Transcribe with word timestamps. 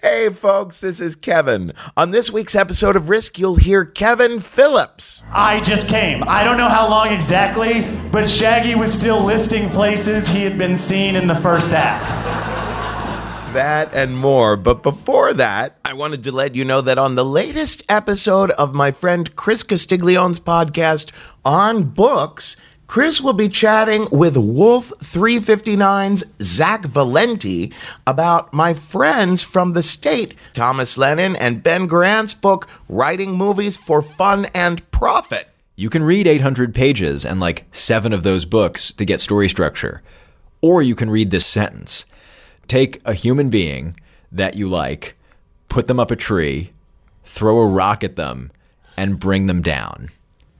Hey, 0.00 0.32
folks, 0.32 0.78
this 0.78 1.00
is 1.00 1.16
Kevin. 1.16 1.72
On 1.96 2.12
this 2.12 2.30
week's 2.30 2.54
episode 2.54 2.94
of 2.94 3.08
Risk, 3.08 3.36
you'll 3.36 3.56
hear 3.56 3.84
Kevin 3.84 4.38
Phillips. 4.38 5.24
I 5.32 5.58
just 5.58 5.88
came. 5.88 6.22
I 6.28 6.44
don't 6.44 6.56
know 6.56 6.68
how 6.68 6.88
long 6.88 7.08
exactly, 7.08 7.84
but 8.12 8.30
Shaggy 8.30 8.76
was 8.76 8.96
still 8.96 9.20
listing 9.24 9.68
places 9.70 10.28
he 10.28 10.44
had 10.44 10.56
been 10.56 10.76
seen 10.76 11.16
in 11.16 11.26
the 11.26 11.34
first 11.34 11.72
act. 11.72 12.06
That 13.54 13.92
and 13.92 14.16
more. 14.16 14.56
But 14.56 14.84
before 14.84 15.34
that, 15.34 15.78
I 15.84 15.94
wanted 15.94 16.22
to 16.22 16.30
let 16.30 16.54
you 16.54 16.64
know 16.64 16.80
that 16.80 16.96
on 16.96 17.16
the 17.16 17.24
latest 17.24 17.82
episode 17.88 18.52
of 18.52 18.72
my 18.72 18.92
friend 18.92 19.34
Chris 19.34 19.64
Castiglione's 19.64 20.38
podcast 20.38 21.10
on 21.44 21.82
books, 21.82 22.56
Chris 22.88 23.20
will 23.20 23.34
be 23.34 23.50
chatting 23.50 24.08
with 24.10 24.34
Wolf 24.34 24.88
359's 25.00 26.24
Zach 26.40 26.86
Valenti 26.86 27.70
about 28.06 28.54
my 28.54 28.72
friends 28.72 29.42
from 29.42 29.74
the 29.74 29.82
state, 29.82 30.34
Thomas 30.54 30.96
Lennon 30.96 31.36
and 31.36 31.62
Ben 31.62 31.86
Garant's 31.86 32.32
book, 32.32 32.66
Writing 32.88 33.32
Movies 33.32 33.76
for 33.76 34.00
Fun 34.00 34.46
and 34.54 34.90
Profit. 34.90 35.50
You 35.76 35.90
can 35.90 36.02
read 36.02 36.26
800 36.26 36.74
pages 36.74 37.26
and 37.26 37.40
like 37.40 37.66
seven 37.72 38.14
of 38.14 38.22
those 38.22 38.46
books 38.46 38.90
to 38.94 39.04
get 39.04 39.20
story 39.20 39.50
structure. 39.50 40.02
Or 40.62 40.80
you 40.80 40.94
can 40.94 41.10
read 41.10 41.30
this 41.30 41.46
sentence 41.46 42.06
Take 42.68 43.02
a 43.04 43.12
human 43.12 43.50
being 43.50 44.00
that 44.32 44.54
you 44.54 44.66
like, 44.66 45.14
put 45.68 45.88
them 45.88 46.00
up 46.00 46.10
a 46.10 46.16
tree, 46.16 46.72
throw 47.22 47.58
a 47.58 47.66
rock 47.66 48.02
at 48.02 48.16
them, 48.16 48.50
and 48.96 49.20
bring 49.20 49.46
them 49.46 49.60
down. 49.60 50.10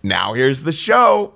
Now 0.03 0.33
here's 0.33 0.63
the 0.63 0.73
show. 0.73 1.35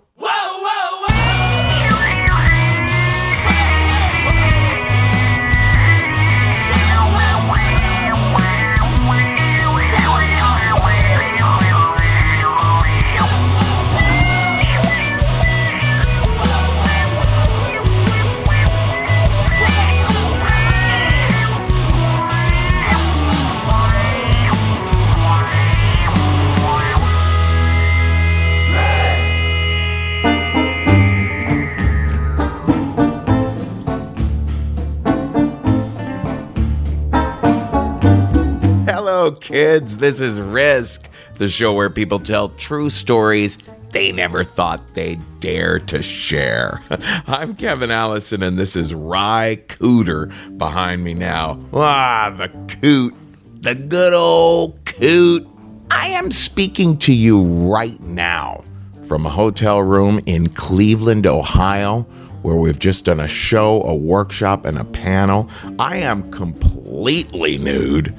Kids. 39.33 39.99
This 39.99 40.21
is 40.21 40.41
Risk, 40.41 41.09
the 41.37 41.49
show 41.49 41.73
where 41.73 41.91
people 41.91 42.21
tell 42.21 42.49
true 42.51 42.91
stories 42.91 43.59
they 43.95 44.11
never 44.11 44.43
thought 44.43 44.95
they'd 44.95 45.23
dare 45.39 45.79
to 45.79 46.03
share. 46.03 46.83
I'm 46.91 47.55
Kevin 47.55 47.93
Allison, 47.93 48.43
and 48.43 48.59
this 48.59 48.75
is 48.75 48.93
Ry 48.93 49.63
Cooder 49.69 50.59
behind 50.59 51.05
me 51.05 51.15
now. 51.15 51.65
Ah, 51.73 52.35
the 52.37 52.49
coot. 52.81 53.15
The 53.61 53.77
good 53.77 54.13
old 54.13 54.85
coot. 54.85 55.47
I 55.93 56.09
am 56.09 56.33
speaking 56.33 56.99
to 56.99 57.15
you 57.15 57.41
right 57.43 58.01
now 58.01 58.65
from 59.07 59.27
a 59.27 59.31
hotel 59.31 59.81
room 59.81 60.21
in 60.27 60.49
Cleveland, 60.49 61.25
Ohio, 61.25 62.03
where 62.43 62.57
we've 62.57 62.81
just 62.81 63.05
done 63.05 63.21
a 63.21 63.29
show, 63.29 63.81
a 63.85 63.95
workshop, 63.95 64.65
and 64.65 64.77
a 64.77 64.85
panel. 64.85 65.49
I 65.79 65.99
am 65.99 66.33
completely 66.33 67.59
nude 67.59 68.13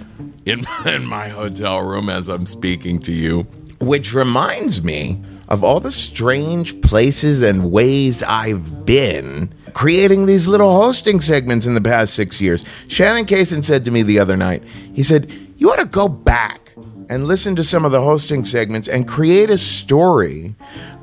in, 0.45 0.65
in 0.85 1.05
my 1.05 1.29
hotel 1.29 1.81
room 1.81 2.09
as 2.09 2.29
I'm 2.29 2.45
speaking 2.45 2.99
to 2.99 3.13
you, 3.13 3.47
which 3.79 4.13
reminds 4.13 4.83
me 4.83 5.21
of 5.47 5.63
all 5.63 5.79
the 5.79 5.91
strange 5.91 6.81
places 6.81 7.41
and 7.41 7.71
ways 7.71 8.23
I've 8.23 8.85
been 8.85 9.53
creating 9.73 10.25
these 10.25 10.47
little 10.47 10.73
hosting 10.73 11.19
segments 11.21 11.65
in 11.65 11.75
the 11.75 11.81
past 11.81 12.13
six 12.13 12.39
years. 12.39 12.63
Shannon 12.87 13.25
Cason 13.25 13.63
said 13.63 13.85
to 13.85 13.91
me 13.91 14.01
the 14.01 14.19
other 14.19 14.37
night, 14.37 14.63
he 14.93 15.03
said, 15.03 15.29
You 15.57 15.71
ought 15.71 15.77
to 15.77 15.85
go 15.85 16.07
back 16.07 16.71
and 17.09 17.27
listen 17.27 17.55
to 17.55 17.63
some 17.63 17.85
of 17.85 17.91
the 17.91 18.01
hosting 18.01 18.45
segments 18.45 18.87
and 18.87 19.07
create 19.07 19.49
a 19.49 19.57
story 19.57 20.55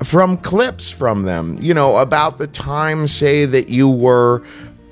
from 0.03 0.37
clips 0.37 0.89
from 0.89 1.23
them, 1.23 1.57
you 1.61 1.73
know, 1.73 1.97
about 1.97 2.37
the 2.37 2.47
time, 2.47 3.07
say, 3.07 3.45
that 3.45 3.69
you 3.69 3.87
were 3.87 4.43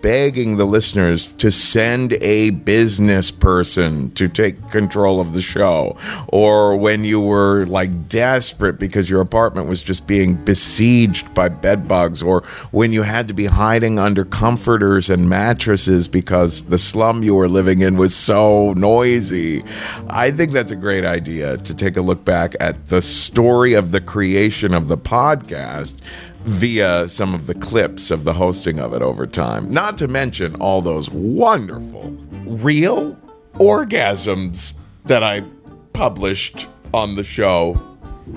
begging 0.02 0.58
the 0.58 0.66
listeners 0.66 1.32
to 1.34 1.52
send 1.52 2.14
a 2.14 2.50
business 2.50 3.32
person 3.32 4.12
to 4.12 4.28
take 4.28 4.70
control 4.72 5.20
of 5.20 5.34
the 5.34 5.42
show, 5.42 5.98
or 6.28 6.76
when 6.76 7.04
you 7.04 7.20
were 7.20 7.66
like 7.66 8.10
desperate 8.10 8.80
because 8.80 9.10
your 9.10 9.22
apartment 9.22 9.68
was 9.68 9.84
just 9.84 10.08
being 10.08 10.36
besieged 10.36 11.34
by 11.34 11.50
bedbugs, 11.50 12.22
or 12.22 12.44
when 12.72 12.92
you 12.92 13.04
had 13.04 13.28
to 13.28 13.34
be 13.34 13.46
hiding 13.46 14.00
under 14.00 14.26
comforters 14.26 15.10
and 15.10 15.30
mattresses 15.30 16.08
because 16.08 16.64
the 16.66 16.78
slum 16.78 17.24
you 17.24 17.36
were 17.36 17.50
living 17.50 17.82
in 17.82 17.98
was 17.98 18.16
so 18.16 18.74
noisy. 18.74 19.64
I 20.10 20.32
think 20.32 20.52
that's 20.52 20.72
a 20.72 20.76
great 20.76 21.06
idea 21.06 21.58
to 21.58 21.74
take 21.74 21.98
a 21.98 22.02
look 22.02 22.26
back 22.26 22.56
at 22.60 22.88
the 22.88 23.02
story 23.02 23.74
of 23.74 23.92
the 23.92 24.02
creation 24.02 24.74
of 24.74 24.88
the 24.88 24.98
podcast 24.98 25.96
via 26.44 27.08
some 27.08 27.34
of 27.34 27.48
the 27.48 27.54
clips 27.54 28.12
of 28.12 28.24
the 28.24 28.34
hosting 28.34 28.80
of 28.80 28.94
it 28.94 29.02
over 29.02 29.28
time. 29.28 29.70
Not 29.72 29.98
to 30.00 30.08
mention 30.08 30.56
all 30.56 30.82
those 30.82 31.10
wonderful 31.10 32.18
real 32.46 33.16
orgasms 33.54 34.74
that 35.06 35.24
I 35.24 35.44
published 35.94 36.68
on 36.94 37.16
the 37.16 37.24
show. 37.24 37.82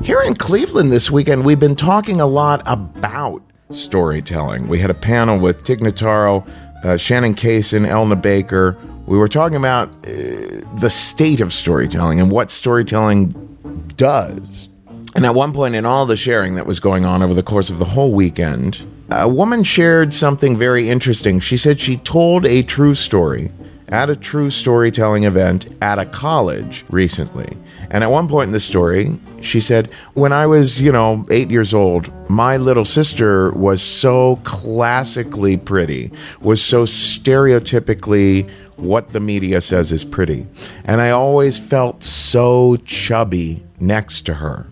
Here 0.03 0.21
in 0.21 0.35
Cleveland 0.35 0.93
this 0.93 1.11
weekend, 1.11 1.45
we've 1.45 1.61
been 1.61 1.77
talking 1.77 2.21
a 2.21 2.27
lot 2.27 2.63
about 2.67 3.43
storytelling. 3.71 4.69
We 4.69 4.79
had 4.81 4.91
a 4.91 4.95
panel 4.95 5.39
with 5.39 5.63
Tig 5.65 5.81
Notaro, 5.81 6.47
uh, 6.85 6.97
Shannon 6.97 7.35
Cason, 7.35 7.87
Elna 7.87 8.21
Baker. 8.21 8.77
We 9.07 9.17
were 9.19 9.29
talking 9.29 9.57
about 9.57 9.89
uh, 10.07 10.61
the 10.79 10.91
state 10.91 11.41
of 11.41 11.53
storytelling 11.53 12.21
and 12.21 12.31
what 12.31 12.51
storytelling 12.51 13.93
does 13.97 14.69
and 15.15 15.25
at 15.25 15.35
one 15.35 15.53
point 15.53 15.75
in 15.75 15.87
all 15.87 16.07
the 16.07 16.17
sharing 16.17 16.57
that 16.57 16.67
was 16.67 16.81
going 16.81 17.05
on 17.05 17.23
over 17.23 17.35
the 17.35 17.43
course 17.43 17.71
of 17.71 17.79
the 17.79 17.85
whole 17.85 18.13
weekend, 18.13 18.81
a 19.11 19.29
woman 19.29 19.63
shared 19.63 20.13
something 20.13 20.57
very 20.57 20.89
interesting. 20.89 21.39
She 21.41 21.57
said 21.57 21.81
she 21.81 21.99
told 21.99 22.45
a 22.45 22.63
true 22.63 22.95
story 22.95 23.53
at 23.89 24.11
a 24.11 24.17
true 24.17 24.51
storytelling 24.51 25.25
event 25.25 25.69
at 25.81 25.99
a 25.99 26.07
college 26.07 26.85
recently. 26.91 27.57
And 27.91 28.03
at 28.03 28.11
one 28.11 28.29
point 28.29 28.49
in 28.49 28.53
the 28.53 28.61
story, 28.61 29.19
she 29.41 29.61
said, 29.61 29.91
When 30.15 30.33
I 30.33 30.47
was, 30.47 30.81
you 30.81 30.91
know, 30.91 31.25
eight 31.31 31.51
years 31.51 31.73
old, 31.73 32.11
my 32.29 32.57
little 32.57 32.85
sister 32.85 33.53
was 33.53 33.83
so 33.83 34.41
classically 34.43 35.57
pretty, 35.57 36.11
was 36.41 36.61
so 36.61 36.85
stereotypically 36.85 38.51
what 38.77 39.13
the 39.13 39.21
media 39.21 39.61
says 39.61 39.93
is 39.93 40.05
pretty. 40.05 40.47
And 40.85 41.01
I 41.01 41.11
always 41.11 41.59
felt 41.59 42.03
so 42.03 42.77
chubby 42.85 43.63
next 43.79 44.23
to 44.23 44.35
her. 44.35 44.67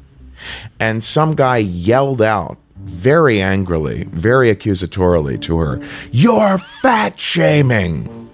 And 0.79 1.03
some 1.03 1.35
guy 1.35 1.59
yelled 1.59 2.23
out 2.23 2.59
very 2.77 3.41
angrily, 3.41 4.05
very 4.05 4.55
accusatorily 4.55 5.41
to 5.43 5.59
her, 5.59 5.81
You're 6.11 6.59
fat 6.59 7.19
shaming. 7.19 8.31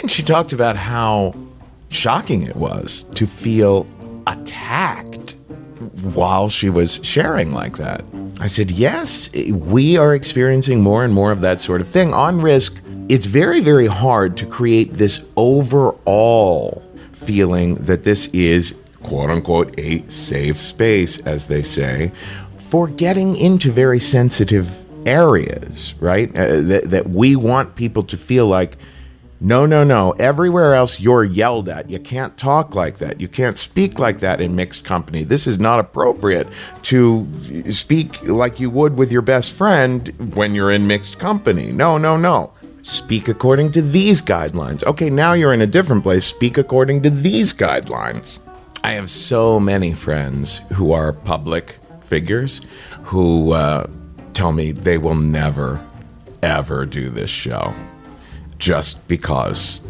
And 0.00 0.10
she 0.10 0.22
talked 0.22 0.52
about 0.52 0.76
how 0.76 1.34
shocking 1.88 2.42
it 2.42 2.56
was 2.56 3.04
to 3.14 3.26
feel 3.26 3.86
attacked 4.26 5.34
while 6.14 6.48
she 6.48 6.70
was 6.70 7.00
sharing 7.02 7.52
like 7.52 7.76
that. 7.78 8.04
I 8.40 8.46
said, 8.46 8.70
Yes, 8.70 9.30
we 9.50 9.96
are 9.96 10.14
experiencing 10.14 10.80
more 10.80 11.04
and 11.04 11.12
more 11.12 11.32
of 11.32 11.40
that 11.40 11.60
sort 11.60 11.80
of 11.80 11.88
thing. 11.88 12.14
On 12.14 12.40
risk, 12.40 12.80
it's 13.08 13.26
very, 13.26 13.60
very 13.60 13.86
hard 13.86 14.36
to 14.36 14.46
create 14.46 14.94
this 14.94 15.24
overall 15.36 16.82
feeling 17.12 17.74
that 17.76 18.04
this 18.04 18.26
is 18.28 18.76
quote 19.02 19.30
unquote 19.30 19.74
a 19.78 20.08
safe 20.08 20.60
space, 20.60 21.18
as 21.20 21.46
they 21.46 21.62
say, 21.62 22.12
for 22.58 22.88
getting 22.88 23.36
into 23.36 23.72
very 23.72 24.00
sensitive 24.00 24.84
areas, 25.06 25.94
right? 26.00 26.34
Uh, 26.36 26.60
that, 26.60 26.90
that 26.90 27.10
we 27.10 27.36
want 27.36 27.74
people 27.74 28.02
to 28.02 28.16
feel 28.16 28.46
like, 28.46 28.76
no, 29.40 29.66
no, 29.66 29.84
no. 29.84 30.12
Everywhere 30.12 30.74
else 30.74 30.98
you're 30.98 31.22
yelled 31.22 31.68
at. 31.68 31.88
You 31.88 32.00
can't 32.00 32.36
talk 32.36 32.74
like 32.74 32.98
that. 32.98 33.20
You 33.20 33.28
can't 33.28 33.56
speak 33.56 33.98
like 33.98 34.18
that 34.18 34.40
in 34.40 34.56
mixed 34.56 34.84
company. 34.84 35.22
This 35.22 35.46
is 35.46 35.60
not 35.60 35.78
appropriate 35.78 36.48
to 36.82 37.28
speak 37.70 38.20
like 38.24 38.58
you 38.58 38.68
would 38.68 38.98
with 38.98 39.12
your 39.12 39.22
best 39.22 39.52
friend 39.52 40.34
when 40.34 40.56
you're 40.56 40.72
in 40.72 40.88
mixed 40.88 41.20
company. 41.20 41.70
No, 41.70 41.98
no, 41.98 42.16
no. 42.16 42.52
Speak 42.82 43.28
according 43.28 43.70
to 43.72 43.82
these 43.82 44.20
guidelines. 44.20 44.82
Okay, 44.84 45.08
now 45.08 45.34
you're 45.34 45.54
in 45.54 45.60
a 45.60 45.66
different 45.66 46.02
place. 46.02 46.24
Speak 46.24 46.58
according 46.58 47.02
to 47.04 47.10
these 47.10 47.52
guidelines. 47.54 48.40
I 48.84 48.92
have 48.92 49.10
so 49.10 49.58
many 49.58 49.92
friends 49.92 50.58
who 50.74 50.92
are 50.92 51.12
public 51.12 51.78
figures 52.02 52.60
who 53.04 53.52
uh, 53.52 53.88
tell 54.34 54.52
me 54.52 54.72
they 54.72 54.98
will 54.98 55.16
never, 55.16 55.84
ever 56.42 56.86
do 56.86 57.10
this 57.10 57.30
show 57.30 57.74
just 58.58 59.06
because 59.08 59.80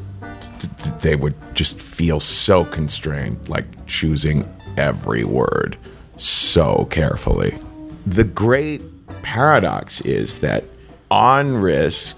th- 0.59 0.95
they 1.01 1.17
would 1.17 1.35
just 1.55 1.81
feel 1.81 2.19
so 2.19 2.65
constrained, 2.65 3.49
like 3.49 3.87
choosing 3.87 4.49
every 4.77 5.25
word 5.25 5.77
so 6.17 6.87
carefully. 6.87 7.59
The 8.07 8.25
great 8.25 8.83
paradox 9.23 10.01
is 10.03 10.41
that 10.41 10.65
on 11.11 11.57
risk, 11.57 12.17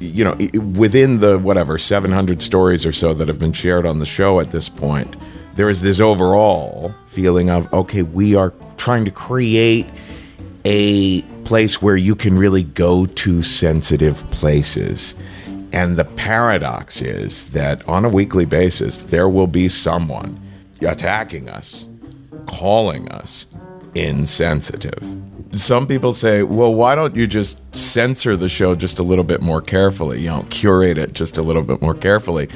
you 0.00 0.24
know, 0.24 0.36
within 0.76 1.20
the 1.20 1.38
whatever 1.38 1.78
700 1.78 2.42
stories 2.42 2.84
or 2.84 2.92
so 2.92 3.14
that 3.14 3.28
have 3.28 3.38
been 3.38 3.52
shared 3.52 3.86
on 3.86 3.98
the 3.98 4.06
show 4.06 4.40
at 4.40 4.50
this 4.50 4.68
point, 4.68 5.16
there 5.56 5.68
is 5.68 5.82
this 5.82 6.00
overall 6.00 6.94
feeling 7.06 7.50
of 7.50 7.72
okay, 7.72 8.02
we 8.02 8.34
are 8.34 8.52
trying 8.76 9.04
to 9.04 9.10
create 9.10 9.86
a 10.64 11.22
place 11.44 11.82
where 11.82 11.96
you 11.96 12.14
can 12.14 12.36
really 12.36 12.62
go 12.62 13.06
to 13.06 13.42
sensitive 13.42 14.28
places. 14.30 15.14
And 15.72 15.96
the 15.96 16.04
paradox 16.04 17.02
is 17.02 17.50
that 17.50 17.86
on 17.88 18.04
a 18.04 18.08
weekly 18.08 18.44
basis, 18.44 19.02
there 19.02 19.28
will 19.28 19.46
be 19.46 19.68
someone 19.68 20.40
attacking 20.80 21.48
us, 21.48 21.86
calling 22.46 23.10
us 23.10 23.46
insensitive. 23.94 25.02
Some 25.54 25.86
people 25.86 26.12
say, 26.12 26.42
well, 26.42 26.74
why 26.74 26.94
don't 26.94 27.14
you 27.14 27.26
just 27.26 27.60
censor 27.76 28.36
the 28.36 28.48
show 28.48 28.74
just 28.74 28.98
a 28.98 29.02
little 29.02 29.24
bit 29.24 29.40
more 29.40 29.60
carefully? 29.60 30.20
You 30.20 30.28
know, 30.28 30.46
curate 30.50 30.98
it 30.98 31.12
just 31.12 31.36
a 31.36 31.42
little 31.42 31.62
bit 31.62 31.80
more 31.80 31.94
carefully. 31.94 32.48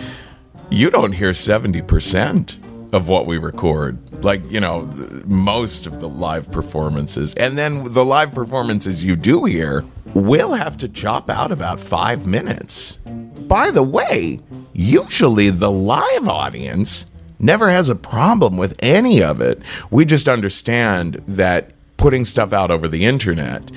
You 0.71 0.91
don't 0.91 1.13
hear 1.13 1.31
70% 1.31 2.57
of 2.93 3.09
what 3.09 3.27
we 3.27 3.39
record. 3.39 3.99
Like, 4.25 4.51
you 4.51 4.61
know, 4.61 4.87
most 5.27 5.87
of 5.87 6.01
the 6.01 6.09
live 6.09 6.51
performances. 6.51 7.35
And 7.35 7.59
then 7.59 7.93
the 7.93 8.05
live 8.05 8.33
performances 8.33 9.05
you 9.05 9.17
do 9.17 9.45
hear 9.45 9.85
will 10.15 10.53
have 10.53 10.77
to 10.79 10.89
chop 10.89 11.29
out 11.29 11.53
about 11.53 11.81
five 11.81 12.27
minutes. 12.27 12.99
By 13.47 13.71
the 13.71 13.83
way, 13.83 14.41
usually 14.73 15.51
the 15.51 15.71
live 15.71 16.29
audience 16.29 17.07
never 17.39 17.71
has 17.71 17.89
a 17.89 17.95
problem 17.95 18.57
with 18.57 18.75
any 18.81 19.23
of 19.23 19.41
it. 19.41 19.61
We 19.91 20.05
just 20.05 20.29
understand 20.29 21.23
that 21.29 21.71
putting 21.97 22.25
stuff 22.25 22.53
out 22.53 22.71
over 22.71 22.89
the 22.89 23.05
internet, 23.05 23.71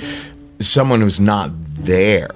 someone 0.59 1.01
who's 1.01 1.19
not 1.19 1.51
there 1.75 2.29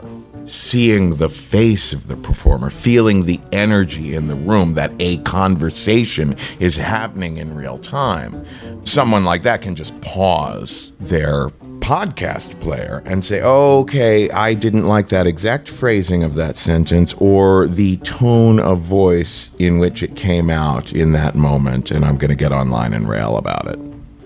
seeing 0.46 1.16
the 1.16 1.30
face 1.30 1.94
of 1.94 2.08
the 2.08 2.16
performer, 2.16 2.70
feeling 2.70 3.26
the 3.26 3.40
energy 3.52 4.16
in 4.16 4.28
the 4.28 4.36
room, 4.36 4.76
that 4.76 4.92
a 5.00 5.18
conversation 5.20 6.36
is 6.60 6.78
happening 6.78 7.38
in 7.38 7.56
real 7.56 7.78
time. 7.78 8.46
Someone 8.86 9.26
like 9.26 9.44
that 9.44 9.62
can 9.62 9.76
just 9.76 10.00
pause 10.02 10.94
their 11.00 11.50
podcast 11.80 12.60
player 12.62 13.04
and 13.06 13.24
say, 13.24 13.42
okay, 13.42 14.30
I 14.32 14.54
didn't 14.54 14.88
like 14.88 15.10
that 15.10 15.28
exact 15.28 15.70
phrasing 15.70 16.24
of 16.24 16.36
that 16.36 16.58
sentence 16.58 17.14
or 17.20 17.68
the 17.68 17.98
tone 17.98 18.60
of 18.60 18.82
voice 18.82 19.52
in 19.60 19.78
which 19.78 20.02
it 20.02 20.16
came 20.16 20.50
out 20.50 20.92
in 20.94 21.12
that 21.12 21.36
moment, 21.36 21.92
and 21.92 22.04
I'm 22.04 22.18
going 22.18 22.30
to 22.30 22.36
get 22.36 22.52
online 22.52 22.94
and 22.94 23.08
rail 23.08 23.38
about 23.38 23.68
it. 23.68 23.80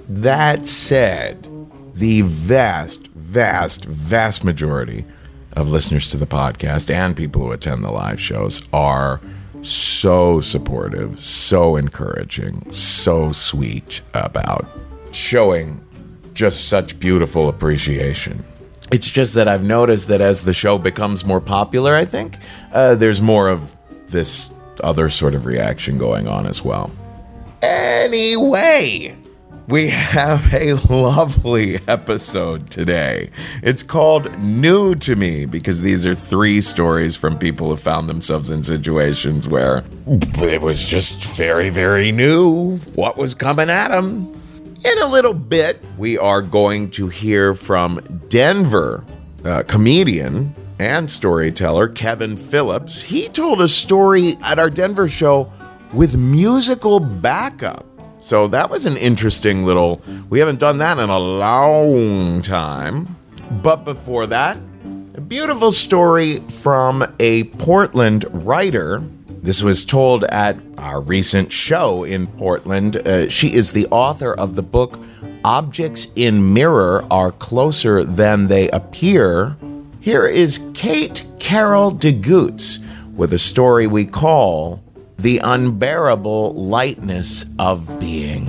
That 0.07 0.67
said, 0.67 1.47
the 1.93 2.21
vast, 2.21 3.07
vast, 3.07 3.85
vast 3.85 4.43
majority 4.43 5.05
of 5.53 5.69
listeners 5.69 6.07
to 6.09 6.17
the 6.17 6.27
podcast 6.27 6.93
and 6.93 7.15
people 7.15 7.43
who 7.43 7.51
attend 7.51 7.83
the 7.83 7.91
live 7.91 8.19
shows 8.19 8.61
are 8.71 9.19
so 9.61 10.39
supportive, 10.41 11.19
so 11.19 11.75
encouraging, 11.75 12.73
so 12.73 13.31
sweet 13.31 14.01
about 14.13 14.67
showing 15.11 15.85
just 16.33 16.67
such 16.69 16.99
beautiful 16.99 17.49
appreciation. 17.49 18.43
It's 18.91 19.09
just 19.09 19.33
that 19.33 19.47
I've 19.47 19.63
noticed 19.63 20.07
that 20.07 20.21
as 20.21 20.43
the 20.43 20.53
show 20.53 20.77
becomes 20.77 21.25
more 21.25 21.41
popular, 21.41 21.95
I 21.95 22.05
think, 22.05 22.37
uh, 22.71 22.95
there's 22.95 23.21
more 23.21 23.49
of 23.49 23.75
this 24.07 24.49
other 24.81 25.09
sort 25.09 25.35
of 25.35 25.45
reaction 25.45 25.97
going 25.97 26.27
on 26.27 26.47
as 26.47 26.63
well. 26.63 26.91
Anyway, 27.61 29.15
we 29.69 29.87
have 29.87 30.51
a 30.51 30.73
lovely 30.91 31.79
episode 31.87 32.71
today. 32.71 33.29
It's 33.61 33.83
called 33.83 34.35
New 34.39 34.95
to 34.95 35.15
Me 35.15 35.45
because 35.45 35.81
these 35.81 36.07
are 36.07 36.15
three 36.15 36.59
stories 36.59 37.15
from 37.15 37.37
people 37.37 37.69
who 37.69 37.77
found 37.77 38.09
themselves 38.09 38.49
in 38.49 38.63
situations 38.63 39.47
where 39.47 39.83
it 40.07 40.63
was 40.63 40.83
just 40.83 41.23
very, 41.23 41.69
very 41.69 42.11
new 42.11 42.77
what 42.95 43.15
was 43.15 43.35
coming 43.35 43.69
at 43.69 43.89
them. 43.89 44.33
In 44.83 44.97
a 45.03 45.07
little 45.07 45.35
bit, 45.35 45.83
we 45.99 46.17
are 46.17 46.41
going 46.41 46.89
to 46.91 47.07
hear 47.07 47.53
from 47.53 48.23
Denver 48.27 49.05
uh, 49.45 49.61
comedian 49.63 50.55
and 50.79 51.11
storyteller 51.11 51.89
Kevin 51.89 52.37
Phillips. 52.37 53.03
He 53.03 53.29
told 53.29 53.61
a 53.61 53.67
story 53.67 54.35
at 54.41 54.57
our 54.57 54.71
Denver 54.71 55.07
show 55.07 55.53
with 55.93 56.15
musical 56.15 56.99
backup. 56.99 57.85
So 58.21 58.47
that 58.49 58.69
was 58.69 58.85
an 58.85 58.97
interesting 58.97 59.65
little. 59.65 60.01
We 60.29 60.39
haven't 60.39 60.59
done 60.59 60.77
that 60.79 60.97
in 60.97 61.09
a 61.09 61.19
long 61.19 62.41
time. 62.41 63.15
But 63.63 63.83
before 63.85 64.27
that, 64.27 64.57
a 65.15 65.21
beautiful 65.21 65.71
story 65.71 66.39
from 66.49 67.05
a 67.19 67.45
Portland 67.45 68.25
writer. 68.45 69.01
This 69.41 69.63
was 69.63 69.85
told 69.85 70.25
at 70.25 70.57
our 70.77 70.99
recent 71.01 71.51
show 71.51 72.03
in 72.03 72.27
Portland. 72.27 72.97
Uh, 72.97 73.29
she 73.29 73.53
is 73.53 73.71
the 73.71 73.87
author 73.87 74.33
of 74.33 74.55
the 74.55 74.61
book 74.61 74.99
Objects 75.43 76.07
in 76.15 76.53
Mirror 76.53 77.05
Are 77.09 77.31
Closer 77.31 78.03
Than 78.03 78.47
They 78.47 78.69
Appear. 78.69 79.55
Here 80.01 80.27
is 80.27 80.59
Kate 80.73 81.25
Carroll 81.39 81.91
de 81.91 82.11
Gutes 82.11 82.79
with 83.15 83.33
a 83.33 83.39
story 83.39 83.87
we 83.87 84.05
call 84.05 84.83
The 85.19 85.39
Unbearable 85.39 86.53
Lightness 86.53 87.43
of 87.59 87.99
Being. 87.99 88.45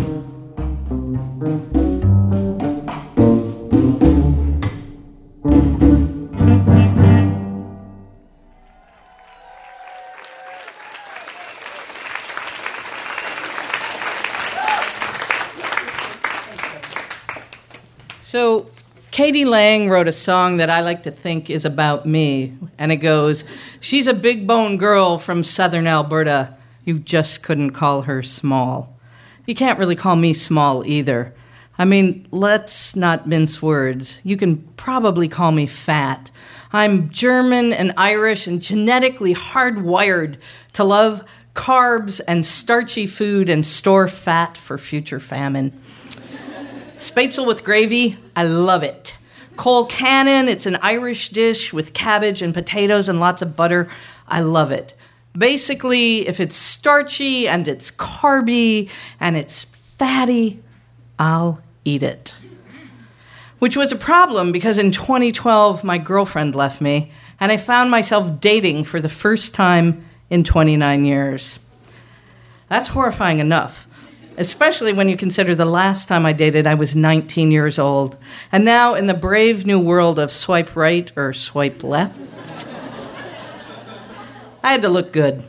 So, 18.23 18.71
k.d. 19.11 19.45
lang 19.45 19.89
wrote 19.91 20.07
a 20.07 20.12
song 20.12 20.59
that 20.59 20.71
I 20.71 20.83
like 20.83 21.03
to 21.03 21.11
think 21.11 21.50
is 21.50 21.65
about 21.65 22.07
me, 22.07 22.57
and 22.79 22.93
it 22.93 22.99
goes, 22.99 23.43
She's 23.81 24.07
a 24.07 24.15
big 24.15 24.47
bone 24.47 24.77
girl 24.77 25.19
from 25.19 25.43
southern 25.43 25.89
Alberta. 25.89 26.59
You 26.85 26.99
just 26.99 27.43
couldn't 27.43 27.73
call 27.73 28.03
her 28.03 28.23
small. 28.23 28.99
You 29.47 29.55
can't 29.55 29.79
really 29.79 29.97
call 29.97 30.17
me 30.17 30.33
small 30.33 30.87
either. 30.87 31.35
I 31.79 31.85
mean, 31.85 32.29
let's 32.31 32.95
not 32.95 33.27
mince 33.27 33.63
words. 33.63 34.21
You 34.23 34.37
can 34.37 34.59
probably 34.77 35.29
call 35.29 35.53
me 35.53 35.67
fat. 35.67 36.31
I'm 36.73 37.11
German 37.11 37.73
and 37.73 37.93
Irish 37.97 38.47
and 38.47 38.63
genetically 38.63 39.35
hardwired 39.35 40.37
to 40.75 40.85
love 40.85 41.25
carbs 41.55 42.21
and 42.29 42.47
starchy 42.47 43.07
food 43.07 43.51
and 43.51 43.67
store 43.67 44.09
fat 44.09 44.57
for 44.57 44.79
future 44.79 45.21
famine. 45.21 45.79
Spätzle 46.97 47.47
with 47.47 47.65
gravy, 47.65 48.19
I 48.37 48.45
love 48.45 48.83
it. 48.83 49.17
Colcannon, 49.57 50.49
it's 50.49 50.67
an 50.67 50.79
Irish 50.83 51.31
dish 51.31 51.73
with 51.73 51.93
cabbage 51.93 52.41
and 52.41 52.55
potatoes 52.55 53.09
and 53.09 53.21
lots 53.21 53.43
of 53.43 53.57
butter. 53.57 53.89
I 54.29 54.41
love 54.41 54.71
it. 54.71 54.95
Basically, 55.37 56.27
if 56.27 56.41
it's 56.41 56.57
starchy 56.57 57.47
and 57.47 57.69
it's 57.69 57.91
carby 57.91 58.91
and 59.19 59.37
it's 59.37 59.65
fatty, 59.65 60.63
I'll 61.19 61.61
eat 61.85 62.03
it. 62.03 62.35
Which 63.59 63.77
was 63.77 63.93
a 63.93 63.97
problem 63.97 64.53
because 64.53 64.79
in 64.79 64.91
2012, 64.91 65.85
my 65.85 65.99
girlfriend 65.99 66.55
left 66.55 66.81
me 66.81 67.13
and 67.39 67.53
I 67.53 67.57
found 67.57 67.91
myself 67.91 68.41
dating 68.41 68.85
for 68.85 69.01
the 69.01 69.09
first 69.09 69.55
time 69.55 70.05
in 70.31 70.45
29 70.45 71.05
years. 71.05 71.59
That's 72.69 72.89
horrifying 72.89 73.39
enough 73.39 73.87
especially 74.41 74.95
when 74.95 75.09
you 75.09 75.19
consider 75.19 75.55
the 75.55 75.67
last 75.67 76.09
time 76.09 76.25
I 76.25 76.33
dated, 76.33 76.67
I 76.67 76.75
was 76.75 76.97
19 76.97 77.51
years 77.51 77.79
old. 77.79 78.17
And 78.51 78.65
now, 78.65 78.95
in 78.95 79.07
the 79.07 79.15
brave 79.15 79.67
new 79.67 79.79
world 79.79 80.19
of 80.19 80.33
swipe 80.33 80.75
right 80.75 81.13
or 81.15 81.35
swipe 81.35 81.85
left, 81.85 82.19
I 84.62 84.73
had 84.73 84.83
to 84.83 84.88
look 84.88 85.12
good. 85.12 85.43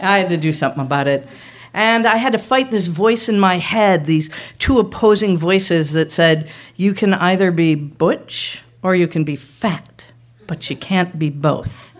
I 0.00 0.18
had 0.18 0.28
to 0.30 0.36
do 0.36 0.52
something 0.52 0.82
about 0.82 1.06
it. 1.06 1.26
And 1.74 2.06
I 2.06 2.16
had 2.16 2.32
to 2.32 2.38
fight 2.38 2.70
this 2.70 2.86
voice 2.86 3.28
in 3.28 3.40
my 3.40 3.56
head, 3.56 4.04
these 4.06 4.30
two 4.58 4.78
opposing 4.78 5.38
voices 5.38 5.92
that 5.92 6.12
said, 6.12 6.50
you 6.76 6.92
can 6.92 7.14
either 7.14 7.50
be 7.50 7.74
butch 7.74 8.62
or 8.82 8.94
you 8.94 9.08
can 9.08 9.24
be 9.24 9.36
fat, 9.36 10.06
but 10.46 10.68
you 10.68 10.76
can't 10.76 11.18
be 11.18 11.30
both. 11.30 11.94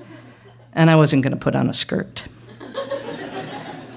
And 0.75 0.90
I 0.90 0.97
wasn't 0.97 1.23
going 1.23 1.33
to 1.33 1.38
put 1.38 1.57
on 1.57 1.71
a 1.71 1.75
skirt. 1.75 2.25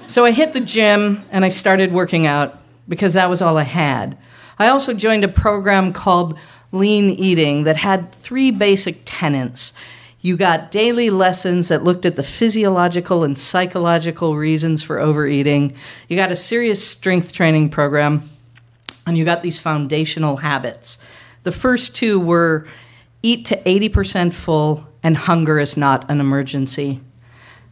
So 0.06 0.24
I 0.24 0.30
hit 0.30 0.52
the 0.52 0.60
gym 0.60 1.24
and 1.30 1.44
I 1.44 1.48
started 1.48 1.92
working 1.92 2.26
out 2.26 2.58
because 2.88 3.14
that 3.14 3.28
was 3.28 3.42
all 3.42 3.58
I 3.58 3.64
had. 3.64 4.16
I 4.58 4.68
also 4.68 4.94
joined 4.94 5.24
a 5.24 5.28
program 5.28 5.92
called 5.92 6.38
Lean 6.72 7.10
Eating 7.10 7.64
that 7.64 7.76
had 7.76 8.12
three 8.12 8.50
basic 8.50 9.02
tenets. 9.04 9.72
You 10.20 10.36
got 10.36 10.70
daily 10.70 11.10
lessons 11.10 11.68
that 11.68 11.84
looked 11.84 12.04
at 12.04 12.16
the 12.16 12.22
physiological 12.22 13.22
and 13.22 13.38
psychological 13.38 14.36
reasons 14.36 14.82
for 14.82 14.98
overeating. 14.98 15.74
You 16.08 16.16
got 16.16 16.32
a 16.32 16.36
serious 16.36 16.86
strength 16.86 17.32
training 17.32 17.70
program, 17.70 18.28
and 19.06 19.16
you 19.16 19.24
got 19.24 19.42
these 19.42 19.58
foundational 19.58 20.38
habits. 20.38 20.98
The 21.44 21.52
first 21.52 21.94
two 21.94 22.18
were 22.18 22.66
eat 23.22 23.44
to 23.46 23.56
80% 23.62 24.32
full 24.32 24.86
and 25.02 25.16
hunger 25.16 25.60
is 25.60 25.76
not 25.76 26.10
an 26.10 26.20
emergency. 26.20 27.00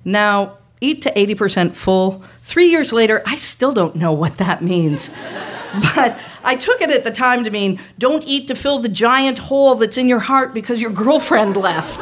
Now, 0.04 0.58
eat 0.80 1.02
to 1.02 1.12
80% 1.12 1.74
full. 1.74 2.22
Three 2.42 2.66
years 2.66 2.92
later, 2.92 3.22
I 3.26 3.36
still 3.36 3.72
don't 3.72 3.96
know 3.96 4.12
what 4.12 4.36
that 4.36 4.62
means. 4.62 5.10
but 5.94 6.18
I 6.44 6.56
took 6.56 6.80
it 6.80 6.90
at 6.90 7.04
the 7.04 7.10
time 7.10 7.42
to 7.44 7.50
mean 7.50 7.80
don't 7.98 8.22
eat 8.24 8.46
to 8.48 8.54
fill 8.54 8.78
the 8.78 8.88
giant 8.88 9.38
hole 9.38 9.74
that's 9.74 9.98
in 9.98 10.08
your 10.08 10.20
heart 10.20 10.54
because 10.54 10.80
your 10.80 10.92
girlfriend 10.92 11.56
left. 11.56 11.98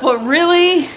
But 0.00 0.24
really, 0.24 0.88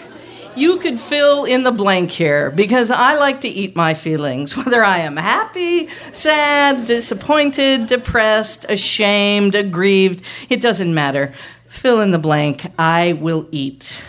you 0.55 0.77
could 0.77 1.00
fill 1.00 1.46
in 1.46 1.63
the 1.63 1.72
blank 1.72 2.12
here 2.12 2.51
because 2.51 2.91
I 2.91 3.15
like 3.15 3.41
to 3.41 3.48
eat 3.48 3.75
my 3.75 3.93
feelings, 3.93 4.55
whether 4.58 4.84
I 4.84 5.00
am 5.00 5.17
happy, 5.17 5.88
sad, 6.12 6.86
disappointed, 6.86 7.88
depressed, 7.88 8.65
ashamed, 8.70 9.55
aggrieved, 9.55 10.24
it 10.50 10.62
doesn't 10.62 10.93
matter. 10.93 11.34
Fill 11.67 12.01
in 12.01 12.12
the 12.12 12.20
blank. 12.20 12.65
I 12.77 13.13
will 13.13 13.48
eat. 13.51 14.03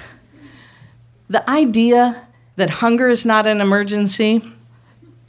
The 1.28 1.48
idea 1.48 2.26
that 2.56 2.68
hunger 2.68 3.08
is 3.08 3.24
not 3.24 3.46
an 3.46 3.60
emergency, 3.60 4.51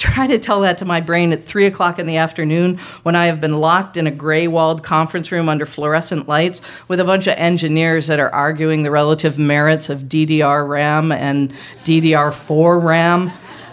try 0.03 0.27
to 0.27 0.37
tell 0.37 0.59
that 0.61 0.77
to 0.79 0.85
my 0.85 0.99
brain 0.99 1.31
at 1.31 1.41
three 1.41 1.65
o'clock 1.65 1.97
in 1.97 2.05
the 2.05 2.17
afternoon 2.17 2.77
when 3.03 3.15
I 3.15 3.27
have 3.27 3.39
been 3.39 3.61
locked 3.61 3.95
in 3.95 4.05
a 4.05 4.11
gray 4.11 4.49
walled 4.49 4.83
conference 4.83 5.31
room 5.31 5.47
under 5.47 5.65
fluorescent 5.65 6.27
lights 6.27 6.59
with 6.89 6.99
a 6.99 7.05
bunch 7.05 7.25
of 7.25 7.37
engineers 7.37 8.07
that 8.07 8.19
are 8.19 8.29
arguing 8.29 8.83
the 8.83 8.91
relative 8.91 9.39
merits 9.39 9.89
of 9.89 10.01
DDR 10.01 10.67
RAM 10.67 11.13
and 11.13 11.53
DDR4 11.85 12.83
RAM. 12.83 13.31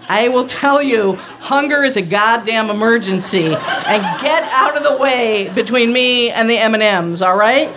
I 0.09 0.29
will 0.29 0.47
tell 0.47 0.81
you, 0.81 1.15
hunger 1.15 1.83
is 1.83 1.97
a 1.97 2.03
goddamn 2.03 2.71
emergency, 2.71 3.47
and 3.47 4.23
get 4.23 4.45
out 4.53 4.77
of 4.77 4.85
the 4.85 4.97
way 4.97 5.51
between 5.55 5.93
me 5.93 6.31
and 6.31 6.49
the 6.49 6.59
M&Ms, 6.59 7.23
all 7.23 7.37
right? 7.37 7.69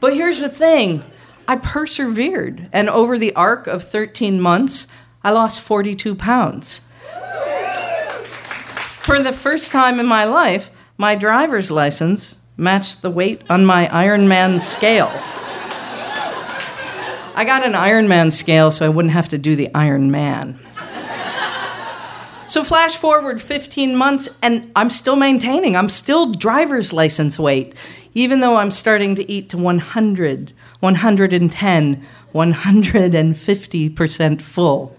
But 0.00 0.14
here's 0.14 0.40
the 0.40 0.48
thing. 0.48 1.04
I 1.46 1.56
persevered. 1.56 2.68
And 2.72 2.88
over 2.88 3.18
the 3.18 3.34
arc 3.34 3.66
of 3.66 3.84
13 3.84 4.40
months, 4.40 4.86
I 5.24 5.30
lost 5.30 5.60
42 5.60 6.14
pounds. 6.14 6.80
For 8.78 9.22
the 9.22 9.32
first 9.32 9.72
time 9.72 10.00
in 10.00 10.06
my 10.06 10.24
life, 10.24 10.70
my 10.96 11.14
driver's 11.14 11.70
license 11.70 12.36
matched 12.56 13.02
the 13.02 13.10
weight 13.10 13.42
on 13.50 13.64
my 13.64 13.88
Ironman 13.88 14.60
scale. 14.60 15.10
I 17.34 17.44
got 17.46 17.64
an 17.64 17.72
Ironman 17.72 18.32
scale 18.32 18.70
so 18.70 18.86
I 18.86 18.88
wouldn't 18.88 19.14
have 19.14 19.28
to 19.30 19.38
do 19.38 19.56
the 19.56 19.68
Ironman. 19.68 20.58
So, 22.46 22.62
flash 22.62 22.96
forward 22.96 23.40
15 23.40 23.96
months, 23.96 24.28
and 24.42 24.70
I'm 24.76 24.90
still 24.90 25.16
maintaining. 25.16 25.74
I'm 25.74 25.88
still 25.88 26.32
driver's 26.32 26.92
license 26.92 27.38
weight, 27.38 27.74
even 28.12 28.40
though 28.40 28.56
I'm 28.56 28.70
starting 28.70 29.14
to 29.14 29.30
eat 29.30 29.48
to 29.50 29.56
100 29.56 30.52
110, 30.82 32.06
150% 32.34 34.42
full. 34.42 34.96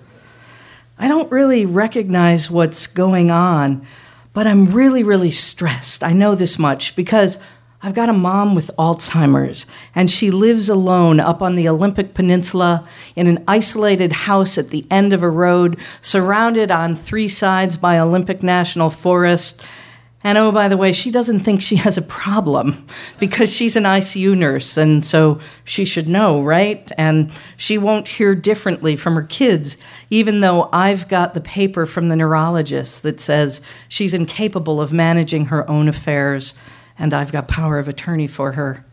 I 1.03 1.09
don't 1.09 1.29
really 1.33 1.65
recognize 1.65 2.49
what's 2.49 2.87
going 2.87 3.29
on, 3.29 3.85
but 4.31 4.47
I'm 4.47 4.67
really, 4.67 5.03
really 5.03 5.31
stressed. 5.31 6.01
I 6.01 6.13
know 6.13 6.33
this 6.33 6.57
much 6.57 6.95
because 6.95 7.39
I've 7.81 7.93
got 7.93 8.07
a 8.07 8.13
mom 8.13 8.55
with 8.55 8.71
Alzheimer's, 8.79 9.65
and 9.93 10.09
she 10.09 10.31
lives 10.31 10.69
alone 10.69 11.19
up 11.19 11.41
on 11.41 11.57
the 11.57 11.67
Olympic 11.67 12.13
Peninsula 12.13 12.87
in 13.17 13.27
an 13.27 13.43
isolated 13.49 14.13
house 14.13 14.57
at 14.57 14.69
the 14.69 14.85
end 14.89 15.11
of 15.11 15.23
a 15.23 15.29
road, 15.29 15.77
surrounded 15.99 16.71
on 16.71 16.95
three 16.95 17.27
sides 17.27 17.75
by 17.75 17.99
Olympic 17.99 18.41
National 18.41 18.89
Forest. 18.89 19.61
And 20.23 20.37
oh, 20.37 20.51
by 20.53 20.69
the 20.69 20.77
way, 20.77 20.93
she 20.93 21.11
doesn't 21.11 21.41
think 21.41 21.61
she 21.61 21.75
has 21.77 21.97
a 21.97 22.01
problem 22.01 22.87
because 23.19 23.53
she's 23.53 23.75
an 23.75 23.83
ICU 23.83 24.37
nurse, 24.37 24.77
and 24.77 25.05
so 25.05 25.39
she 25.65 25.83
should 25.83 26.07
know, 26.07 26.41
right? 26.41 26.89
And 26.97 27.31
she 27.57 27.77
won't 27.77 28.07
hear 28.07 28.33
differently 28.33 28.95
from 28.95 29.15
her 29.15 29.23
kids, 29.23 29.77
even 30.09 30.39
though 30.39 30.69
I've 30.71 31.09
got 31.09 31.33
the 31.33 31.41
paper 31.41 31.85
from 31.85 32.07
the 32.07 32.15
neurologist 32.15 33.03
that 33.03 33.19
says 33.19 33.61
she's 33.89 34.13
incapable 34.13 34.81
of 34.81 34.93
managing 34.93 35.45
her 35.45 35.69
own 35.69 35.89
affairs, 35.89 36.53
and 36.97 37.13
I've 37.13 37.31
got 37.31 37.47
power 37.47 37.77
of 37.77 37.89
attorney 37.89 38.27
for 38.27 38.53
her. 38.53 38.85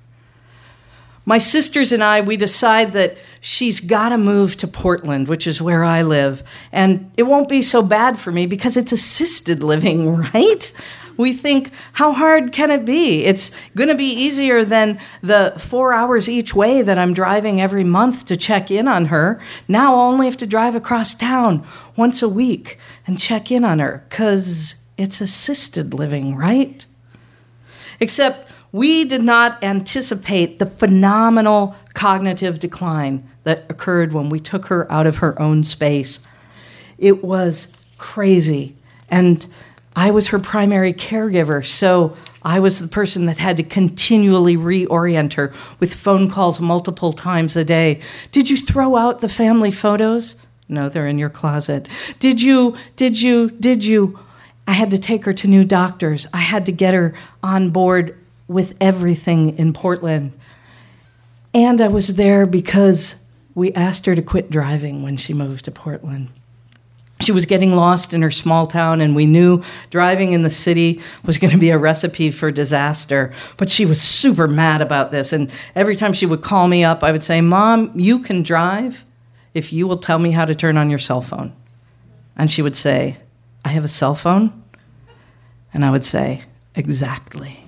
My 1.27 1.39
sisters 1.39 1.93
and 1.93 2.03
I, 2.03 2.23
we 2.23 2.37
decide 2.37 2.93
that 2.93 3.17
she's 3.41 3.79
got 3.79 4.09
to 4.09 4.19
move 4.19 4.57
to 4.57 4.67
Portland, 4.67 5.29
which 5.29 5.47
is 5.47 5.63
where 5.63 5.85
I 5.85 6.03
live. 6.03 6.43
And 6.73 7.13
it 7.17 7.25
won't 7.25 7.49
be 7.49 7.63
so 7.63 7.83
bad 7.83 8.19
for 8.19 8.33
me 8.33 8.47
because 8.47 8.77
it's 8.77 8.91
assisted 8.91 9.63
living, 9.63 10.17
right? 10.35 10.73
We 11.21 11.33
think, 11.33 11.71
how 11.93 12.13
hard 12.13 12.53
can 12.53 12.71
it 12.71 12.85
be? 12.85 13.25
It's 13.25 13.53
going 13.77 13.89
to 13.89 13.95
be 13.95 14.13
easier 14.13 14.65
than 14.65 14.99
the 15.23 15.55
four 15.59 15.93
hours 15.93 16.29
each 16.29 16.55
way 16.55 16.83
that 16.83 16.99
I'm 16.99 17.15
driving 17.15 17.61
every 17.61 17.85
month 17.85 18.27
to 18.27 18.37
check 18.37 18.71
in 18.71 18.89
on 18.89 19.07
her. 19.07 19.41
Now 19.69 19.95
I'll 19.95 20.13
only 20.13 20.27
have 20.27 20.37
to 20.39 20.47
drive 20.47 20.75
across 20.75 21.15
town 21.15 21.67
once 21.97 22.23
a 22.23 22.29
week 22.29 22.79
and 23.07 23.21
check 23.21 23.51
in 23.51 23.65
on 23.65 23.79
her 23.79 24.05
because 24.09 24.77
it's 24.97 25.21
assisted 25.21 25.95
living, 25.95 26.37
right? 26.37 26.85
Except 28.01 28.51
we 28.73 29.05
did 29.05 29.23
not 29.23 29.63
anticipate 29.63 30.59
the 30.59 30.67
phenomenal 30.67 31.75
cognitive 31.95 32.61
decline 32.61 33.29
that 33.45 33.65
occurred 33.69 34.13
when 34.13 34.31
we 34.31 34.41
took 34.41 34.67
her 34.67 34.91
out 34.91 35.07
of 35.07 35.17
her 35.17 35.41
own 35.41 35.65
space. 35.65 36.21
It 36.99 37.25
was 37.25 37.69
crazy. 37.99 38.77
And 39.09 39.47
I 39.97 40.11
was 40.11 40.29
her 40.29 40.39
primary 40.39 40.95
caregiver, 40.95 41.67
so 41.67 42.17
I 42.43 42.61
was 42.61 42.79
the 42.79 42.89
person 42.89 43.27
that 43.27 43.39
had 43.39 43.57
to 43.57 43.63
continually 43.63 44.57
reorient 44.57 45.35
her 45.35 45.53
with 45.79 45.95
phone 45.95 46.31
calls 46.31 46.61
multiple 46.61 47.13
times 47.13 47.57
a 47.57 47.65
day. 47.65 48.01
Did 48.31 48.49
you 48.49 48.57
throw 48.57 48.97
out 48.97 49.21
the 49.21 49.29
family 49.29 49.71
photos? 49.71 50.37
No, 50.69 50.89
they're 50.89 51.09
in 51.09 51.19
your 51.19 51.31
closet. 51.31 51.89
Did 52.21 52.41
you, 52.41 52.77
did 52.97 53.21
you, 53.21 53.51
did 53.51 53.85
you? 53.85 54.19
I 54.67 54.73
had 54.73 54.93
to 54.93 54.99
take 54.99 55.25
her 55.25 55.33
to 55.33 55.49
new 55.49 55.65
doctors. 55.65 56.27
I 56.33 56.39
had 56.39 56.67
to 56.67 56.73
get 56.73 56.95
her 56.95 57.13
on 57.43 57.71
board 57.71 58.17
with 58.47 58.77
everything 58.81 59.59
in 59.59 59.73
Portland. 59.73 60.33
And 61.53 61.81
I 61.81 61.89
was 61.89 62.15
there 62.15 62.47
because 62.47 63.17
we 63.55 63.73
asked 63.73 64.07
her 64.07 64.15
to 64.15 64.23
quit 64.23 64.51
driving 64.51 65.03
when 65.03 65.17
she 65.17 65.35
moved 65.35 65.65
to 65.65 65.73
Portland 65.73 66.31
she 67.21 67.33
was 67.33 67.47
getting 67.47 67.75
lost 67.75 68.13
in 68.13 68.23
her 68.23 68.31
small 68.31 68.67
town, 68.67 69.01
and 69.01 69.15
we 69.15 69.27
knew 69.27 69.63
driving 69.91 70.33
in 70.33 70.43
the 70.43 70.51
city 70.51 71.01
was 71.25 71.39
going 71.39 71.53
to 71.53 71.59
be 71.59 71.71
a 71.71 71.79
recipe 71.79 72.31
for 72.31 72.51
disaster. 72.51 73.33
But 73.57 73.71
she 73.71 73.87
was 73.87 74.01
super 74.01 74.49
mad 74.49 74.81
about 74.83 75.11
this. 75.11 75.33
And 75.33 75.51
every 75.75 75.97
time 75.97 76.13
she 76.13 76.27
would 76.27 76.43
call 76.43 76.69
me 76.69 76.85
up, 76.85 77.03
I 77.03 77.13
would 77.13 77.25
say, 77.25 77.41
Mom, 77.41 77.93
you 77.95 78.21
can 78.21 78.43
drive 78.43 79.05
if 79.55 79.73
you 79.73 79.87
will 79.87 79.99
tell 79.99 80.19
me 80.19 80.31
how 80.31 80.45
to 80.45 80.55
turn 80.55 80.77
on 80.77 80.91
your 80.91 80.99
cell 80.99 81.21
phone. 81.21 81.53
And 82.37 82.51
she 82.51 82.63
would 82.63 82.77
say, 82.77 83.19
I 83.65 83.69
have 83.71 83.85
a 83.85 83.89
cell 83.89 84.15
phone? 84.15 84.63
And 85.75 85.85
I 85.85 85.91
would 85.91 86.05
say, 86.05 86.43
Exactly. 86.75 87.67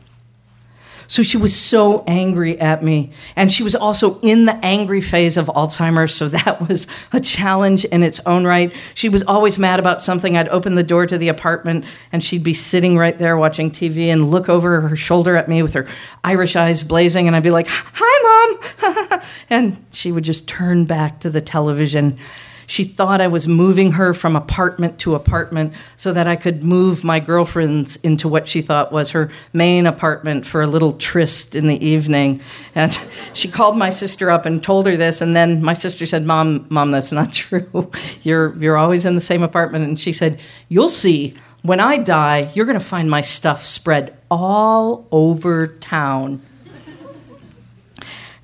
So 1.13 1.23
she 1.23 1.37
was 1.37 1.55
so 1.55 2.05
angry 2.07 2.59
at 2.59 2.83
me. 2.83 3.11
And 3.37 3.53
she 3.53 3.63
was 3.63 3.75
also 3.75 4.19
in 4.21 4.47
the 4.47 4.55
angry 4.65 5.03
phase 5.03 5.37
of 5.37 5.45
Alzheimer's. 5.49 6.15
So 6.15 6.29
that 6.31 6.67
was 6.67 6.87
a 7.13 7.21
challenge 7.21 7.85
in 7.85 8.03
its 8.03 8.19
own 8.25 8.47
right. 8.47 8.75
She 8.95 9.11
was 9.11 9.23
always 9.25 9.59
mad 9.59 9.79
about 9.79 10.03
something. 10.03 10.39
I'd 10.39 10.49
open 10.49 10.75
the 10.75 10.83
door 10.83 11.07
to 11.07 11.19
the 11.19 11.29
apartment 11.29 11.85
and 12.13 12.25
she'd 12.25 12.43
be 12.43 12.55
sitting 12.55 12.97
right 12.97 13.19
there 13.19 13.37
watching 13.37 13.71
TV 13.71 14.07
and 14.07 14.31
look 14.31 14.49
over 14.49 14.81
her 14.81 14.97
shoulder 14.97 15.37
at 15.37 15.49
me 15.49 15.63
with 15.63 15.75
her 15.75 15.87
Irish 16.25 16.57
eyes 16.57 16.83
blazing. 16.83 17.27
And 17.27 17.37
I'd 17.37 17.43
be 17.43 17.51
like, 17.51 17.67
Hi, 17.69 18.59
mom. 18.81 19.21
and 19.51 19.85
she 19.91 20.13
would 20.13 20.25
just 20.25 20.49
turn 20.49 20.87
back 20.87 21.21
to 21.21 21.29
the 21.29 21.43
television 21.43 22.19
she 22.67 22.85
thought 22.85 23.21
I 23.21 23.29
was 23.29 23.49
moving 23.49 23.93
her 23.93 24.15
from 24.15 24.37
apartment 24.37 24.99
to 25.01 25.15
apartment 25.15 25.75
so 25.97 26.13
that 26.13 26.27
I 26.27 26.37
could 26.37 26.63
move 26.63 27.05
my 27.05 27.21
girlfriends 27.21 27.97
into 27.97 28.29
what 28.29 28.49
she 28.49 28.63
thought 28.63 28.93
was 28.93 29.11
her 29.11 29.31
main 29.53 29.87
apartment 29.87 30.47
for 30.47 30.63
a 30.63 30.67
little 30.67 30.95
tryst 30.95 31.55
in 31.55 31.67
the 31.67 31.85
evening. 31.85 32.41
And 32.75 32.99
she 33.33 33.49
called 33.49 33.77
my 33.77 33.91
sister 33.91 34.31
up 34.31 34.47
and 34.47 34.63
told 34.63 34.87
her 34.87 34.97
this. 34.97 35.21
And 35.21 35.35
then 35.35 35.63
my 35.63 35.75
sister 35.75 36.07
said, 36.07 36.25
Mom, 36.25 36.67
Mom, 36.69 36.91
that's 36.91 37.13
not 37.13 37.33
true. 37.33 37.91
You're, 38.23 38.57
you're 38.57 38.77
always 38.77 39.05
in 39.05 39.15
the 39.15 39.21
same 39.21 39.43
apartment. 39.43 39.85
And 39.85 39.99
she 39.99 40.13
said, 40.13 40.41
You'll 40.69 40.89
see. 40.89 41.35
When 41.63 41.79
I 41.79 41.99
die, 41.99 42.51
you're 42.55 42.67
going 42.67 42.79
to 42.79 42.85
find 42.85 43.09
my 43.09 43.21
stuff 43.21 43.65
spread 43.65 44.19
all 44.29 45.07
over 45.13 45.69
town. 45.69 46.43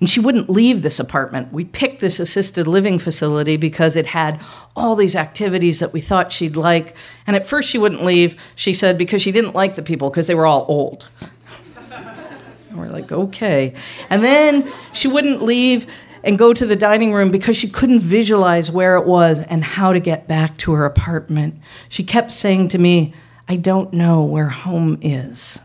And 0.00 0.08
she 0.08 0.20
wouldn't 0.20 0.48
leave 0.48 0.82
this 0.82 1.00
apartment. 1.00 1.52
We 1.52 1.64
picked 1.64 2.00
this 2.00 2.20
assisted 2.20 2.68
living 2.68 2.98
facility 3.00 3.56
because 3.56 3.96
it 3.96 4.06
had 4.06 4.40
all 4.76 4.94
these 4.94 5.16
activities 5.16 5.80
that 5.80 5.92
we 5.92 6.00
thought 6.00 6.32
she'd 6.32 6.54
like. 6.54 6.94
And 7.26 7.34
at 7.34 7.46
first, 7.46 7.68
she 7.68 7.78
wouldn't 7.78 8.04
leave, 8.04 8.40
she 8.54 8.74
said, 8.74 8.96
because 8.96 9.22
she 9.22 9.32
didn't 9.32 9.54
like 9.54 9.74
the 9.74 9.82
people 9.82 10.08
because 10.08 10.28
they 10.28 10.36
were 10.36 10.46
all 10.46 10.66
old. 10.68 11.08
and 12.70 12.78
we're 12.78 12.88
like, 12.90 13.10
okay. 13.10 13.74
And 14.08 14.22
then 14.22 14.72
she 14.92 15.08
wouldn't 15.08 15.42
leave 15.42 15.86
and 16.22 16.38
go 16.38 16.52
to 16.52 16.66
the 16.66 16.76
dining 16.76 17.12
room 17.12 17.30
because 17.30 17.56
she 17.56 17.68
couldn't 17.68 18.00
visualize 18.00 18.70
where 18.70 18.96
it 18.96 19.06
was 19.06 19.40
and 19.40 19.64
how 19.64 19.92
to 19.92 20.00
get 20.00 20.28
back 20.28 20.56
to 20.58 20.72
her 20.72 20.84
apartment. 20.84 21.56
She 21.88 22.04
kept 22.04 22.32
saying 22.32 22.68
to 22.68 22.78
me, 22.78 23.14
I 23.48 23.56
don't 23.56 23.92
know 23.92 24.22
where 24.22 24.48
home 24.48 24.98
is. 25.00 25.60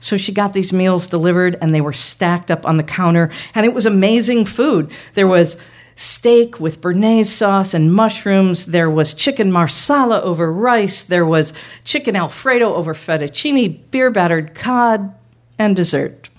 So 0.00 0.16
she 0.16 0.32
got 0.32 0.54
these 0.54 0.72
meals 0.72 1.06
delivered 1.06 1.56
and 1.60 1.74
they 1.74 1.80
were 1.80 1.92
stacked 1.92 2.50
up 2.50 2.66
on 2.66 2.78
the 2.78 2.82
counter. 2.82 3.30
And 3.54 3.64
it 3.64 3.74
was 3.74 3.86
amazing 3.86 4.46
food. 4.46 4.90
There 5.14 5.28
was 5.28 5.56
steak 5.94 6.58
with 6.58 6.80
béarnaise 6.80 7.26
sauce 7.26 7.74
and 7.74 7.92
mushrooms. 7.92 8.66
There 8.66 8.88
was 8.88 9.12
chicken 9.12 9.52
marsala 9.52 10.22
over 10.22 10.50
rice. 10.50 11.02
There 11.02 11.26
was 11.26 11.52
chicken 11.84 12.16
alfredo 12.16 12.74
over 12.74 12.94
fettuccine, 12.94 13.78
beer 13.90 14.10
battered 14.10 14.54
cod, 14.54 15.14
and 15.58 15.76
dessert. 15.76 16.30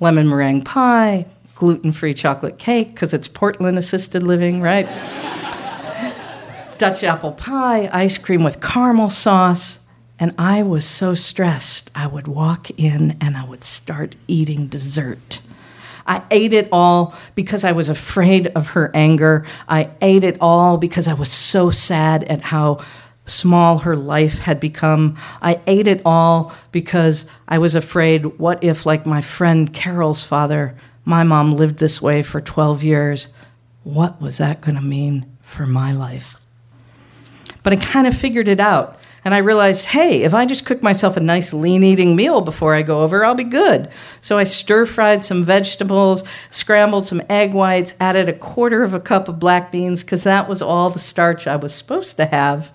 Lemon 0.00 0.28
meringue 0.28 0.62
pie, 0.62 1.24
gluten 1.54 1.92
free 1.92 2.12
chocolate 2.12 2.58
cake, 2.58 2.94
because 2.94 3.14
it's 3.14 3.28
Portland 3.28 3.78
assisted 3.78 4.22
living, 4.22 4.60
right? 4.60 4.86
Dutch 6.78 7.02
apple 7.02 7.32
pie, 7.32 7.88
ice 7.90 8.18
cream 8.18 8.44
with 8.44 8.60
caramel 8.60 9.08
sauce. 9.08 9.78
And 10.18 10.34
I 10.38 10.62
was 10.62 10.86
so 10.86 11.14
stressed, 11.14 11.90
I 11.94 12.06
would 12.06 12.26
walk 12.26 12.70
in 12.70 13.16
and 13.20 13.36
I 13.36 13.44
would 13.44 13.64
start 13.64 14.16
eating 14.26 14.66
dessert. 14.66 15.40
I 16.06 16.22
ate 16.30 16.52
it 16.52 16.68
all 16.72 17.14
because 17.34 17.64
I 17.64 17.72
was 17.72 17.88
afraid 17.88 18.46
of 18.48 18.68
her 18.68 18.90
anger. 18.94 19.44
I 19.68 19.90
ate 20.00 20.24
it 20.24 20.38
all 20.40 20.78
because 20.78 21.08
I 21.08 21.14
was 21.14 21.30
so 21.30 21.70
sad 21.70 22.24
at 22.24 22.42
how 22.42 22.84
small 23.26 23.78
her 23.78 23.96
life 23.96 24.38
had 24.38 24.60
become. 24.60 25.16
I 25.42 25.60
ate 25.66 25.86
it 25.86 26.00
all 26.04 26.52
because 26.70 27.26
I 27.48 27.58
was 27.58 27.74
afraid 27.74 28.38
what 28.38 28.62
if, 28.62 28.86
like 28.86 29.04
my 29.04 29.20
friend 29.20 29.72
Carol's 29.72 30.24
father, 30.24 30.76
my 31.04 31.24
mom 31.24 31.56
lived 31.56 31.78
this 31.78 32.00
way 32.00 32.22
for 32.22 32.40
12 32.40 32.84
years? 32.84 33.28
What 33.82 34.20
was 34.20 34.38
that 34.38 34.60
going 34.60 34.76
to 34.76 34.82
mean 34.82 35.36
for 35.42 35.66
my 35.66 35.92
life? 35.92 36.36
But 37.62 37.72
I 37.72 37.76
kind 37.76 38.06
of 38.06 38.16
figured 38.16 38.48
it 38.48 38.60
out. 38.60 38.98
And 39.26 39.34
I 39.34 39.38
realized, 39.38 39.86
hey, 39.86 40.22
if 40.22 40.34
I 40.34 40.46
just 40.46 40.64
cook 40.64 40.84
myself 40.84 41.16
a 41.16 41.20
nice 41.20 41.52
lean 41.52 41.82
eating 41.82 42.14
meal 42.14 42.42
before 42.42 42.76
I 42.76 42.82
go 42.82 43.02
over, 43.02 43.24
I'll 43.24 43.34
be 43.34 43.42
good. 43.42 43.90
So 44.20 44.38
I 44.38 44.44
stir 44.44 44.86
fried 44.86 45.20
some 45.24 45.42
vegetables, 45.42 46.22
scrambled 46.48 47.06
some 47.06 47.20
egg 47.28 47.52
whites, 47.52 47.94
added 47.98 48.28
a 48.28 48.32
quarter 48.32 48.84
of 48.84 48.94
a 48.94 49.00
cup 49.00 49.26
of 49.26 49.40
black 49.40 49.72
beans 49.72 50.04
because 50.04 50.22
that 50.22 50.48
was 50.48 50.62
all 50.62 50.90
the 50.90 51.00
starch 51.00 51.48
I 51.48 51.56
was 51.56 51.74
supposed 51.74 52.16
to 52.18 52.26
have. 52.26 52.70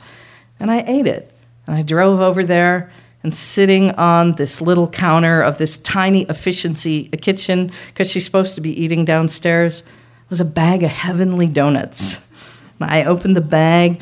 And 0.60 0.70
I 0.70 0.84
ate 0.88 1.08
it. 1.08 1.32
And 1.68 1.78
I 1.78 1.84
drove 1.84 2.20
over 2.20 2.44
there 2.44 2.92
and 3.24 3.34
sitting 3.34 3.92
on 3.92 4.36
this 4.36 4.60
little 4.60 4.90
counter 4.90 5.42
of 5.42 5.58
this 5.58 5.78
tiny 5.78 6.24
efficiency 6.24 7.06
kitchen 7.06 7.72
because 7.88 8.12
she's 8.12 8.26
supposed 8.26 8.56
to 8.56 8.62
be 8.62 8.78
eating 8.78 9.06
downstairs 9.06 9.84
was 10.30 10.42
a 10.42 10.46
bag 10.46 10.84
of 10.84 10.90
heavenly 10.90 11.48
donuts. 11.48 12.30
I 12.84 13.04
opened 13.04 13.36
the 13.36 13.42
bag 13.42 14.02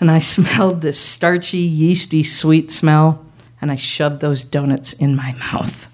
and 0.00 0.10
I 0.10 0.18
smelled 0.20 0.80
this 0.80 0.98
starchy, 0.98 1.58
yeasty, 1.58 2.22
sweet 2.22 2.70
smell, 2.70 3.24
and 3.60 3.70
I 3.70 3.76
shoved 3.76 4.20
those 4.20 4.44
donuts 4.44 4.92
in 4.92 5.16
my 5.16 5.32
mouth. 5.32 5.92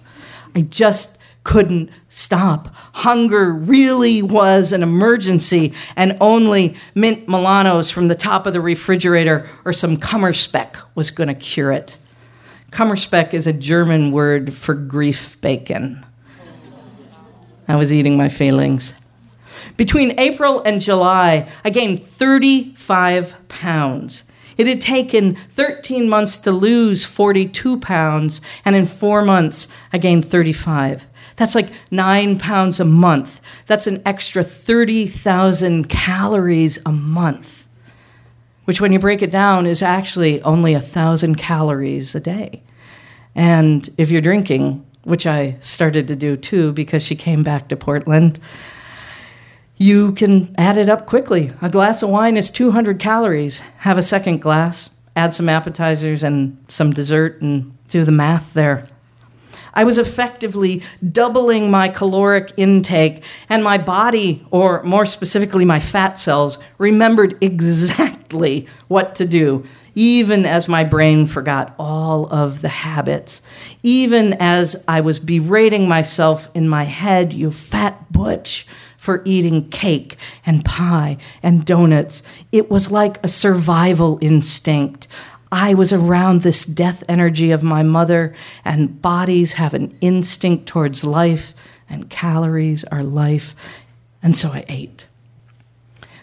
I 0.54 0.62
just 0.62 1.18
couldn't 1.44 1.90
stop. 2.08 2.68
Hunger 2.92 3.52
really 3.52 4.22
was 4.22 4.72
an 4.72 4.82
emergency, 4.82 5.72
and 5.96 6.16
only 6.20 6.76
mint 6.94 7.26
Milanos 7.26 7.92
from 7.92 8.08
the 8.08 8.14
top 8.14 8.46
of 8.46 8.52
the 8.52 8.60
refrigerator 8.60 9.48
or 9.64 9.72
some 9.72 9.96
Kummerspeck 9.96 10.76
was 10.94 11.10
going 11.10 11.28
to 11.28 11.34
cure 11.34 11.72
it. 11.72 11.98
Kummerspeck 12.70 13.34
is 13.34 13.46
a 13.46 13.52
German 13.52 14.12
word 14.12 14.54
for 14.54 14.74
grief 14.74 15.38
bacon. 15.40 16.04
I 17.68 17.76
was 17.76 17.92
eating 17.92 18.16
my 18.16 18.28
feelings. 18.28 18.92
Between 19.76 20.18
April 20.18 20.62
and 20.64 20.80
July, 20.80 21.48
I 21.64 21.70
gained 21.70 22.02
35 22.02 23.48
pounds. 23.48 24.24
It 24.56 24.66
had 24.66 24.80
taken 24.80 25.34
13 25.34 26.08
months 26.08 26.36
to 26.38 26.52
lose 26.52 27.04
42 27.04 27.80
pounds, 27.80 28.40
and 28.64 28.76
in 28.76 28.86
four 28.86 29.22
months, 29.24 29.68
I 29.92 29.98
gained 29.98 30.26
35. 30.26 31.06
That's 31.36 31.54
like 31.54 31.70
nine 31.90 32.38
pounds 32.38 32.78
a 32.78 32.84
month. 32.84 33.40
That's 33.66 33.86
an 33.86 34.02
extra 34.04 34.42
30,000 34.42 35.88
calories 35.88 36.78
a 36.84 36.92
month, 36.92 37.66
which, 38.64 38.80
when 38.80 38.92
you 38.92 38.98
break 38.98 39.22
it 39.22 39.30
down, 39.30 39.66
is 39.66 39.82
actually 39.82 40.42
only 40.42 40.74
a 40.74 40.80
thousand 40.80 41.36
calories 41.36 42.14
a 42.14 42.20
day. 42.20 42.62
And 43.34 43.88
if 43.96 44.10
you're 44.10 44.20
drinking, 44.20 44.84
which 45.04 45.26
I 45.26 45.56
started 45.60 46.06
to 46.08 46.16
do 46.16 46.36
too 46.36 46.72
because 46.72 47.02
she 47.02 47.16
came 47.16 47.42
back 47.42 47.68
to 47.68 47.76
Portland, 47.76 48.38
you 49.82 50.12
can 50.12 50.54
add 50.56 50.78
it 50.78 50.88
up 50.88 51.06
quickly. 51.06 51.52
A 51.60 51.68
glass 51.68 52.04
of 52.04 52.10
wine 52.10 52.36
is 52.36 52.50
200 52.50 53.00
calories. 53.00 53.58
Have 53.78 53.98
a 53.98 54.02
second 54.02 54.40
glass, 54.40 54.90
add 55.16 55.34
some 55.34 55.48
appetizers 55.48 56.22
and 56.22 56.56
some 56.68 56.92
dessert, 56.92 57.42
and 57.42 57.76
do 57.88 58.04
the 58.04 58.12
math 58.12 58.54
there. 58.54 58.84
I 59.74 59.82
was 59.82 59.98
effectively 59.98 60.84
doubling 61.10 61.70
my 61.70 61.88
caloric 61.88 62.52
intake, 62.56 63.24
and 63.48 63.64
my 63.64 63.76
body, 63.76 64.46
or 64.52 64.84
more 64.84 65.04
specifically, 65.04 65.64
my 65.64 65.80
fat 65.80 66.16
cells, 66.16 66.58
remembered 66.78 67.36
exactly 67.42 68.68
what 68.86 69.16
to 69.16 69.26
do, 69.26 69.66
even 69.94 70.46
as 70.46 70.68
my 70.68 70.84
brain 70.84 71.26
forgot 71.26 71.74
all 71.78 72.26
of 72.32 72.62
the 72.62 72.68
habits. 72.68 73.42
Even 73.82 74.34
as 74.34 74.82
I 74.86 75.00
was 75.00 75.18
berating 75.18 75.88
myself 75.88 76.48
in 76.54 76.68
my 76.68 76.84
head, 76.84 77.32
you 77.32 77.50
fat 77.50 78.12
butch, 78.12 78.66
for 79.02 79.20
eating 79.24 79.68
cake 79.68 80.16
and 80.46 80.64
pie 80.64 81.16
and 81.42 81.64
donuts. 81.64 82.22
It 82.52 82.70
was 82.70 82.92
like 82.92 83.18
a 83.24 83.28
survival 83.28 84.16
instinct. 84.20 85.08
I 85.50 85.74
was 85.74 85.92
around 85.92 86.42
this 86.42 86.64
death 86.64 87.02
energy 87.08 87.50
of 87.50 87.64
my 87.64 87.82
mother, 87.82 88.32
and 88.64 89.02
bodies 89.02 89.54
have 89.54 89.74
an 89.74 89.98
instinct 90.00 90.66
towards 90.66 91.02
life, 91.02 91.52
and 91.90 92.08
calories 92.08 92.84
are 92.84 93.02
life. 93.02 93.56
And 94.22 94.36
so 94.36 94.50
I 94.50 94.64
ate. 94.68 95.08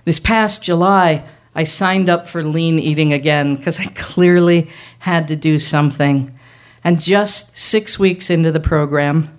This 0.05 0.19
past 0.19 0.63
July, 0.63 1.25
I 1.55 1.63
signed 1.63 2.09
up 2.09 2.27
for 2.27 2.43
lean 2.43 2.79
eating 2.79 3.13
again 3.13 3.55
because 3.55 3.79
I 3.79 3.85
clearly 3.95 4.69
had 4.99 5.27
to 5.29 5.35
do 5.35 5.59
something. 5.59 6.37
And 6.83 7.01
just 7.01 7.57
six 7.57 7.99
weeks 7.99 8.29
into 8.29 8.51
the 8.51 8.59
program, 8.59 9.29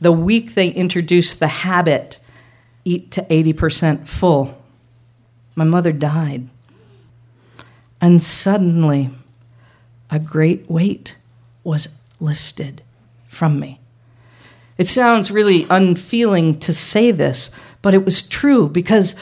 the 0.00 0.12
week 0.12 0.54
they 0.54 0.68
introduced 0.68 1.40
the 1.40 1.48
habit 1.48 2.18
eat 2.84 3.10
to 3.12 3.22
80% 3.22 4.06
full. 4.06 4.62
My 5.54 5.64
mother 5.64 5.92
died. 5.92 6.48
And 8.00 8.22
suddenly, 8.22 9.10
a 10.10 10.18
great 10.18 10.70
weight 10.70 11.16
was 11.62 11.88
lifted 12.18 12.82
from 13.28 13.60
me. 13.60 13.80
It 14.78 14.88
sounds 14.88 15.30
really 15.30 15.66
unfeeling 15.68 16.58
to 16.60 16.72
say 16.72 17.10
this, 17.10 17.50
but 17.82 17.92
it 17.92 18.04
was 18.04 18.26
true 18.26 18.68
because 18.68 19.14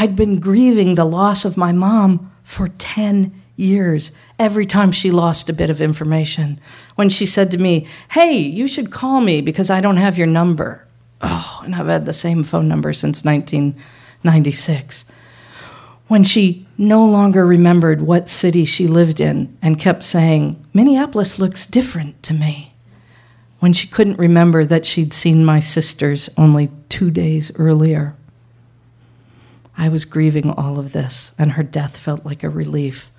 I'd 0.00 0.16
been 0.16 0.40
grieving 0.40 0.94
the 0.94 1.04
loss 1.04 1.44
of 1.44 1.58
my 1.58 1.72
mom 1.72 2.32
for 2.42 2.68
10 2.68 3.34
years 3.54 4.12
every 4.38 4.64
time 4.64 4.92
she 4.92 5.10
lost 5.10 5.50
a 5.50 5.52
bit 5.52 5.68
of 5.68 5.82
information. 5.82 6.58
When 6.94 7.10
she 7.10 7.26
said 7.26 7.50
to 7.50 7.58
me, 7.58 7.86
Hey, 8.12 8.38
you 8.38 8.66
should 8.66 8.90
call 8.90 9.20
me 9.20 9.42
because 9.42 9.68
I 9.68 9.82
don't 9.82 9.98
have 9.98 10.16
your 10.16 10.26
number. 10.26 10.86
Oh, 11.20 11.60
and 11.62 11.74
I've 11.74 11.86
had 11.86 12.06
the 12.06 12.14
same 12.14 12.44
phone 12.44 12.66
number 12.66 12.94
since 12.94 13.26
1996. 13.26 15.04
When 16.08 16.24
she 16.24 16.66
no 16.78 17.04
longer 17.04 17.44
remembered 17.44 18.00
what 18.00 18.30
city 18.30 18.64
she 18.64 18.86
lived 18.86 19.20
in 19.20 19.54
and 19.60 19.78
kept 19.78 20.06
saying, 20.06 20.64
Minneapolis 20.72 21.38
looks 21.38 21.66
different 21.66 22.22
to 22.22 22.32
me. 22.32 22.72
When 23.58 23.74
she 23.74 23.86
couldn't 23.86 24.18
remember 24.18 24.64
that 24.64 24.86
she'd 24.86 25.12
seen 25.12 25.44
my 25.44 25.60
sisters 25.60 26.30
only 26.38 26.70
two 26.88 27.10
days 27.10 27.52
earlier. 27.56 28.16
I 29.76 29.88
was 29.88 30.04
grieving 30.04 30.50
all 30.50 30.78
of 30.78 30.92
this, 30.92 31.32
and 31.38 31.52
her 31.52 31.62
death 31.62 31.96
felt 31.96 32.24
like 32.24 32.42
a 32.42 32.50
relief. 32.50 33.10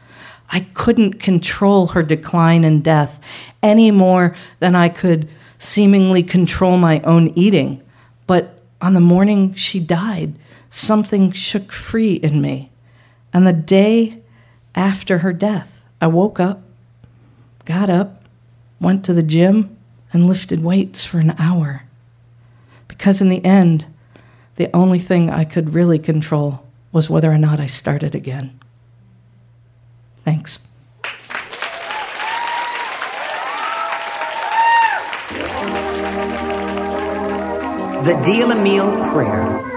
I 0.49 0.61
couldn't 0.73 1.19
control 1.19 1.87
her 1.87 2.03
decline 2.03 2.63
and 2.63 2.83
death 2.83 3.21
any 3.63 3.89
more 3.89 4.35
than 4.59 4.75
I 4.75 4.89
could 4.89 5.29
seemingly 5.57 6.23
control 6.23 6.77
my 6.77 6.99
own 7.01 7.29
eating. 7.35 7.81
But 8.27 8.59
on 8.81 8.93
the 8.93 8.99
morning 8.99 9.53
she 9.53 9.79
died, 9.79 10.33
something 10.69 11.31
shook 11.31 11.71
free 11.71 12.15
in 12.15 12.41
me. 12.41 12.69
And 13.33 13.47
the 13.47 13.53
day 13.53 14.21
after 14.75 15.19
her 15.19 15.31
death, 15.31 15.87
I 16.01 16.07
woke 16.07 16.39
up, 16.39 16.63
got 17.65 17.89
up, 17.89 18.23
went 18.79 19.05
to 19.05 19.13
the 19.13 19.23
gym, 19.23 19.77
and 20.11 20.27
lifted 20.27 20.63
weights 20.63 21.05
for 21.05 21.19
an 21.19 21.35
hour. 21.37 21.83
Because 22.87 23.21
in 23.21 23.29
the 23.29 23.43
end, 23.45 23.85
the 24.55 24.75
only 24.75 24.99
thing 24.99 25.29
I 25.29 25.45
could 25.45 25.73
really 25.73 25.99
control 25.99 26.65
was 26.91 27.09
whether 27.09 27.31
or 27.31 27.37
not 27.37 27.59
I 27.59 27.67
started 27.67 28.15
again. 28.15 28.59
Thanks. 30.25 30.59
The 38.05 38.19
Deal 38.25 38.51
a 38.51 38.55
Meal 38.55 38.89
Prayer. 39.11 39.69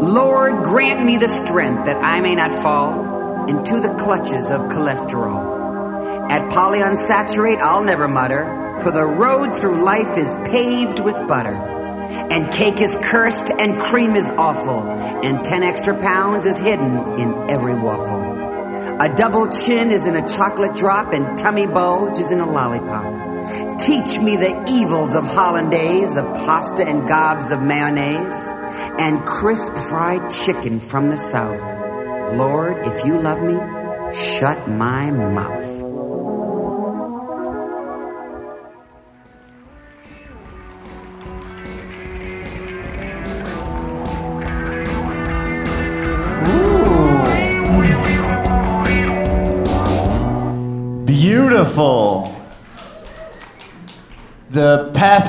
Lord, 0.00 0.64
grant 0.64 1.04
me 1.04 1.18
the 1.18 1.28
strength 1.28 1.84
that 1.84 2.02
I 2.02 2.20
may 2.20 2.34
not 2.34 2.50
fall 2.62 3.46
into 3.48 3.80
the 3.80 3.94
clutches 3.94 4.50
of 4.50 4.62
cholesterol. 4.62 6.30
At 6.30 6.50
polyunsaturated, 6.50 7.58
I'll 7.58 7.84
never 7.84 8.08
mutter, 8.08 8.80
for 8.82 8.90
the 8.90 9.04
road 9.04 9.54
through 9.54 9.82
life 9.82 10.16
is 10.16 10.34
paved 10.44 11.00
with 11.00 11.14
butter. 11.28 11.71
And 12.32 12.50
cake 12.50 12.80
is 12.80 12.96
cursed 13.02 13.50
and 13.58 13.78
cream 13.78 14.16
is 14.16 14.30
awful, 14.30 14.88
and 14.88 15.44
10 15.44 15.62
extra 15.62 15.94
pounds 16.00 16.46
is 16.46 16.58
hidden 16.58 16.96
in 17.20 17.50
every 17.50 17.74
waffle. 17.74 18.22
A 19.02 19.14
double 19.14 19.50
chin 19.50 19.90
is 19.90 20.06
in 20.06 20.16
a 20.16 20.26
chocolate 20.26 20.74
drop, 20.74 21.12
and 21.12 21.36
tummy 21.36 21.66
bulge 21.66 22.18
is 22.18 22.30
in 22.30 22.40
a 22.40 22.50
lollipop. 22.50 23.78
Teach 23.78 24.18
me 24.18 24.36
the 24.36 24.64
evils 24.66 25.14
of 25.14 25.24
hollandaise, 25.24 26.16
of 26.16 26.24
pasta 26.46 26.88
and 26.88 27.06
gobs 27.06 27.50
of 27.50 27.60
mayonnaise, 27.60 28.48
and 28.98 29.26
crisp 29.26 29.74
fried 29.74 30.30
chicken 30.30 30.80
from 30.80 31.10
the 31.10 31.18
south. 31.18 31.60
Lord, 32.34 32.78
if 32.86 33.04
you 33.04 33.20
love 33.20 33.42
me, 33.42 33.58
shut 34.16 34.70
my 34.70 35.10
mouth. 35.10 35.81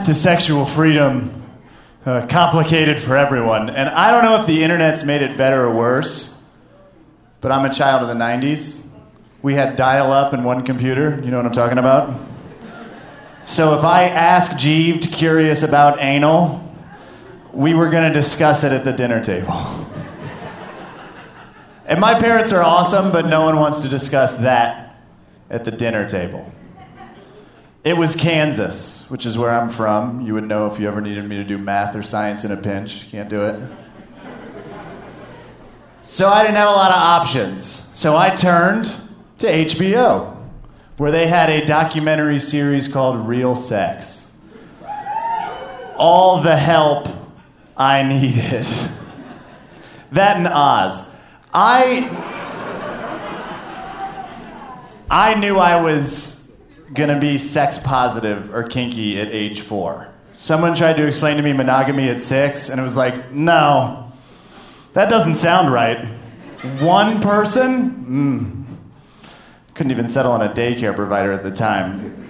To 0.05 0.13
sexual 0.13 0.65
freedom 0.65 1.43
uh, 2.05 2.27
complicated 2.27 2.99
for 2.99 3.15
everyone. 3.15 3.69
And 3.69 3.87
I 3.87 4.11
don't 4.11 4.25
know 4.25 4.37
if 4.37 4.45
the 4.45 4.61
internet's 4.61 5.05
made 5.05 5.21
it 5.21 5.37
better 5.37 5.63
or 5.63 5.73
worse, 5.73 6.43
but 7.39 7.53
I'm 7.53 7.63
a 7.63 7.73
child 7.73 8.01
of 8.01 8.09
the 8.09 8.21
90s. 8.21 8.85
We 9.41 9.53
had 9.53 9.77
dial 9.77 10.11
up 10.11 10.33
in 10.33 10.43
one 10.43 10.65
computer. 10.65 11.21
You 11.23 11.31
know 11.31 11.37
what 11.37 11.45
I'm 11.45 11.53
talking 11.53 11.77
about? 11.77 12.19
So 13.45 13.77
if 13.77 13.85
I 13.85 14.03
asked 14.03 14.59
Jeeves 14.59 15.09
curious 15.09 15.63
about 15.63 16.01
anal, 16.01 16.69
we 17.53 17.73
were 17.73 17.89
going 17.89 18.11
to 18.11 18.13
discuss 18.13 18.65
it 18.65 18.73
at 18.73 18.83
the 18.83 18.91
dinner 18.91 19.23
table. 19.23 19.53
and 21.85 22.01
my 22.01 22.19
parents 22.19 22.51
are 22.51 22.61
awesome, 22.61 23.13
but 23.13 23.25
no 23.25 23.45
one 23.45 23.55
wants 23.55 23.81
to 23.83 23.87
discuss 23.87 24.37
that 24.39 24.97
at 25.49 25.63
the 25.63 25.71
dinner 25.71 26.09
table. 26.09 26.51
It 27.83 27.97
was 27.97 28.15
Kansas, 28.15 29.09
which 29.09 29.25
is 29.25 29.37
where 29.37 29.51
I'm 29.51 29.67
from. 29.67 30.21
You 30.21 30.35
would 30.35 30.45
know 30.45 30.71
if 30.71 30.79
you 30.79 30.87
ever 30.87 31.01
needed 31.01 31.27
me 31.27 31.35
to 31.35 31.43
do 31.43 31.57
math 31.57 31.93
or 31.97 32.01
science 32.01 32.45
in 32.45 32.51
a 32.51 32.55
pinch. 32.55 33.11
Can't 33.11 33.27
do 33.29 33.41
it. 33.41 33.59
So 36.01 36.29
I 36.29 36.43
didn't 36.43 36.55
have 36.55 36.69
a 36.69 36.71
lot 36.71 36.91
of 36.91 36.97
options. 36.97 37.89
So 37.93 38.15
I 38.15 38.29
turned 38.29 38.85
to 39.39 39.47
HBO, 39.47 40.33
where 40.95 41.11
they 41.11 41.27
had 41.27 41.49
a 41.49 41.65
documentary 41.65 42.39
series 42.39 42.91
called 42.91 43.27
Real 43.27 43.53
Sex. 43.53 44.31
All 45.97 46.41
the 46.41 46.55
help 46.55 47.09
I 47.75 48.01
needed. 48.03 48.65
that 50.13 50.37
and 50.37 50.47
Oz. 50.47 51.09
I 51.53 52.09
I 55.11 55.35
knew 55.35 55.57
I 55.57 55.81
was 55.81 56.42
gonna 56.93 57.19
be 57.19 57.37
sex 57.37 57.81
positive 57.81 58.53
or 58.53 58.63
kinky 58.63 59.19
at 59.19 59.29
age 59.29 59.61
four. 59.61 60.09
Someone 60.33 60.75
tried 60.75 60.97
to 60.97 61.05
explain 61.05 61.37
to 61.37 61.43
me 61.43 61.53
monogamy 61.53 62.09
at 62.09 62.21
six, 62.21 62.69
and 62.69 62.79
it 62.79 62.83
was 62.83 62.95
like, 62.95 63.31
no, 63.31 64.11
that 64.93 65.09
doesn't 65.09 65.35
sound 65.35 65.71
right. 65.71 66.05
One 66.79 67.21
person? 67.21 68.05
Mm. 68.05 69.73
Couldn't 69.75 69.91
even 69.91 70.07
settle 70.07 70.31
on 70.31 70.41
a 70.41 70.49
daycare 70.49 70.95
provider 70.95 71.31
at 71.31 71.43
the 71.43 71.51
time. 71.51 72.29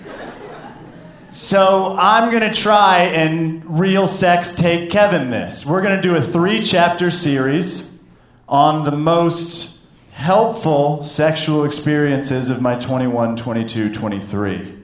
So 1.32 1.96
I'm 1.98 2.32
gonna 2.32 2.54
try 2.54 3.00
and 3.06 3.80
real 3.80 4.08
sex 4.08 4.54
take 4.54 4.92
Kevin 4.92 5.32
this. 5.32 5.66
We're 5.66 5.82
gonna 5.82 6.02
do 6.02 6.16
a 6.16 6.22
three 6.22 6.62
chapter 6.62 7.10
series 7.10 8.00
on 8.48 8.86
the 8.86 8.96
most 8.96 9.73
helpful 10.14 11.04
sexual 11.04 11.66
experiences 11.66 12.50
of 12.50 12.62
my 12.62 12.76
21, 12.76 13.36
22, 13.36 13.92
23. 13.94 14.78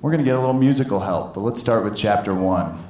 We're 0.00 0.10
gonna 0.10 0.24
get 0.24 0.34
a 0.34 0.40
little 0.40 0.52
musical 0.52 1.00
help, 1.00 1.34
but 1.34 1.40
let's 1.40 1.60
start 1.60 1.84
with 1.84 1.96
chapter 1.96 2.34
one 2.34 2.84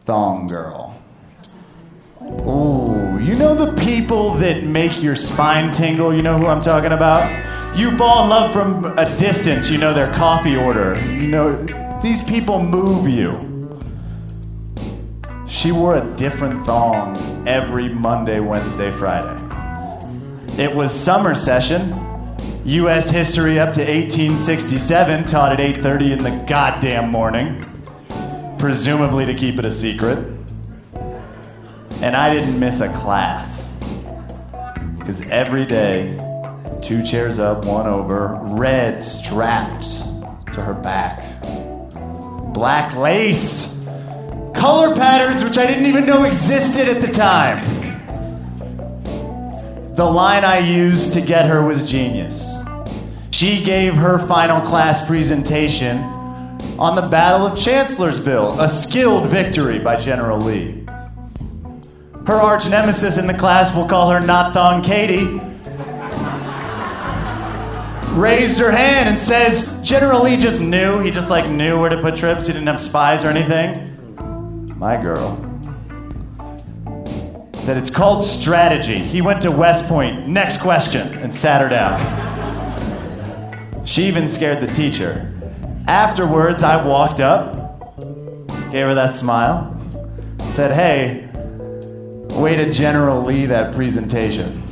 Thong 0.00 0.46
Girl. 0.46 1.00
Ooh, 2.22 3.18
you 3.20 3.34
know 3.36 3.54
the 3.54 3.80
people 3.82 4.30
that 4.34 4.64
make 4.64 5.02
your 5.02 5.14
spine 5.14 5.70
tingle? 5.70 6.14
You 6.14 6.22
know 6.22 6.38
who 6.38 6.46
I'm 6.46 6.62
talking 6.62 6.92
about? 6.92 7.76
You 7.76 7.96
fall 7.96 8.24
in 8.24 8.30
love 8.30 8.52
from 8.52 8.86
a 8.98 9.16
distance, 9.18 9.70
you 9.70 9.78
know 9.78 9.92
their 9.92 10.12
coffee 10.14 10.56
order. 10.56 10.98
You 11.12 11.28
know, 11.28 12.00
these 12.02 12.24
people 12.24 12.62
move 12.62 13.08
you. 13.08 13.34
She 15.46 15.70
wore 15.70 15.96
a 15.96 16.16
different 16.16 16.64
thong 16.64 17.16
every 17.46 17.88
Monday, 17.88 18.40
Wednesday, 18.40 18.90
Friday. 18.90 19.47
It 20.58 20.74
was 20.74 20.92
summer 20.92 21.36
session. 21.36 21.92
US 22.64 23.10
history 23.10 23.60
up 23.60 23.72
to 23.74 23.80
1867 23.80 25.22
taught 25.22 25.52
at 25.52 25.60
8:30 25.60 26.10
in 26.14 26.18
the 26.24 26.32
goddamn 26.48 27.12
morning, 27.12 27.62
presumably 28.56 29.24
to 29.24 29.34
keep 29.34 29.56
it 29.56 29.64
a 29.64 29.70
secret. 29.70 30.18
And 32.02 32.16
I 32.16 32.34
didn't 32.34 32.58
miss 32.58 32.80
a 32.80 32.88
class. 32.88 33.72
Cuz 35.06 35.28
every 35.28 35.64
day 35.64 36.18
two 36.82 37.04
chairs 37.04 37.38
up, 37.38 37.64
one 37.64 37.86
over, 37.86 38.40
red 38.42 39.00
strapped 39.00 40.02
to 40.54 40.60
her 40.60 40.74
back. 40.74 41.22
Black 42.52 42.96
lace, 42.96 43.88
color 44.54 44.96
patterns 44.96 45.44
which 45.44 45.56
I 45.56 45.68
didn't 45.68 45.86
even 45.86 46.04
know 46.04 46.24
existed 46.24 46.88
at 46.88 47.00
the 47.00 47.12
time. 47.12 47.77
The 49.98 50.04
line 50.04 50.44
I 50.44 50.58
used 50.58 51.12
to 51.14 51.20
get 51.20 51.46
her 51.46 51.66
was 51.66 51.90
genius. 51.90 52.54
She 53.32 53.64
gave 53.64 53.94
her 53.94 54.20
final 54.20 54.60
class 54.60 55.04
presentation 55.04 55.96
on 56.78 56.94
the 56.94 57.02
Battle 57.10 57.48
of 57.48 57.58
Chancellorsville, 57.58 58.60
a 58.60 58.68
skilled 58.68 59.26
victory 59.26 59.80
by 59.80 60.00
General 60.00 60.38
Lee. 60.38 60.86
Her 62.28 62.36
arch 62.36 62.70
nemesis 62.70 63.18
in 63.18 63.26
the 63.26 63.34
class, 63.34 63.74
we'll 63.74 63.88
call 63.88 64.08
her 64.12 64.20
Not 64.20 64.54
Thong 64.54 64.84
Katie, 64.84 65.40
raised 68.16 68.60
her 68.60 68.70
hand 68.70 69.08
and 69.08 69.20
says, 69.20 69.80
General 69.82 70.22
Lee 70.22 70.36
just 70.36 70.62
knew. 70.62 71.00
He 71.00 71.10
just 71.10 71.28
like 71.28 71.50
knew 71.50 71.76
where 71.76 71.90
to 71.90 72.00
put 72.00 72.14
trips. 72.14 72.46
He 72.46 72.52
didn't 72.52 72.68
have 72.68 72.78
spies 72.78 73.24
or 73.24 73.30
anything. 73.30 74.16
My 74.78 74.96
girl 75.02 75.47
said 77.68 77.76
it's 77.76 77.90
called 77.90 78.24
strategy. 78.24 78.98
He 78.98 79.20
went 79.20 79.42
to 79.42 79.50
West 79.50 79.90
Point. 79.90 80.26
Next 80.26 80.62
question, 80.62 81.06
and 81.18 81.34
sat 81.34 81.60
her 81.60 81.68
down. 81.68 82.00
She 83.84 84.06
even 84.06 84.26
scared 84.26 84.66
the 84.66 84.72
teacher. 84.72 85.38
Afterwards, 85.86 86.62
I 86.62 86.82
walked 86.82 87.20
up, 87.20 87.52
gave 88.72 88.86
her 88.86 88.94
that 88.94 89.10
smile, 89.10 89.78
said, 90.44 90.72
"Hey, 90.72 91.28
way 92.40 92.56
to 92.56 92.72
General 92.72 93.20
Lee 93.20 93.44
that 93.44 93.74
presentation." 93.74 94.62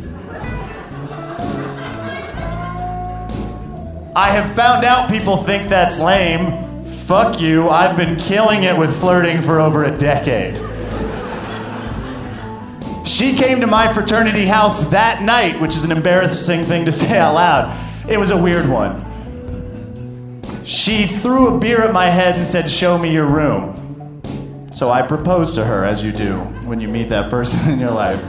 I 4.17 4.31
have 4.31 4.51
found 4.53 4.87
out 4.87 5.11
people 5.11 5.37
think 5.37 5.69
that's 5.69 6.01
lame. 6.01 6.63
Fuck 7.05 7.43
you, 7.43 7.69
I've 7.69 7.95
been 7.95 8.17
killing 8.17 8.63
it 8.63 8.79
with 8.79 8.99
flirting 8.99 9.43
for 9.43 9.61
over 9.61 9.85
a 9.85 9.95
decade. 9.95 10.66
She 13.07 13.37
came 13.37 13.61
to 13.61 13.69
my 13.69 13.93
fraternity 13.95 14.47
house 14.47 14.85
that 14.89 15.23
night, 15.23 15.61
which 15.61 15.77
is 15.77 15.85
an 15.85 15.93
embarrassing 15.93 16.65
thing 16.65 16.85
to 16.87 16.93
say 16.93 17.19
out 17.19 17.35
loud. 17.35 18.09
It 18.09 18.19
was 18.19 18.33
a 18.33 18.43
weird 18.43 18.69
one. 18.69 19.01
She 20.65 21.07
threw 21.07 21.55
a 21.55 21.59
beer 21.59 21.83
at 21.83 21.95
my 21.95 22.07
head 22.07 22.37
and 22.37 22.45
said, 22.45 22.69
Show 22.69 22.99
me 22.99 23.13
your 23.13 23.27
room. 23.27 23.75
So 24.73 24.91
I 24.91 25.03
proposed 25.03 25.55
to 25.55 25.65
her, 25.65 25.85
as 25.85 26.05
you 26.05 26.11
do 26.11 26.39
when 26.67 26.81
you 26.81 26.89
meet 26.89 27.09
that 27.11 27.31
person 27.31 27.71
in 27.73 27.79
your 27.79 27.93
life. 27.93 28.23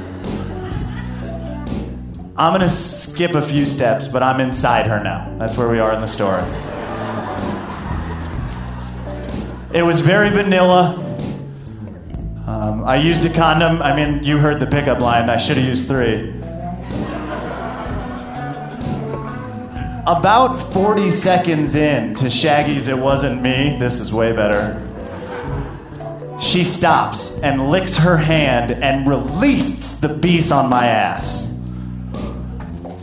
I'm 2.40 2.54
gonna 2.54 2.70
skip 2.70 3.34
a 3.34 3.42
few 3.42 3.66
steps, 3.66 4.08
but 4.08 4.22
I'm 4.22 4.40
inside 4.40 4.86
her 4.86 5.00
now. 5.00 5.36
That's 5.40 5.58
where 5.58 5.68
we 5.68 5.80
are 5.80 5.92
in 5.92 6.02
the 6.02 6.08
story. 6.08 6.44
It 9.74 9.82
was 9.82 10.02
very 10.06 10.30
vanilla. 10.30 11.07
Um, 12.48 12.84
I 12.86 12.96
used 12.96 13.26
a 13.30 13.34
condom. 13.34 13.82
I 13.82 13.96
mean, 13.96 14.24
you 14.24 14.40
heard 14.40 14.60
the 14.60 14.66
pickup 14.66 15.00
line. 15.00 15.30
I 15.30 15.38
should 15.38 15.58
have 15.58 15.68
used 15.68 15.88
three. 15.88 16.32
About 20.08 20.58
40 20.74 21.12
seconds 21.12 21.76
in 21.76 22.14
to 22.16 22.30
Shaggy's 22.30 22.88
It 22.88 22.98
Wasn't 22.98 23.42
Me, 23.42 23.78
this 23.78 24.00
is 24.00 24.14
way 24.14 24.32
better. 24.32 24.82
She 26.40 26.64
stops 26.64 27.40
and 27.42 27.70
licks 27.70 27.98
her 27.98 28.18
hand 28.18 28.84
and 28.84 29.08
releases 29.08 30.00
the 30.00 30.10
beast 30.10 30.52
on 30.52 30.70
my 30.70 30.88
ass 30.88 31.48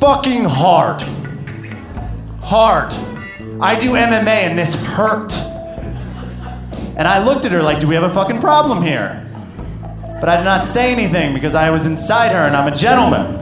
fucking 0.05 0.45
hard. 0.45 1.01
Hard. 2.43 2.93
I 3.59 3.79
do 3.81 3.93
MMA 3.93 4.27
and 4.27 4.59
this 4.59 4.79
hurt. 4.79 5.33
And 6.99 7.09
I 7.09 7.25
looked 7.25 7.47
at 7.47 7.53
her 7.53 7.63
like, 7.63 7.81
do 7.81 7.89
we 7.89 7.95
have 7.95 8.05
a 8.05 8.13
fucking 8.13 8.39
problem 8.39 8.83
here? 8.83 9.24
But 10.20 10.29
I 10.29 10.37
did 10.37 10.44
not 10.44 10.64
say 10.64 10.92
anything 10.92 11.35
because 11.35 11.55
I 11.55 11.70
was 11.70 11.87
inside 11.87 12.33
her 12.33 12.46
and 12.46 12.57
I'm 12.57 12.72
a 12.72 12.77
gentleman. 12.77 13.38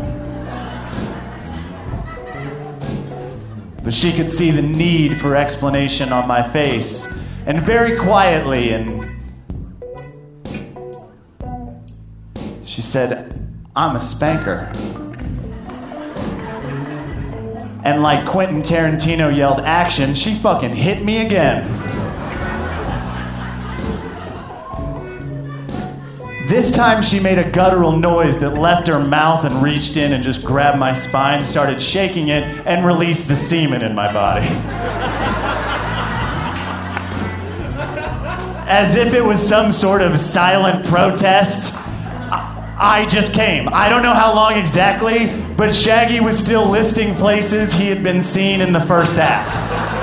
But 3.84 3.92
she 3.92 4.12
could 4.12 4.28
see 4.28 4.50
the 4.50 4.62
need 4.62 5.20
for 5.20 5.34
explanation 5.36 6.12
on 6.12 6.28
my 6.28 6.42
face. 6.42 7.12
And 7.46 7.60
very 7.60 7.96
quietly, 7.96 8.72
and 8.72 9.04
she 12.64 12.80
said, 12.80 13.34
I'm 13.74 13.96
a 13.96 14.00
spanker. 14.00 14.70
And 17.84 18.00
like 18.02 18.24
Quentin 18.24 18.62
Tarantino 18.62 19.34
yelled 19.36 19.58
action, 19.60 20.14
she 20.14 20.34
fucking 20.34 20.76
hit 20.76 21.04
me 21.04 21.26
again. 21.26 21.81
This 26.52 26.70
time 26.70 27.00
she 27.00 27.18
made 27.18 27.38
a 27.38 27.50
guttural 27.50 27.92
noise 27.92 28.38
that 28.40 28.50
left 28.50 28.86
her 28.88 29.02
mouth 29.02 29.46
and 29.46 29.62
reached 29.62 29.96
in 29.96 30.12
and 30.12 30.22
just 30.22 30.44
grabbed 30.44 30.78
my 30.78 30.92
spine, 30.92 31.42
started 31.42 31.80
shaking 31.80 32.28
it, 32.28 32.42
and 32.66 32.84
released 32.84 33.26
the 33.28 33.36
semen 33.36 33.82
in 33.82 33.94
my 33.94 34.12
body. 34.12 34.46
As 38.68 38.96
if 38.96 39.14
it 39.14 39.24
was 39.24 39.40
some 39.40 39.72
sort 39.72 40.02
of 40.02 40.18
silent 40.18 40.84
protest. 40.84 41.74
I 41.74 43.06
just 43.08 43.32
came. 43.32 43.70
I 43.72 43.88
don't 43.88 44.02
know 44.02 44.12
how 44.12 44.34
long 44.34 44.52
exactly, 44.52 45.32
but 45.56 45.74
Shaggy 45.74 46.20
was 46.20 46.38
still 46.38 46.68
listing 46.68 47.14
places 47.14 47.72
he 47.72 47.86
had 47.86 48.02
been 48.02 48.20
seen 48.20 48.60
in 48.60 48.74
the 48.74 48.80
first 48.82 49.18
act. 49.18 50.01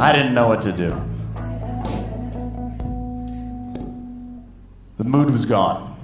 I 0.00 0.12
didn't 0.12 0.32
know 0.32 0.48
what 0.48 0.62
to 0.62 0.72
do. 0.72 0.88
The 4.96 5.04
mood 5.04 5.28
was 5.28 5.44
gone. 5.44 5.94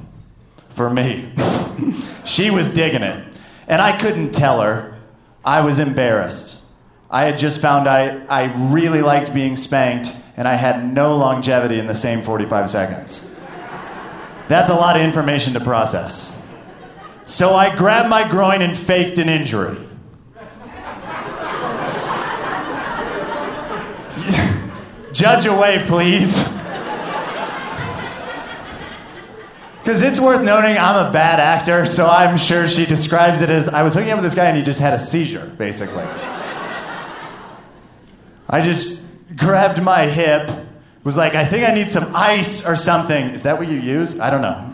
For 0.68 0.90
me. 0.90 1.32
she 2.26 2.50
was 2.50 2.74
digging 2.74 3.02
it. 3.02 3.34
And 3.66 3.80
I 3.80 3.96
couldn't 3.96 4.32
tell 4.32 4.60
her. 4.60 4.98
I 5.42 5.62
was 5.62 5.78
embarrassed. 5.78 6.62
I 7.10 7.24
had 7.24 7.38
just 7.38 7.62
found 7.62 7.88
I, 7.88 8.22
I 8.26 8.52
really 8.70 9.00
liked 9.00 9.32
being 9.32 9.56
spanked 9.56 10.14
and 10.36 10.46
I 10.46 10.56
had 10.56 10.92
no 10.92 11.16
longevity 11.16 11.78
in 11.78 11.86
the 11.86 11.94
same 11.94 12.20
45 12.20 12.68
seconds. 12.68 13.30
That's 14.48 14.68
a 14.68 14.74
lot 14.74 14.96
of 14.96 15.02
information 15.02 15.54
to 15.54 15.60
process. 15.60 16.38
So 17.24 17.54
I 17.54 17.74
grabbed 17.74 18.10
my 18.10 18.28
groin 18.28 18.60
and 18.60 18.76
faked 18.76 19.18
an 19.18 19.30
injury. 19.30 19.85
Judge 25.26 25.46
away, 25.46 25.82
please. 25.84 26.44
Because 29.82 30.00
it's 30.00 30.20
worth 30.20 30.40
noting 30.40 30.78
I'm 30.78 31.04
a 31.04 31.10
bad 31.10 31.40
actor, 31.40 31.84
so 31.84 32.06
I'm 32.06 32.36
sure 32.36 32.68
she 32.68 32.86
describes 32.86 33.40
it 33.40 33.50
as 33.50 33.68
I 33.68 33.82
was 33.82 33.94
hooking 33.94 34.12
up 34.12 34.18
with 34.18 34.22
this 34.22 34.36
guy 34.36 34.44
and 34.44 34.56
he 34.56 34.62
just 34.62 34.78
had 34.78 34.92
a 34.92 35.00
seizure, 35.00 35.52
basically. 35.58 36.04
I 38.48 38.60
just 38.62 39.04
grabbed 39.34 39.82
my 39.82 40.02
hip, 40.02 40.48
was 41.02 41.16
like, 41.16 41.34
I 41.34 41.44
think 41.44 41.68
I 41.68 41.74
need 41.74 41.90
some 41.90 42.14
ice 42.14 42.64
or 42.64 42.76
something. 42.76 43.30
Is 43.30 43.42
that 43.42 43.58
what 43.58 43.66
you 43.66 43.78
use? 43.78 44.20
I 44.20 44.30
don't 44.30 44.42
know. 44.42 44.72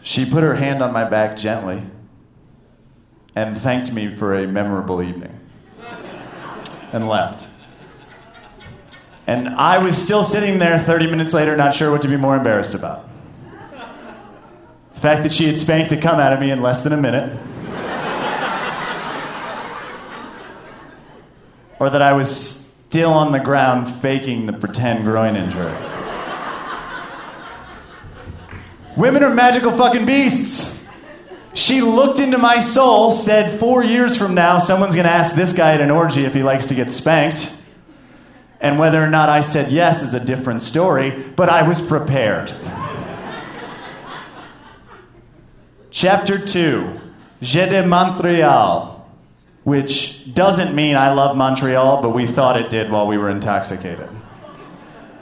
She 0.00 0.24
put 0.24 0.42
her 0.42 0.54
hand 0.54 0.82
on 0.82 0.90
my 0.94 1.04
back 1.04 1.36
gently 1.36 1.82
and 3.34 3.58
thanked 3.58 3.92
me 3.92 4.08
for 4.08 4.34
a 4.34 4.46
memorable 4.46 5.02
evening 5.02 5.38
and 6.94 7.10
left. 7.10 7.50
And 9.26 9.48
I 9.48 9.78
was 9.78 10.00
still 10.00 10.22
sitting 10.22 10.58
there 10.58 10.78
30 10.78 11.10
minutes 11.10 11.32
later, 11.32 11.56
not 11.56 11.74
sure 11.74 11.90
what 11.90 12.02
to 12.02 12.08
be 12.08 12.16
more 12.16 12.36
embarrassed 12.36 12.74
about. 12.74 13.08
The 14.94 15.00
fact 15.00 15.24
that 15.24 15.32
she 15.32 15.46
had 15.46 15.56
spanked 15.56 15.90
the 15.90 15.96
cum 15.96 16.20
out 16.20 16.32
of 16.32 16.40
me 16.40 16.50
in 16.50 16.62
less 16.62 16.84
than 16.84 16.92
a 16.92 16.96
minute. 16.96 17.36
or 21.78 21.90
that 21.90 22.00
I 22.00 22.12
was 22.12 22.34
still 22.88 23.12
on 23.12 23.32
the 23.32 23.40
ground 23.40 23.90
faking 23.90 24.46
the 24.46 24.52
pretend 24.52 25.04
groin 25.04 25.36
injury. 25.36 25.74
Women 28.96 29.22
are 29.22 29.34
magical 29.34 29.72
fucking 29.72 30.06
beasts. 30.06 30.82
She 31.52 31.82
looked 31.82 32.18
into 32.18 32.38
my 32.38 32.60
soul, 32.60 33.12
said, 33.12 33.58
Four 33.58 33.84
years 33.84 34.16
from 34.16 34.34
now, 34.34 34.58
someone's 34.58 34.96
gonna 34.96 35.08
ask 35.08 35.34
this 35.36 35.54
guy 35.54 35.74
at 35.74 35.80
an 35.80 35.90
orgy 35.90 36.24
if 36.24 36.32
he 36.32 36.42
likes 36.42 36.66
to 36.66 36.74
get 36.74 36.90
spanked. 36.90 37.55
And 38.60 38.78
whether 38.78 39.02
or 39.02 39.10
not 39.10 39.28
I 39.28 39.40
said 39.40 39.70
yes 39.70 40.02
is 40.02 40.14
a 40.14 40.24
different 40.24 40.62
story, 40.62 41.10
but 41.36 41.48
I 41.48 41.66
was 41.66 41.86
prepared. 41.86 42.52
Chapter 45.90 46.38
2 46.38 47.00
Je 47.42 47.68
de 47.68 47.86
Montreal, 47.86 49.06
which 49.64 50.32
doesn't 50.32 50.74
mean 50.74 50.96
I 50.96 51.12
love 51.12 51.36
Montreal, 51.36 52.00
but 52.00 52.10
we 52.10 52.26
thought 52.26 52.58
it 52.60 52.70
did 52.70 52.90
while 52.90 53.06
we 53.06 53.18
were 53.18 53.30
intoxicated. 53.30 54.08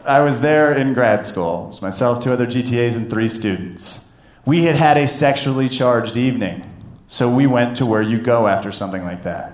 I 0.06 0.20
was 0.20 0.40
there 0.40 0.72
in 0.72 0.94
grad 0.94 1.24
school. 1.24 1.64
It 1.64 1.68
was 1.68 1.82
myself, 1.82 2.22
two 2.22 2.32
other 2.32 2.46
GTAs, 2.46 2.94
and 2.96 3.10
three 3.10 3.28
students. 3.28 4.12
We 4.46 4.64
had 4.64 4.76
had 4.76 4.96
a 4.96 5.08
sexually 5.08 5.68
charged 5.68 6.16
evening, 6.16 6.70
so 7.08 7.28
we 7.28 7.46
went 7.46 7.76
to 7.78 7.86
where 7.86 8.02
you 8.02 8.20
go 8.20 8.46
after 8.46 8.70
something 8.70 9.02
like 9.02 9.24
that 9.24 9.53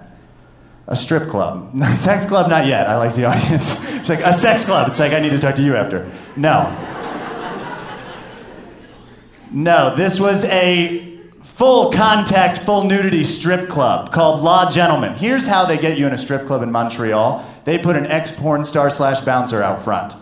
a 0.87 0.97
strip 0.97 1.29
club. 1.29 1.75
sex 1.95 2.27
club, 2.27 2.49
not 2.51 2.67
yet. 2.67 2.89
I 2.89 2.97
like 2.97 3.15
the 3.15 3.25
audience. 3.25 3.81
It's 4.01 4.09
like 4.09 4.21
a 4.21 4.33
sex 4.33 4.65
club. 4.65 4.89
It's 4.89 4.99
like 4.99 5.13
I 5.13 5.21
need 5.21 5.33
to 5.33 5.39
talk 5.39 5.57
to 5.57 5.63
you 5.63 5.77
after. 5.77 6.11
No. 6.35 6.75
No, 9.51 9.95
this 9.95 10.19
was 10.19 10.47
a 10.47 11.19
full 11.43 11.93
contact, 11.93 12.63
full 12.63 12.85
nudity 12.85 13.25
strip 13.25 13.69
club 13.69 14.11
called 14.11 14.41
La 14.41 14.71
Gentlemen. 14.71 15.13
Here's 15.13 15.47
how 15.47 15.67
they 15.67 15.77
get 15.77 15.99
you 15.99 16.07
in 16.07 16.15
a 16.15 16.19
strip 16.19 16.47
club 16.47 16.63
in 16.63 16.73
Montreal. 16.73 17.45
They 17.65 17.77
put 17.77 17.97
an 17.97 18.07
ex 18.07 18.35
porn 18.35 18.65
star 18.65 18.89
slash 18.89 19.21
bouncer 19.21 19.63
out 19.63 19.83
front. 19.83 20.15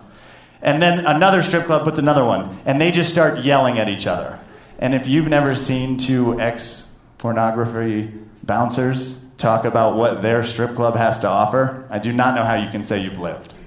And 0.61 0.83
then 0.83 1.07
another 1.07 1.45
strip 1.45 1.67
club 1.67 1.85
puts 1.85 2.01
another 2.01 2.25
one. 2.25 2.59
And 2.65 2.81
they 2.81 2.91
just 2.91 3.13
start 3.13 3.45
yelling 3.45 3.79
at 3.79 3.89
each 3.89 4.09
other. 4.09 4.41
And 4.81 4.93
if 4.93 5.07
you've 5.07 5.29
never 5.29 5.55
seen 5.55 5.99
two 5.99 6.41
ex 6.41 6.97
pornography 7.19 8.13
bouncers 8.43 9.28
talk 9.39 9.65
about 9.65 9.97
what 9.97 10.21
their 10.21 10.45
strip 10.45 10.75
club 10.75 10.97
has 10.97 11.21
to 11.21 11.29
offer, 11.29 11.87
I 11.89 11.99
do 11.99 12.13
not 12.13 12.35
know 12.35 12.45
how 12.45 12.55
you 12.55 12.69
can 12.69 12.85
say 12.85 13.01
you've 13.01 13.19
lived. 13.19 13.59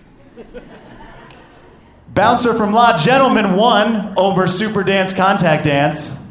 Bouncer 2.09 2.53
from 2.53 2.73
La 2.73 2.97
Gentleman 2.97 3.55
won 3.55 4.13
over 4.17 4.45
Super 4.45 4.83
Dance 4.83 5.15
Contact 5.15 5.63
Dance 5.63 6.21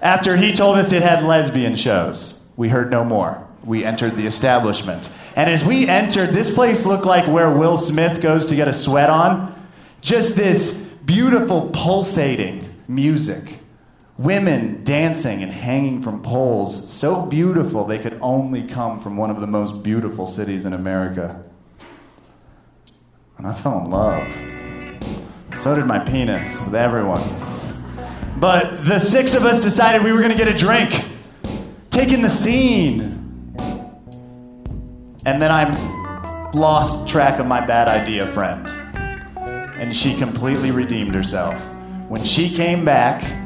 after 0.00 0.36
he 0.36 0.52
told 0.52 0.78
us 0.78 0.92
it 0.92 1.02
had 1.02 1.22
lesbian 1.22 1.76
shows. 1.76 2.44
We 2.56 2.70
heard 2.70 2.90
no 2.90 3.04
more. 3.04 3.46
We 3.62 3.84
entered 3.84 4.16
the 4.16 4.26
establishment. 4.26 5.14
And 5.36 5.48
as 5.48 5.64
we 5.64 5.86
entered, 5.86 6.30
this 6.30 6.52
place 6.52 6.84
looked 6.84 7.06
like 7.06 7.28
where 7.28 7.56
Will 7.56 7.76
Smith 7.76 8.20
goes 8.20 8.46
to 8.46 8.56
get 8.56 8.66
a 8.66 8.72
sweat 8.72 9.08
on. 9.08 9.48
Just 10.00 10.36
this 10.36 10.74
beautiful, 11.04 11.70
pulsating 11.72 12.68
music 12.88 13.61
women 14.22 14.84
dancing 14.84 15.42
and 15.42 15.50
hanging 15.50 16.00
from 16.00 16.22
poles, 16.22 16.90
so 16.90 17.26
beautiful 17.26 17.84
they 17.84 17.98
could 17.98 18.18
only 18.20 18.62
come 18.62 19.00
from 19.00 19.16
one 19.16 19.30
of 19.30 19.40
the 19.40 19.46
most 19.46 19.82
beautiful 19.82 20.26
cities 20.26 20.64
in 20.64 20.72
America. 20.72 21.44
And 23.38 23.46
I 23.46 23.52
fell 23.52 23.84
in 23.84 23.90
love. 23.90 24.28
So 25.54 25.74
did 25.74 25.86
my 25.86 25.98
penis 25.98 26.64
with 26.64 26.74
everyone. 26.74 27.22
But 28.38 28.84
the 28.84 28.98
six 28.98 29.34
of 29.34 29.44
us 29.44 29.62
decided 29.62 30.02
we 30.02 30.12
were 30.12 30.20
going 30.20 30.32
to 30.32 30.38
get 30.38 30.48
a 30.48 30.56
drink, 30.56 31.08
taking 31.90 32.22
the 32.22 32.30
scene. 32.30 33.02
And 35.24 35.40
then 35.40 35.50
I 35.50 36.50
lost 36.52 37.08
track 37.08 37.38
of 37.38 37.46
my 37.46 37.64
bad 37.64 37.88
idea 37.88 38.26
friend. 38.28 38.68
And 39.78 39.94
she 39.94 40.16
completely 40.16 40.70
redeemed 40.70 41.14
herself. 41.14 41.72
When 42.08 42.24
she 42.24 42.54
came 42.54 42.84
back, 42.84 43.41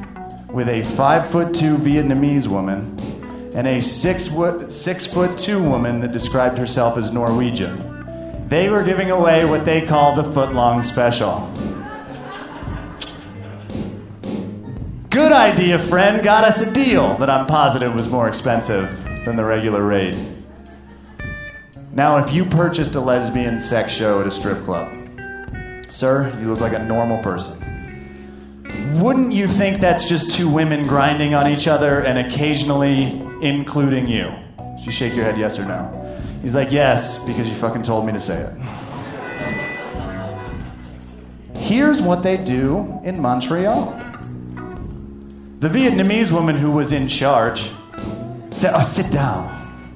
with 0.57 0.71
a 0.71 0.83
five 0.97 1.29
foot 1.29 1.55
two 1.55 1.77
Vietnamese 1.77 2.49
woman 2.49 2.99
and 3.55 3.67
a 3.67 3.83
six 3.83 4.27
foot, 4.27 4.73
six 4.73 5.13
foot 5.13 5.37
two 5.37 5.63
woman 5.63 6.01
that 6.01 6.13
described 6.13 6.57
herself 6.57 6.97
as 6.97 7.13
Norwegian. 7.13 7.79
They 8.49 8.71
were 8.71 8.83
giving 8.83 9.11
away 9.11 9.45
what 9.45 9.67
they 9.67 9.83
called 9.83 10.17
the 10.17 10.23
foot 10.23 10.55
long 10.55 10.83
special. 10.83 11.53
Good 15.11 15.31
idea, 15.31 15.79
friend. 15.79 16.25
Got 16.25 16.45
us 16.45 16.67
a 16.67 16.73
deal 16.73 17.19
that 17.19 17.29
I'm 17.29 17.45
positive 17.45 17.95
was 17.95 18.11
more 18.11 18.27
expensive 18.27 18.89
than 19.27 19.37
the 19.37 19.45
regular 19.45 19.85
rate. 19.85 20.17
Now, 21.93 22.17
if 22.17 22.33
you 22.33 22.47
purchased 22.47 22.95
a 22.95 23.01
lesbian 23.01 23.61
sex 23.61 23.93
show 23.93 24.23
at 24.23 24.27
a 24.27 24.31
strip 24.31 24.65
club, 24.65 24.97
sir, 25.91 26.35
you 26.41 26.49
look 26.49 26.61
like 26.61 26.73
a 26.73 26.83
normal 26.83 27.23
person 27.23 27.66
wouldn't 28.95 29.33
you 29.33 29.47
think 29.47 29.81
that's 29.81 30.09
just 30.09 30.37
two 30.37 30.49
women 30.49 30.87
grinding 30.87 31.35
on 31.35 31.49
each 31.49 31.67
other 31.67 32.01
and 32.01 32.19
occasionally 32.19 33.05
including 33.43 34.07
you? 34.07 34.33
Did 34.59 34.87
you 34.87 34.93
shake 34.93 35.15
your 35.15 35.25
head 35.25 35.39
yes 35.39 35.59
or 35.59 35.65
no? 35.65 36.19
He's 36.43 36.55
like, 36.55 36.71
yes, 36.71 37.19
because 37.25 37.49
you 37.49 37.55
fucking 37.55 37.83
told 37.83 38.07
me 38.07 38.13
to 38.13 38.21
say 38.21 38.41
it. 38.41 38.53
Here's 41.57 42.01
what 42.01 42.23
they 42.23 42.37
do 42.37 43.01
in 43.03 43.21
Montreal. 43.21 43.91
The 45.59 45.69
Vietnamese 45.69 46.31
woman 46.33 46.57
who 46.57 46.71
was 46.71 46.93
in 46.93 47.09
charge 47.09 47.73
said, 48.51 48.73
Oh, 48.75 48.83
sit 48.83 49.11
down. 49.11 49.53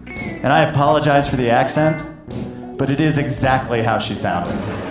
And 0.07 0.53
I 0.53 0.65
apologize 0.65 1.31
for 1.31 1.37
the 1.37 1.51
accent, 1.51 2.77
but 2.77 2.91
it 2.91 3.01
is 3.01 3.19
exactly 3.19 3.83
how 3.83 3.99
she 3.99 4.15
sounded. 4.15 4.90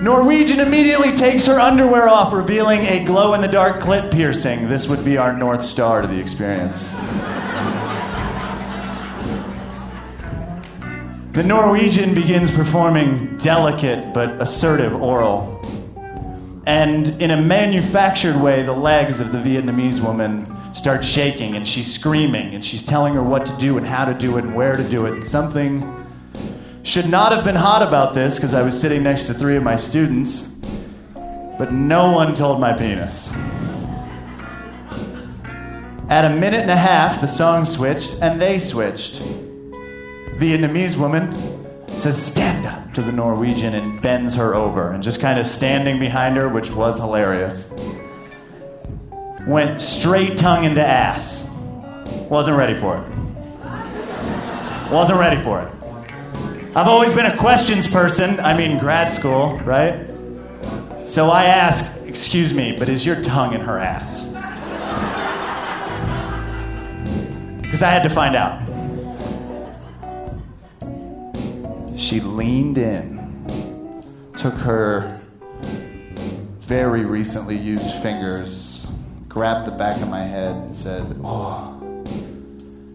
Norwegian 0.00 0.60
immediately 0.60 1.14
takes 1.14 1.46
her 1.46 1.60
underwear 1.60 2.08
off, 2.08 2.32
revealing 2.32 2.80
a 2.80 3.04
glow 3.04 3.34
in 3.34 3.42
the 3.42 3.48
dark 3.48 3.82
clit 3.82 4.10
piercing. 4.10 4.66
This 4.66 4.88
would 4.88 5.04
be 5.04 5.18
our 5.18 5.30
North 5.30 5.62
Star 5.62 6.00
to 6.00 6.08
the 6.08 6.18
experience. 6.18 6.90
The 11.32 11.42
Norwegian 11.44 12.14
begins 12.14 12.50
performing 12.50 13.36
delicate 13.36 14.06
but 14.14 14.40
assertive 14.40 14.94
oral. 14.94 15.60
And 16.66 17.08
in 17.20 17.30
a 17.32 17.40
manufactured 17.40 18.40
way, 18.40 18.62
the 18.62 18.72
legs 18.72 19.20
of 19.20 19.32
the 19.32 19.38
Vietnamese 19.38 20.02
woman 20.02 20.46
start 20.74 21.04
shaking 21.04 21.56
and 21.56 21.68
she's 21.68 21.92
screaming 21.92 22.54
and 22.54 22.64
she's 22.64 22.82
telling 22.82 23.12
her 23.12 23.22
what 23.22 23.44
to 23.44 23.56
do 23.58 23.76
and 23.76 23.86
how 23.86 24.06
to 24.06 24.14
do 24.14 24.38
it 24.38 24.44
and 24.44 24.54
where 24.54 24.76
to 24.76 24.88
do 24.88 25.04
it. 25.04 25.12
And 25.12 25.26
something 25.26 25.99
should 26.82 27.08
not 27.08 27.32
have 27.32 27.44
been 27.44 27.56
hot 27.56 27.82
about 27.82 28.14
this 28.14 28.36
because 28.36 28.54
I 28.54 28.62
was 28.62 28.80
sitting 28.80 29.02
next 29.02 29.26
to 29.26 29.34
three 29.34 29.56
of 29.56 29.62
my 29.62 29.76
students, 29.76 30.46
but 31.58 31.72
no 31.72 32.12
one 32.12 32.34
told 32.34 32.60
my 32.60 32.72
penis. 32.72 33.32
At 36.08 36.24
a 36.24 36.34
minute 36.34 36.60
and 36.60 36.70
a 36.70 36.76
half, 36.76 37.20
the 37.20 37.28
song 37.28 37.64
switched 37.64 38.20
and 38.20 38.40
they 38.40 38.58
switched. 38.58 39.22
Vietnamese 40.40 40.98
woman 40.98 41.32
says, 41.88 42.20
Stand 42.20 42.66
up 42.66 42.92
to 42.94 43.02
the 43.02 43.12
Norwegian 43.12 43.74
and 43.74 44.00
bends 44.00 44.34
her 44.34 44.54
over, 44.54 44.90
and 44.90 45.02
just 45.02 45.20
kind 45.20 45.38
of 45.38 45.46
standing 45.46 46.00
behind 46.00 46.36
her, 46.36 46.48
which 46.48 46.72
was 46.72 46.98
hilarious. 46.98 47.72
Went 49.46 49.80
straight 49.80 50.36
tongue 50.36 50.64
into 50.64 50.84
ass. 50.84 51.46
Wasn't 52.28 52.56
ready 52.56 52.74
for 52.74 52.98
it. 52.98 53.16
Wasn't 54.90 55.18
ready 55.18 55.40
for 55.42 55.62
it. 55.62 55.79
I've 56.74 56.86
always 56.86 57.12
been 57.12 57.26
a 57.26 57.36
questions 57.36 57.90
person. 57.90 58.38
I 58.38 58.56
mean, 58.56 58.78
grad 58.78 59.12
school, 59.12 59.56
right? 59.58 60.08
So 61.04 61.30
I 61.30 61.46
ask, 61.46 62.06
excuse 62.06 62.54
me, 62.54 62.76
but 62.78 62.88
is 62.88 63.04
your 63.04 63.20
tongue 63.22 63.54
in 63.54 63.60
her 63.60 63.78
ass? 63.78 64.28
Because 67.60 67.82
I 67.82 67.90
had 67.90 68.02
to 68.04 68.10
find 68.10 68.36
out. 68.36 68.68
She 71.98 72.20
leaned 72.20 72.78
in, 72.78 74.04
took 74.36 74.54
her 74.58 75.08
very 76.60 77.04
recently 77.04 77.56
used 77.56 77.94
fingers 77.96 78.70
grabbed 79.30 79.64
the 79.64 79.70
back 79.70 79.96
of 80.02 80.08
my 80.08 80.24
head 80.24 80.48
and 80.48 80.76
said, 80.76 81.16
Oh, 81.22 81.76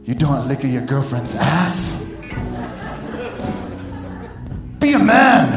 you 0.04 0.14
don't 0.14 0.48
lick 0.48 0.64
your 0.64 0.86
girlfriend's 0.86 1.36
ass? 1.36 2.05
Be 4.86 4.94
a 4.94 5.00
man! 5.00 5.50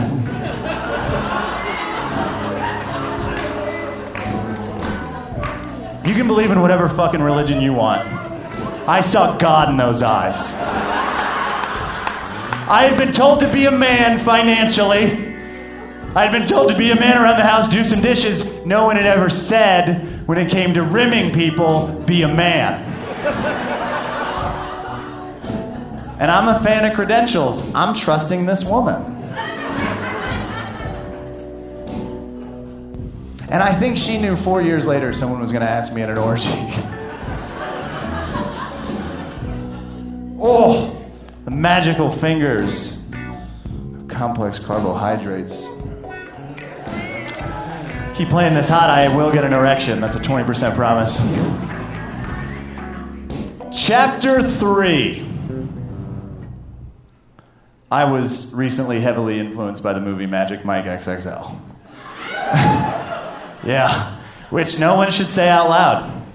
You 6.03 6.15
can 6.15 6.27
believe 6.27 6.51
in 6.51 6.63
whatever 6.63 6.89
fucking 6.89 7.21
religion 7.21 7.61
you 7.61 7.75
want. 7.75 8.07
I 8.89 9.03
saw 9.03 9.37
God 9.37 9.69
in 9.69 9.77
those 9.77 10.01
eyes. 10.01 10.57
I 12.71 12.87
had 12.89 12.97
been 12.97 13.13
told 13.13 13.41
to 13.41 13.53
be 13.53 13.67
a 13.67 13.71
man 13.71 14.19
financially. 14.19 15.37
I 16.15 16.25
had 16.25 16.33
been 16.33 16.47
told 16.47 16.71
to 16.71 16.79
be 16.79 16.91
a 16.91 16.99
man 16.99 17.23
around 17.23 17.37
the 17.37 17.45
house, 17.45 17.71
do 17.71 17.85
some 17.85 18.01
dishes. 18.01 18.65
No 18.65 18.87
one 18.87 18.97
had 18.97 19.05
ever 19.05 19.29
said, 19.29 20.27
when 20.27 20.39
it 20.39 20.51
came 20.51 20.73
to 20.73 20.83
rimming 20.83 21.35
people, 21.35 22.03
be 22.07 22.23
a 22.23 22.35
man. 22.35 22.83
And 26.19 26.31
I'm 26.31 26.49
a 26.49 26.59
fan 26.61 26.87
of 26.87 26.95
credentials. 26.97 27.75
I'm 27.75 27.95
trusting 27.95 28.47
this 28.47 28.65
woman. 28.65 29.18
And 33.51 33.63
I 33.63 33.73
think 33.73 33.97
she 33.97 34.21
knew 34.21 34.37
four 34.37 34.61
years 34.61 34.87
later 34.87 35.15
someone 35.15 35.41
was 35.41 35.53
going 35.53 35.65
to 35.65 35.71
ask 35.71 35.95
me 35.95 36.03
at 36.03 36.11
an 36.11 36.19
orgy. 36.19 36.49
oh, 40.39 40.95
the 41.47 41.51
magical 41.51 42.11
fingers 42.11 42.99
of 43.15 44.07
complex 44.07 44.59
carbohydrates. 44.59 45.67
Keep 48.15 48.29
playing 48.29 48.53
this 48.53 48.69
hot, 48.69 48.91
I 48.91 49.15
will 49.17 49.33
get 49.33 49.45
an 49.45 49.55
erection. 49.55 50.01
That's 50.01 50.17
a 50.17 50.21
20% 50.21 50.75
promise. 50.75 51.19
Chapter 53.73 54.43
3. 54.43 55.25
I 57.91 58.05
was 58.05 58.53
recently 58.53 59.01
heavily 59.01 59.39
influenced 59.39 59.83
by 59.83 59.95
the 59.95 60.01
movie 60.01 60.27
Magic 60.27 60.67
Mike 60.67 60.85
XXL. 60.85 61.68
Yeah, 63.65 64.21
which 64.51 64.79
no 64.81 64.95
one 64.97 65.11
should 65.11 65.31
say 65.31 65.49
out 65.49 65.69
loud. 65.69 66.27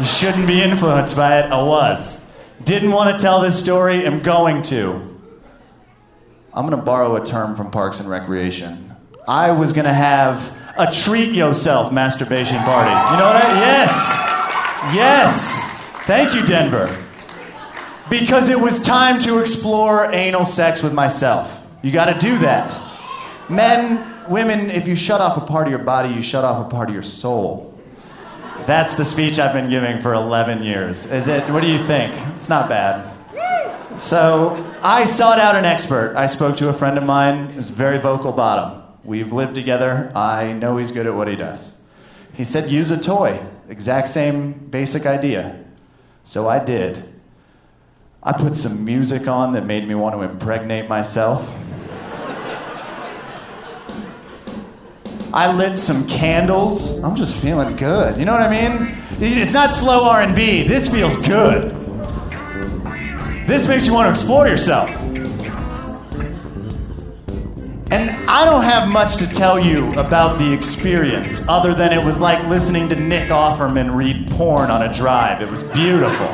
You 0.00 0.06
shouldn't 0.06 0.46
be 0.46 0.62
influenced 0.62 1.16
by 1.16 1.40
it. 1.40 1.52
I 1.52 1.62
was. 1.62 2.22
Didn't 2.64 2.92
want 2.92 3.16
to 3.16 3.22
tell 3.22 3.40
this 3.40 3.60
story, 3.60 4.06
I'm 4.06 4.20
going 4.20 4.62
to. 4.62 5.12
I'm 6.54 6.66
going 6.66 6.78
to 6.78 6.84
borrow 6.84 7.16
a 7.16 7.24
term 7.24 7.56
from 7.56 7.70
Parks 7.70 8.00
and 8.00 8.08
Recreation. 8.08 8.94
I 9.26 9.52
was 9.52 9.72
going 9.72 9.84
to 9.84 9.92
have 9.92 10.56
a 10.76 10.90
treat 10.90 11.32
yourself 11.32 11.92
masturbation 11.92 12.58
party. 12.58 12.90
You 12.90 13.18
know 13.18 13.26
what 13.26 13.36
I 13.36 13.58
Yes. 13.60 14.32
Yes. 14.94 15.62
Thank 16.06 16.34
you, 16.34 16.44
Denver. 16.44 16.96
Because 18.10 18.48
it 18.48 18.60
was 18.60 18.82
time 18.82 19.20
to 19.20 19.38
explore 19.38 20.12
anal 20.12 20.44
sex 20.44 20.82
with 20.82 20.92
myself. 20.92 21.66
You 21.82 21.92
got 21.92 22.12
to 22.12 22.18
do 22.18 22.38
that. 22.38 22.78
Men, 23.48 24.11
women, 24.28 24.70
if 24.70 24.86
you 24.86 24.94
shut 24.94 25.20
off 25.20 25.36
a 25.36 25.46
part 25.46 25.66
of 25.66 25.70
your 25.70 25.82
body, 25.82 26.12
you 26.14 26.22
shut 26.22 26.44
off 26.44 26.66
a 26.66 26.68
part 26.68 26.88
of 26.88 26.94
your 26.94 27.02
soul. 27.02 27.78
That's 28.66 28.96
the 28.96 29.04
speech 29.04 29.38
I've 29.38 29.52
been 29.52 29.68
giving 29.68 30.00
for 30.00 30.14
11 30.14 30.62
years. 30.62 31.10
Is 31.10 31.26
it? 31.28 31.48
What 31.50 31.62
do 31.62 31.68
you 31.68 31.78
think? 31.78 32.14
It's 32.36 32.48
not 32.48 32.68
bad. 32.68 33.12
So 33.98 34.74
I 34.82 35.04
sought 35.04 35.38
out 35.38 35.56
an 35.56 35.64
expert. 35.64 36.14
I 36.16 36.26
spoke 36.26 36.56
to 36.58 36.68
a 36.68 36.72
friend 36.72 36.96
of 36.96 37.04
mine 37.04 37.48
who's 37.48 37.68
very 37.68 37.98
vocal 37.98 38.32
bottom. 38.32 38.82
We've 39.04 39.32
lived 39.32 39.54
together. 39.54 40.12
I 40.14 40.52
know 40.52 40.76
he's 40.76 40.92
good 40.92 41.06
at 41.06 41.14
what 41.14 41.28
he 41.28 41.36
does. 41.36 41.78
He 42.32 42.44
said, 42.44 42.70
use 42.70 42.90
a 42.90 43.00
toy. 43.00 43.44
Exact 43.68 44.08
same 44.08 44.52
basic 44.52 45.06
idea. 45.06 45.64
So 46.24 46.48
I 46.48 46.64
did. 46.64 47.12
I 48.22 48.32
put 48.32 48.54
some 48.54 48.84
music 48.84 49.26
on 49.26 49.52
that 49.54 49.66
made 49.66 49.86
me 49.86 49.94
want 49.94 50.14
to 50.14 50.22
impregnate 50.22 50.88
myself. 50.88 51.58
I 55.34 55.50
lit 55.50 55.78
some 55.78 56.06
candles. 56.06 57.02
I'm 57.02 57.16
just 57.16 57.40
feeling 57.40 57.74
good. 57.76 58.18
You 58.18 58.26
know 58.26 58.32
what 58.32 58.42
I 58.42 58.50
mean? 58.50 58.96
It's 59.18 59.52
not 59.52 59.74
slow 59.74 60.04
R&B. 60.04 60.68
This 60.68 60.92
feels 60.92 61.20
good. 61.22 61.74
This 63.46 63.66
makes 63.68 63.86
you 63.86 63.94
want 63.94 64.06
to 64.06 64.10
explore 64.10 64.46
yourself. 64.46 64.90
And 67.90 68.10
I 68.28 68.44
don't 68.44 68.62
have 68.62 68.88
much 68.88 69.16
to 69.16 69.26
tell 69.28 69.58
you 69.58 69.92
about 69.98 70.38
the 70.38 70.52
experience 70.52 71.46
other 71.48 71.74
than 71.74 71.92
it 71.92 72.02
was 72.02 72.20
like 72.20 72.46
listening 72.48 72.88
to 72.88 72.96
Nick 72.96 73.28
Offerman 73.28 73.96
read 73.96 74.30
porn 74.30 74.70
on 74.70 74.82
a 74.82 74.92
drive. 74.92 75.42
It 75.42 75.50
was 75.50 75.62
beautiful. 75.68 76.28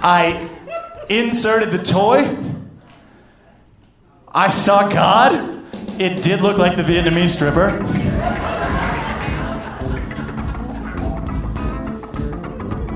I 0.00 0.48
inserted 1.08 1.70
the 1.72 1.82
toy. 1.82 2.47
I 4.34 4.50
saw 4.50 4.88
God. 4.88 5.64
It 5.98 6.22
did 6.22 6.42
look 6.42 6.58
like 6.58 6.76
the 6.76 6.82
Vietnamese 6.82 7.30
stripper. 7.30 7.70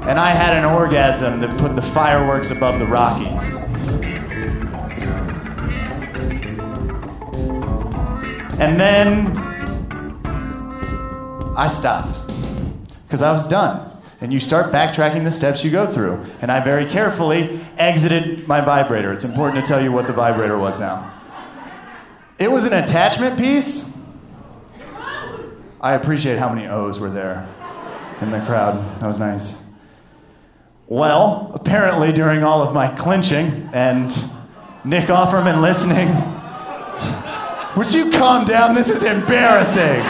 And 0.08 0.20
I 0.20 0.30
had 0.30 0.56
an 0.56 0.64
orgasm 0.64 1.38
that 1.40 1.56
put 1.58 1.74
the 1.74 1.80
fireworks 1.80 2.50
above 2.50 2.78
the 2.78 2.86
Rockies. 2.86 3.54
And 8.60 8.78
then 8.78 9.36
I 11.56 11.66
stopped 11.68 12.26
because 13.06 13.22
I 13.22 13.32
was 13.32 13.48
done. 13.48 13.90
And 14.20 14.32
you 14.32 14.38
start 14.38 14.70
backtracking 14.70 15.24
the 15.24 15.30
steps 15.30 15.64
you 15.64 15.70
go 15.70 15.86
through. 15.86 16.24
And 16.42 16.52
I 16.52 16.60
very 16.60 16.84
carefully 16.84 17.60
exited 17.78 18.46
my 18.46 18.60
vibrator. 18.60 19.12
It's 19.12 19.24
important 19.24 19.64
to 19.64 19.72
tell 19.72 19.82
you 19.82 19.90
what 19.90 20.06
the 20.06 20.12
vibrator 20.12 20.58
was 20.58 20.78
now. 20.78 21.21
It 22.42 22.50
was 22.50 22.66
an 22.66 22.72
attachment 22.72 23.38
piece. 23.38 23.88
I 25.80 25.92
appreciate 25.92 26.38
how 26.38 26.52
many 26.52 26.66
O's 26.66 26.98
were 26.98 27.08
there 27.08 27.48
in 28.20 28.32
the 28.32 28.40
crowd. 28.40 29.00
That 29.00 29.06
was 29.06 29.20
nice. 29.20 29.62
Well, 30.88 31.52
apparently 31.54 32.12
during 32.12 32.42
all 32.42 32.60
of 32.60 32.74
my 32.74 32.88
clinching 32.96 33.70
and 33.72 34.10
Nick 34.82 35.04
Offerman 35.04 35.62
listening, 35.62 36.08
would 37.76 37.94
you 37.94 38.10
calm 38.10 38.44
down? 38.44 38.74
This 38.74 38.90
is 38.90 39.04
embarrassing. 39.04 40.02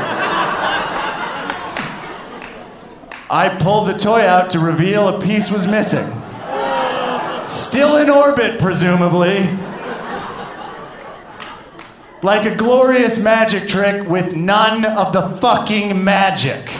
I 3.28 3.54
pulled 3.60 3.88
the 3.88 3.98
toy 3.98 4.26
out 4.26 4.48
to 4.52 4.58
reveal 4.58 5.06
a 5.06 5.20
piece 5.20 5.52
was 5.52 5.66
missing. 5.66 6.10
Still 7.46 7.98
in 7.98 8.08
orbit, 8.08 8.58
presumably. 8.58 9.50
Like 12.22 12.46
a 12.46 12.54
glorious 12.54 13.20
magic 13.20 13.66
trick 13.66 14.08
with 14.08 14.36
none 14.36 14.84
of 14.84 15.12
the 15.12 15.22
fucking 15.22 16.04
magic. 16.04 16.70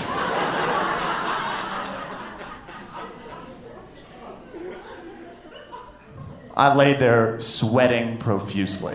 I 6.57 6.73
laid 6.77 7.01
there 7.01 7.41
sweating 7.41 8.19
profusely. 8.19 8.95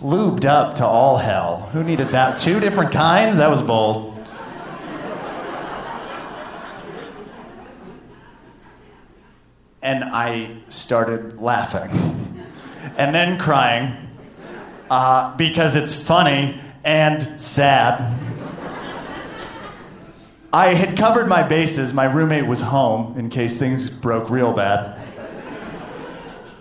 Lubed 0.00 0.46
up 0.46 0.76
to 0.76 0.86
all 0.86 1.18
hell. 1.18 1.68
Who 1.74 1.84
needed 1.84 2.08
that? 2.08 2.38
Two 2.38 2.58
different 2.58 2.90
kinds? 2.90 3.36
That 3.36 3.50
was 3.50 3.60
bold. 3.60 4.14
And 9.82 10.04
I 10.04 10.56
started 10.68 11.36
laughing 11.38 12.35
and 12.96 13.14
then 13.14 13.38
crying 13.38 13.96
uh, 14.90 15.36
because 15.36 15.76
it's 15.76 16.00
funny 16.00 16.60
and 16.84 17.40
sad. 17.40 18.18
I 20.52 20.74
had 20.74 20.96
covered 20.96 21.28
my 21.28 21.42
bases. 21.42 21.92
My 21.92 22.04
roommate 22.04 22.46
was 22.46 22.60
home 22.60 23.18
in 23.18 23.28
case 23.28 23.58
things 23.58 23.90
broke 23.92 24.30
real 24.30 24.52
bad. 24.52 24.98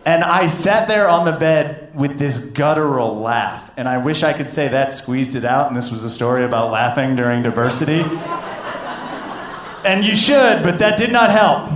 And 0.06 0.24
I 0.24 0.48
sat 0.48 0.88
there 0.88 1.08
on 1.08 1.26
the 1.26 1.32
bed 1.32 1.96
with 1.96 2.20
this 2.20 2.44
guttural 2.44 3.20
laugh. 3.20 3.74
And 3.78 3.88
I 3.88 3.98
wish 3.98 4.22
I 4.22 4.34
could 4.34 4.50
say 4.50 4.68
that 4.68 4.94
squeezed 4.94 5.36
it 5.36 5.46
out 5.46 5.68
and 5.68 5.76
this 5.76 5.92
was 5.92 6.04
a 6.04 6.10
story 6.10 6.44
about 6.44 6.72
laughing 6.72 7.16
during 7.16 7.42
diversity. 7.42 8.02
and 9.86 10.06
you 10.06 10.16
should, 10.16 10.62
but 10.62 10.80
that 10.80 10.98
did 10.98 11.12
not 11.12 11.32
help. 11.32 11.72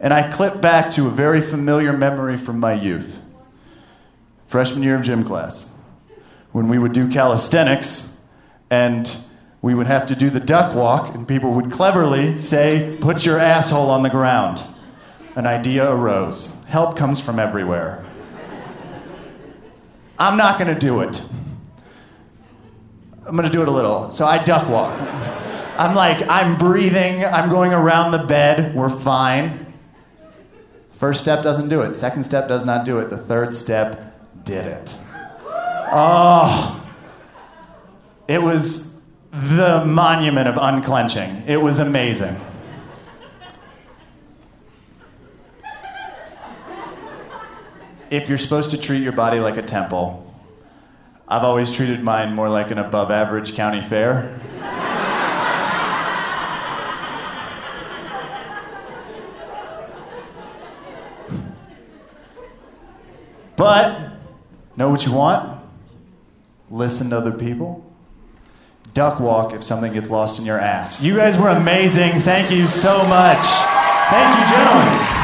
And 0.00 0.14
I 0.14 0.28
clip 0.28 0.60
back 0.60 0.90
to 0.92 1.06
a 1.06 1.10
very 1.10 1.40
familiar 1.40 1.92
memory 1.92 2.36
from 2.36 2.60
my 2.60 2.72
youth. 2.72 3.24
Freshman 4.46 4.82
year 4.82 4.96
of 4.96 5.02
gym 5.02 5.24
class, 5.24 5.70
when 6.52 6.68
we 6.68 6.78
would 6.78 6.92
do 6.92 7.08
calisthenics 7.08 8.20
and 8.70 9.14
we 9.60 9.74
would 9.74 9.86
have 9.86 10.06
to 10.06 10.14
do 10.14 10.30
the 10.30 10.40
duck 10.40 10.74
walk, 10.74 11.14
and 11.14 11.26
people 11.26 11.52
would 11.52 11.70
cleverly 11.70 12.38
say, 12.38 12.96
Put 13.00 13.26
your 13.26 13.38
asshole 13.38 13.90
on 13.90 14.02
the 14.02 14.08
ground. 14.08 14.62
An 15.34 15.46
idea 15.46 15.90
arose. 15.90 16.54
Help 16.66 16.96
comes 16.96 17.24
from 17.24 17.38
everywhere. 17.38 18.04
I'm 20.18 20.36
not 20.36 20.58
going 20.58 20.72
to 20.72 20.78
do 20.78 21.00
it. 21.00 21.24
I'm 23.26 23.36
going 23.36 23.48
to 23.48 23.54
do 23.54 23.62
it 23.62 23.68
a 23.68 23.70
little. 23.70 24.10
So 24.10 24.26
I 24.26 24.42
duck 24.42 24.68
walk. 24.68 24.98
I'm 25.78 25.94
like, 25.94 26.26
I'm 26.28 26.58
breathing, 26.58 27.24
I'm 27.24 27.50
going 27.50 27.72
around 27.72 28.10
the 28.10 28.18
bed, 28.18 28.74
we're 28.74 28.88
fine. 28.88 29.67
First 30.98 31.22
step 31.22 31.44
doesn't 31.44 31.68
do 31.68 31.82
it. 31.82 31.94
Second 31.94 32.24
step 32.24 32.48
does 32.48 32.66
not 32.66 32.84
do 32.84 32.98
it. 32.98 33.08
The 33.08 33.16
third 33.16 33.54
step 33.54 34.44
did 34.44 34.66
it. 34.66 34.98
Oh, 35.92 36.84
it 38.26 38.42
was 38.42 38.98
the 39.30 39.84
monument 39.86 40.48
of 40.48 40.56
unclenching. 40.56 41.44
It 41.46 41.62
was 41.62 41.78
amazing. 41.78 42.36
If 48.10 48.28
you're 48.28 48.36
supposed 48.36 48.70
to 48.70 48.80
treat 48.80 49.02
your 49.02 49.12
body 49.12 49.38
like 49.38 49.56
a 49.56 49.62
temple, 49.62 50.34
I've 51.28 51.44
always 51.44 51.72
treated 51.72 52.02
mine 52.02 52.34
more 52.34 52.48
like 52.48 52.72
an 52.72 52.78
above 52.78 53.12
average 53.12 53.54
county 53.54 53.82
fair. 53.82 54.40
But 63.58 64.12
know 64.76 64.88
what 64.88 65.04
you 65.04 65.12
want? 65.12 65.60
Listen 66.70 67.10
to 67.10 67.18
other 67.18 67.32
people. 67.32 67.84
Duck 68.94 69.20
walk 69.20 69.52
if 69.52 69.62
something 69.62 69.92
gets 69.92 70.10
lost 70.10 70.38
in 70.38 70.46
your 70.46 70.58
ass. 70.58 71.02
You 71.02 71.16
guys 71.16 71.36
were 71.36 71.48
amazing. 71.48 72.20
Thank 72.20 72.50
you 72.50 72.68
so 72.68 72.98
much. 73.08 73.44
Thank 74.10 74.38
you, 74.38 74.56
gentlemen. 74.56 75.17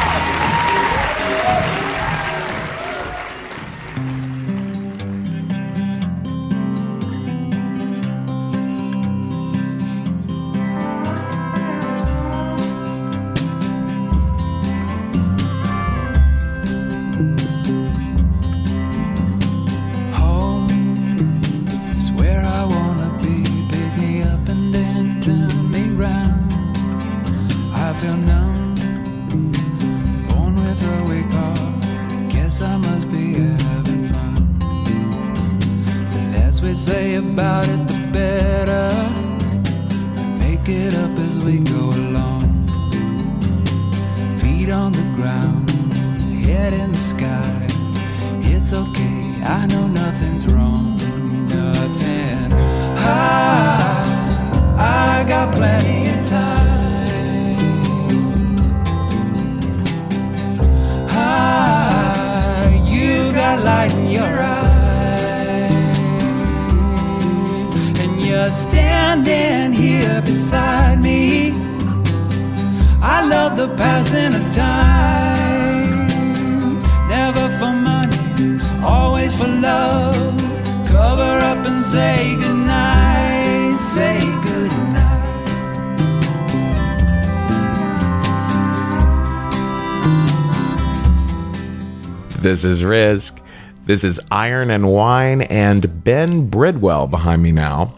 This 92.45 92.63
is 92.63 92.85
Risk. 92.85 93.41
This 93.87 94.05
is 94.05 94.21
Iron 94.31 94.71
and 94.71 94.87
Wine 94.93 95.41
and 95.41 96.05
Ben 96.05 96.47
Bridwell 96.51 97.07
behind 97.07 97.43
me 97.43 97.53
now. 97.53 97.95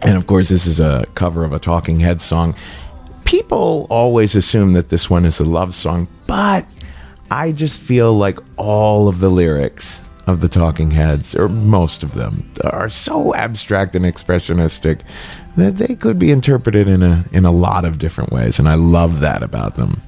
And 0.00 0.16
of 0.16 0.26
course, 0.26 0.48
this 0.48 0.66
is 0.66 0.80
a 0.80 1.04
cover 1.14 1.44
of 1.44 1.52
a 1.52 1.58
Talking 1.58 2.00
Heads 2.00 2.24
song. 2.24 2.54
People 3.26 3.86
always 3.90 4.34
assume 4.34 4.72
that 4.72 4.88
this 4.88 5.10
one 5.10 5.26
is 5.26 5.38
a 5.38 5.44
love 5.44 5.74
song, 5.74 6.08
but 6.26 6.64
I 7.30 7.52
just 7.52 7.78
feel 7.78 8.16
like 8.16 8.38
all 8.56 9.06
of 9.06 9.20
the 9.20 9.28
lyrics 9.28 10.00
of 10.26 10.40
the 10.40 10.48
Talking 10.48 10.92
Heads, 10.92 11.34
or 11.34 11.50
most 11.50 12.02
of 12.02 12.14
them, 12.14 12.50
are 12.64 12.88
so 12.88 13.34
abstract 13.34 13.94
and 13.94 14.06
expressionistic 14.06 15.02
that 15.58 15.76
they 15.76 15.94
could 15.94 16.18
be 16.18 16.30
interpreted 16.30 16.88
in 16.88 17.02
a 17.02 17.26
in 17.32 17.44
a 17.44 17.52
lot 17.52 17.84
of 17.84 17.98
different 17.98 18.32
ways, 18.32 18.58
and 18.58 18.66
I 18.66 18.76
love 18.76 19.20
that 19.20 19.42
about 19.42 19.76
them. 19.76 20.00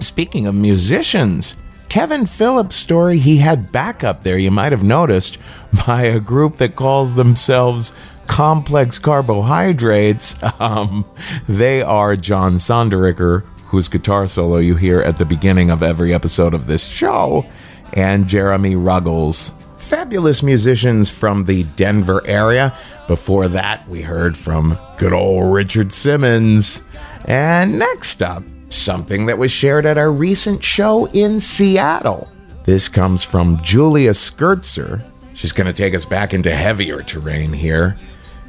Speaking 0.00 0.46
of 0.46 0.54
musicians, 0.54 1.56
Kevin 1.92 2.24
Phillips' 2.24 2.76
story, 2.76 3.18
he 3.18 3.36
had 3.36 3.70
backup 3.70 4.22
there, 4.22 4.38
you 4.38 4.50
might 4.50 4.72
have 4.72 4.82
noticed, 4.82 5.36
by 5.86 6.04
a 6.04 6.20
group 6.20 6.56
that 6.56 6.74
calls 6.74 7.16
themselves 7.16 7.92
Complex 8.26 8.98
Carbohydrates. 8.98 10.34
Um, 10.58 11.04
they 11.46 11.82
are 11.82 12.16
John 12.16 12.54
Sondericker, 12.54 13.42
whose 13.66 13.88
guitar 13.88 14.26
solo 14.26 14.56
you 14.56 14.76
hear 14.76 15.02
at 15.02 15.18
the 15.18 15.26
beginning 15.26 15.68
of 15.68 15.82
every 15.82 16.14
episode 16.14 16.54
of 16.54 16.66
this 16.66 16.86
show, 16.86 17.44
and 17.92 18.26
Jeremy 18.26 18.74
Ruggles. 18.74 19.52
Fabulous 19.76 20.42
musicians 20.42 21.10
from 21.10 21.44
the 21.44 21.64
Denver 21.76 22.26
area. 22.26 22.74
Before 23.06 23.48
that, 23.48 23.86
we 23.86 24.00
heard 24.00 24.34
from 24.34 24.78
good 24.96 25.12
old 25.12 25.52
Richard 25.52 25.92
Simmons. 25.92 26.80
And 27.26 27.78
next 27.78 28.22
up, 28.22 28.44
something 28.72 29.26
that 29.26 29.38
was 29.38 29.50
shared 29.50 29.86
at 29.86 29.98
our 29.98 30.10
recent 30.10 30.64
show 30.64 31.06
in 31.06 31.40
Seattle. 31.40 32.30
This 32.64 32.88
comes 32.88 33.24
from 33.24 33.62
Julia 33.62 34.10
Schertzer. 34.10 35.02
She's 35.34 35.52
going 35.52 35.66
to 35.66 35.72
take 35.72 35.94
us 35.94 36.04
back 36.04 36.34
into 36.34 36.54
heavier 36.54 37.02
terrain 37.02 37.52
here. 37.52 37.96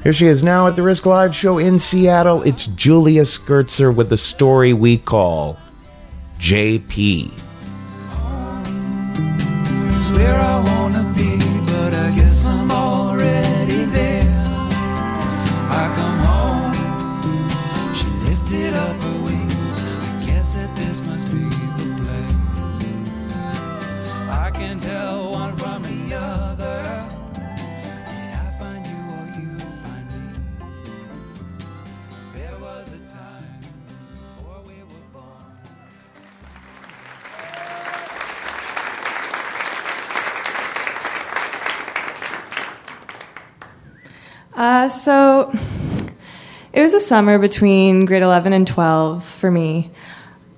Here 0.03 0.13
she 0.13 0.27
is 0.27 0.43
now 0.43 0.67
at 0.67 0.75
the 0.75 0.83
Risk 0.83 1.05
Live 1.05 1.33
show 1.33 1.57
in 1.57 1.79
Seattle. 1.79 2.43
It's 2.43 2.67
Julia 2.67 3.23
Schertzer 3.23 3.93
with 3.93 4.09
the 4.09 4.17
story 4.17 4.73
we 4.73 4.97
call 4.97 5.57
JP. 6.39 7.31
So 45.03 45.51
it 46.71 46.81
was 46.81 46.93
a 46.93 46.99
summer 47.01 47.37
between 47.37 48.05
grade 48.05 48.23
11 48.23 48.53
and 48.53 48.65
12 48.65 49.25
for 49.25 49.51
me. 49.51 49.91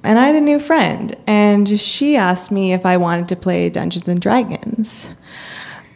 And 0.03 0.19
I 0.19 0.27
had 0.27 0.35
a 0.35 0.41
new 0.41 0.59
friend, 0.59 1.15
and 1.25 1.79
she 1.79 2.15
asked 2.15 2.51
me 2.51 2.71
if 2.73 2.85
I 2.85 2.97
wanted 2.97 3.27
to 3.29 3.35
play 3.35 3.69
Dungeons 3.71 4.07
and 4.07 4.21
Dragons. 4.21 5.09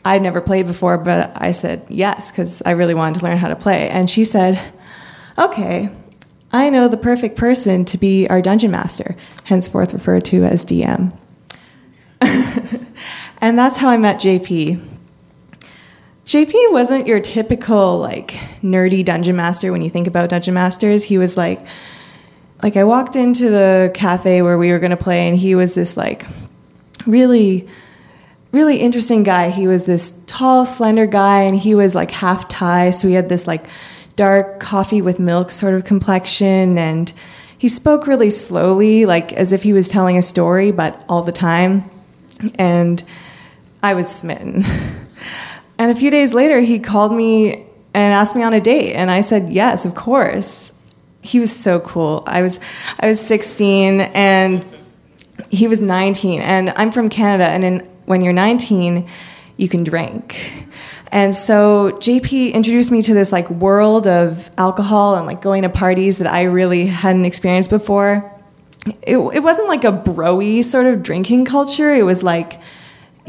I'd 0.04 0.24
never 0.24 0.41
played 0.41 0.66
before, 0.66 0.97
but 0.97 1.32
I 1.39 1.52
said 1.52 1.86
yes, 1.89 2.32
because 2.32 2.64
I 2.66 2.72
really 2.72 2.95
wanted 2.95 3.20
to 3.20 3.26
learn 3.26 3.38
how 3.38 3.50
to 3.50 3.56
play. 3.56 3.88
And 3.88 4.10
she 4.10 4.24
said, 4.24 4.60
Okay, 5.38 5.91
I 6.52 6.72
know 6.72 6.88
the 6.88 6.97
perfect 6.97 7.38
person 7.38 7.86
to 7.86 8.00
be 8.00 8.28
our 8.30 8.41
dungeon 8.41 8.72
master, 8.72 9.16
henceforth 9.43 9.93
referred 9.93 10.26
to 10.26 10.43
as 10.43 10.66
DM. 10.66 11.16
and 12.22 13.60
that's 13.60 13.78
how 13.78 13.89
I 13.89 13.97
met 13.97 14.18
JP. 14.18 14.89
JP 16.30 16.71
wasn't 16.71 17.07
your 17.07 17.19
typical 17.19 17.97
like 17.97 18.34
nerdy 18.61 19.03
dungeon 19.03 19.36
master 19.36 19.71
when 19.71 19.82
you 19.82 19.89
think 19.89 20.05
about 20.05 20.30
dungeon 20.30 20.53
masters. 20.53 21.03
He 21.03 21.17
was 21.17 21.36
like 21.36 21.59
like 22.61 22.77
I 22.77 22.84
walked 22.84 23.15
into 23.15 23.49
the 23.49 23.89
cafe 23.95 24.43
where 24.43 24.55
we 24.55 24.69
were 24.69 24.77
going 24.77 24.91
to 24.91 24.97
play 24.97 25.27
and 25.27 25.36
he 25.36 25.55
was 25.55 25.73
this 25.73 25.97
like 25.97 26.27
really, 27.07 27.67
really 28.51 28.77
interesting 28.77 29.23
guy. 29.23 29.49
He 29.49 29.65
was 29.65 29.86
this 29.86 30.13
tall, 30.27 30.67
slender 30.67 31.07
guy, 31.07 31.41
and 31.41 31.55
he 31.55 31.73
was 31.73 31.95
like 31.95 32.11
half 32.11 32.47
Thai, 32.47 32.91
so 32.91 33.07
he 33.07 33.15
had 33.15 33.27
this 33.27 33.47
like 33.47 33.65
dark 34.15 34.59
coffee 34.59 35.01
with 35.01 35.17
milk 35.17 35.49
sort 35.49 35.73
of 35.73 35.84
complexion, 35.84 36.77
and 36.77 37.11
he 37.57 37.67
spoke 37.67 38.05
really 38.05 38.30
slowly, 38.30 39.07
like 39.07 39.34
as 39.34 39.51
if 39.51 39.63
he 39.63 39.73
was 39.73 39.88
telling 39.88 40.15
a 40.15 40.21
story, 40.21 40.69
but 40.69 41.03
all 41.09 41.23
the 41.23 41.32
time. 41.32 41.89
And 42.53 43.03
I 43.82 43.95
was 43.95 44.07
smitten. 44.07 44.63
and 45.80 45.89
a 45.91 45.95
few 45.95 46.11
days 46.11 46.34
later, 46.34 46.59
he 46.59 46.77
called 46.77 47.13
me 47.13 47.65
and 47.93 48.13
asked 48.13 48.36
me 48.36 48.43
on 48.43 48.53
a 48.53 48.59
date, 48.59 48.93
and 48.93 49.09
I 49.09 49.21
said 49.21 49.49
yes, 49.49 49.86
of 49.86 49.95
course. 49.95 50.73
He 51.21 51.39
was 51.39 51.55
so 51.55 51.80
cool. 51.80 52.23
I 52.27 52.41
was 52.41 52.59
I 52.99 53.07
was 53.07 53.19
16 53.19 54.01
and 54.01 54.65
he 55.49 55.67
was 55.67 55.82
19 55.82 56.41
and 56.41 56.71
I'm 56.77 56.91
from 56.91 57.09
Canada 57.09 57.49
and 57.49 57.63
in, 57.65 57.80
when 58.05 58.21
you're 58.21 58.34
19 58.34 59.09
you 59.57 59.67
can 59.67 59.84
drink. 59.84 60.65
And 61.11 61.36
so 61.36 61.91
JP 61.99 62.53
introduced 62.53 62.89
me 62.89 63.01
to 63.01 63.13
this 63.13 63.34
like 63.34 63.49
world 63.49 64.07
of 64.07 64.49
alcohol 64.57 65.15
and 65.15 65.27
like 65.27 65.41
going 65.41 65.63
to 65.63 65.69
parties 65.69 66.19
that 66.19 66.32
I 66.32 66.43
really 66.43 66.86
hadn't 66.86 67.25
experienced 67.25 67.69
before. 67.69 68.34
It, 69.01 69.17
it 69.17 69.43
wasn't 69.43 69.67
like 69.67 69.84
a 69.84 69.91
broy 69.91 70.63
sort 70.63 70.86
of 70.86 71.03
drinking 71.03 71.45
culture. 71.45 71.93
It 71.93 72.03
was 72.03 72.23
like 72.23 72.61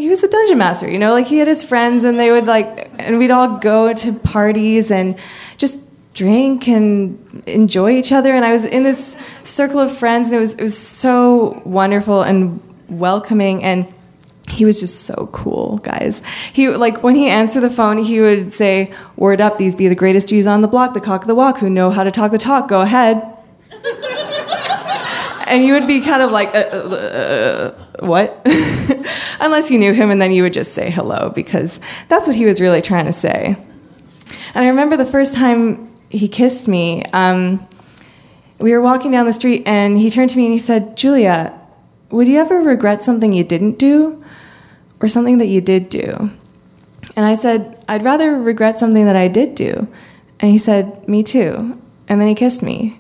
he 0.01 0.09
was 0.09 0.23
a 0.25 0.29
dungeon 0.29 0.59
master, 0.59 0.91
you 0.91 0.99
know, 0.99 1.13
like 1.13 1.27
he 1.27 1.39
had 1.39 1.47
his 1.47 1.63
friends 1.63 2.05
and 2.05 2.19
they 2.19 2.31
would 2.31 2.47
like, 2.47 2.91
and 2.99 3.19
we'd 3.19 3.31
all 3.31 3.59
go 3.59 3.93
to 3.93 4.13
parties 4.13 4.91
and 4.91 5.17
just 5.59 5.79
drink 6.15 6.67
and 6.69 7.43
enjoy 7.47 7.91
each 7.91 8.11
other. 8.11 8.35
And 8.35 8.45
I 8.45 8.53
was 8.53 8.65
in 8.65 8.83
this 8.83 9.17
circle 9.43 9.79
of 9.79 9.97
friends 9.97 10.29
and 10.29 10.37
it 10.37 10.41
was, 10.41 10.55
it 10.55 10.63
was 10.63 10.77
so 10.77 11.61
wonderful 11.65 12.23
and 12.23 12.61
welcoming. 12.89 13.63
And 13.63 13.87
he 14.49 14.65
was 14.65 14.81
just 14.81 15.03
so 15.03 15.29
cool, 15.33 15.79
guys. 15.79 16.23
He 16.53 16.69
like 16.69 17.03
when 17.03 17.15
he 17.15 17.29
answered 17.29 17.61
the 17.61 17.71
phone, 17.71 17.99
he 17.99 18.21
would 18.21 18.53
say, 18.53 18.93
"Word 19.17 19.41
up, 19.41 19.59
these 19.59 19.77
be 19.77 19.87
the 19.87 19.95
greatest 19.95 20.29
Jews 20.29 20.47
on 20.47 20.61
the 20.61 20.67
block, 20.67 20.93
the 20.93 21.01
cock 21.01 21.23
of 21.23 21.29
the 21.29 21.37
walk, 21.37 21.59
who 21.59 21.71
know 21.71 21.91
how 21.91 22.03
to 22.03 22.11
talk 22.11 22.33
the 22.33 22.39
talk. 22.39 22.67
Go 22.67 22.81
ahead." 22.81 23.23
and 25.51 25.65
you 25.65 25.73
would 25.73 25.87
be 25.87 26.01
kind 26.01 26.23
of 26.23 26.31
like, 26.31 26.49
uh, 26.55 26.59
uh, 26.59 27.75
uh, 27.75 27.75
"What?" 28.01 28.41
Unless 29.41 29.71
you 29.71 29.79
knew 29.79 29.93
him, 29.93 30.11
and 30.11 30.21
then 30.21 30.33
you 30.33 30.43
would 30.43 30.53
just 30.53 30.75
say 30.75 30.91
hello 30.91 31.31
because 31.35 31.81
that's 32.09 32.27
what 32.27 32.37
he 32.37 32.45
was 32.45 32.61
really 32.61 32.83
trying 32.83 33.07
to 33.07 33.13
say. 33.13 33.57
And 34.55 34.65
I 34.65 34.69
remember 34.69 34.97
the 34.97 35.07
first 35.07 35.35
time 35.35 35.91
he 36.09 36.29
kissed 36.29 36.69
me. 36.69 37.05
Um, 37.13 37.67
we 38.59 38.73
were 38.73 38.83
walking 38.83 39.11
down 39.11 39.27
the 39.27 39.33
street, 39.33 39.63
and 39.67 39.97
he 39.97 40.11
turned 40.11 40.31
to 40.31 40.37
me 40.37 40.45
and 40.45 40.53
he 40.53 40.59
said, 40.59 40.97
"Julia, 40.97 41.59
would 42.11 42.29
you 42.29 42.39
ever 42.39 42.61
regret 42.61 43.03
something 43.03 43.33
you 43.33 43.45
didn't 43.45 43.79
do?" 43.79 44.23
or 45.01 45.09
something 45.09 45.39
that 45.39 45.47
you 45.47 45.61
did 45.61 45.89
do? 45.89 46.31
And 47.17 47.27
I 47.27 47.35
said, 47.35 47.83
I'd 47.89 48.05
rather 48.05 48.39
regret 48.41 48.79
something 48.79 49.07
that 49.07 49.17
I 49.17 49.29
did 49.29 49.55
do. 49.55 49.89
And 50.39 50.51
he 50.51 50.59
said, 50.59 51.09
Me 51.09 51.23
too. 51.23 51.81
And 52.09 52.21
then 52.21 52.29
he 52.29 52.35
kissed 52.35 52.63
me. 52.63 53.00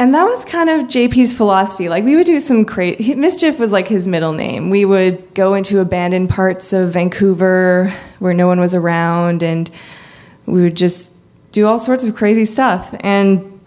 And 0.00 0.14
that 0.14 0.24
was 0.24 0.44
kind 0.44 0.70
of 0.70 0.86
JP's 0.86 1.34
philosophy. 1.34 1.88
Like, 1.88 2.04
we 2.04 2.14
would 2.14 2.26
do 2.26 2.38
some 2.38 2.64
crazy. 2.64 3.14
Mischief 3.16 3.58
was 3.58 3.72
like 3.72 3.88
his 3.88 4.06
middle 4.06 4.32
name. 4.32 4.70
We 4.70 4.84
would 4.84 5.34
go 5.34 5.54
into 5.54 5.80
abandoned 5.80 6.30
parts 6.30 6.72
of 6.72 6.92
Vancouver 6.92 7.92
where 8.20 8.32
no 8.32 8.46
one 8.46 8.60
was 8.60 8.76
around, 8.76 9.42
and 9.42 9.68
we 10.46 10.62
would 10.62 10.76
just 10.76 11.10
do 11.50 11.66
all 11.66 11.80
sorts 11.80 12.04
of 12.04 12.14
crazy 12.14 12.44
stuff. 12.44 12.94
And 13.00 13.60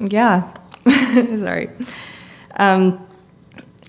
yeah, 0.00 0.54
sorry. 0.86 1.70
Um, 2.56 3.06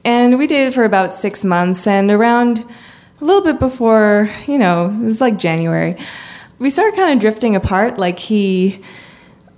and 0.03 0.37
we 0.37 0.47
dated 0.47 0.73
for 0.73 0.83
about 0.83 1.13
six 1.13 1.45
months, 1.45 1.87
and 1.87 2.11
around 2.11 2.65
a 3.21 3.25
little 3.25 3.41
bit 3.41 3.59
before, 3.59 4.29
you 4.47 4.57
know, 4.57 4.87
it 4.87 5.03
was 5.03 5.21
like 5.21 5.37
January, 5.37 5.97
we 6.57 6.69
started 6.69 6.95
kind 6.95 7.13
of 7.13 7.19
drifting 7.19 7.55
apart. 7.55 7.97
Like 7.97 8.19
he, 8.19 8.81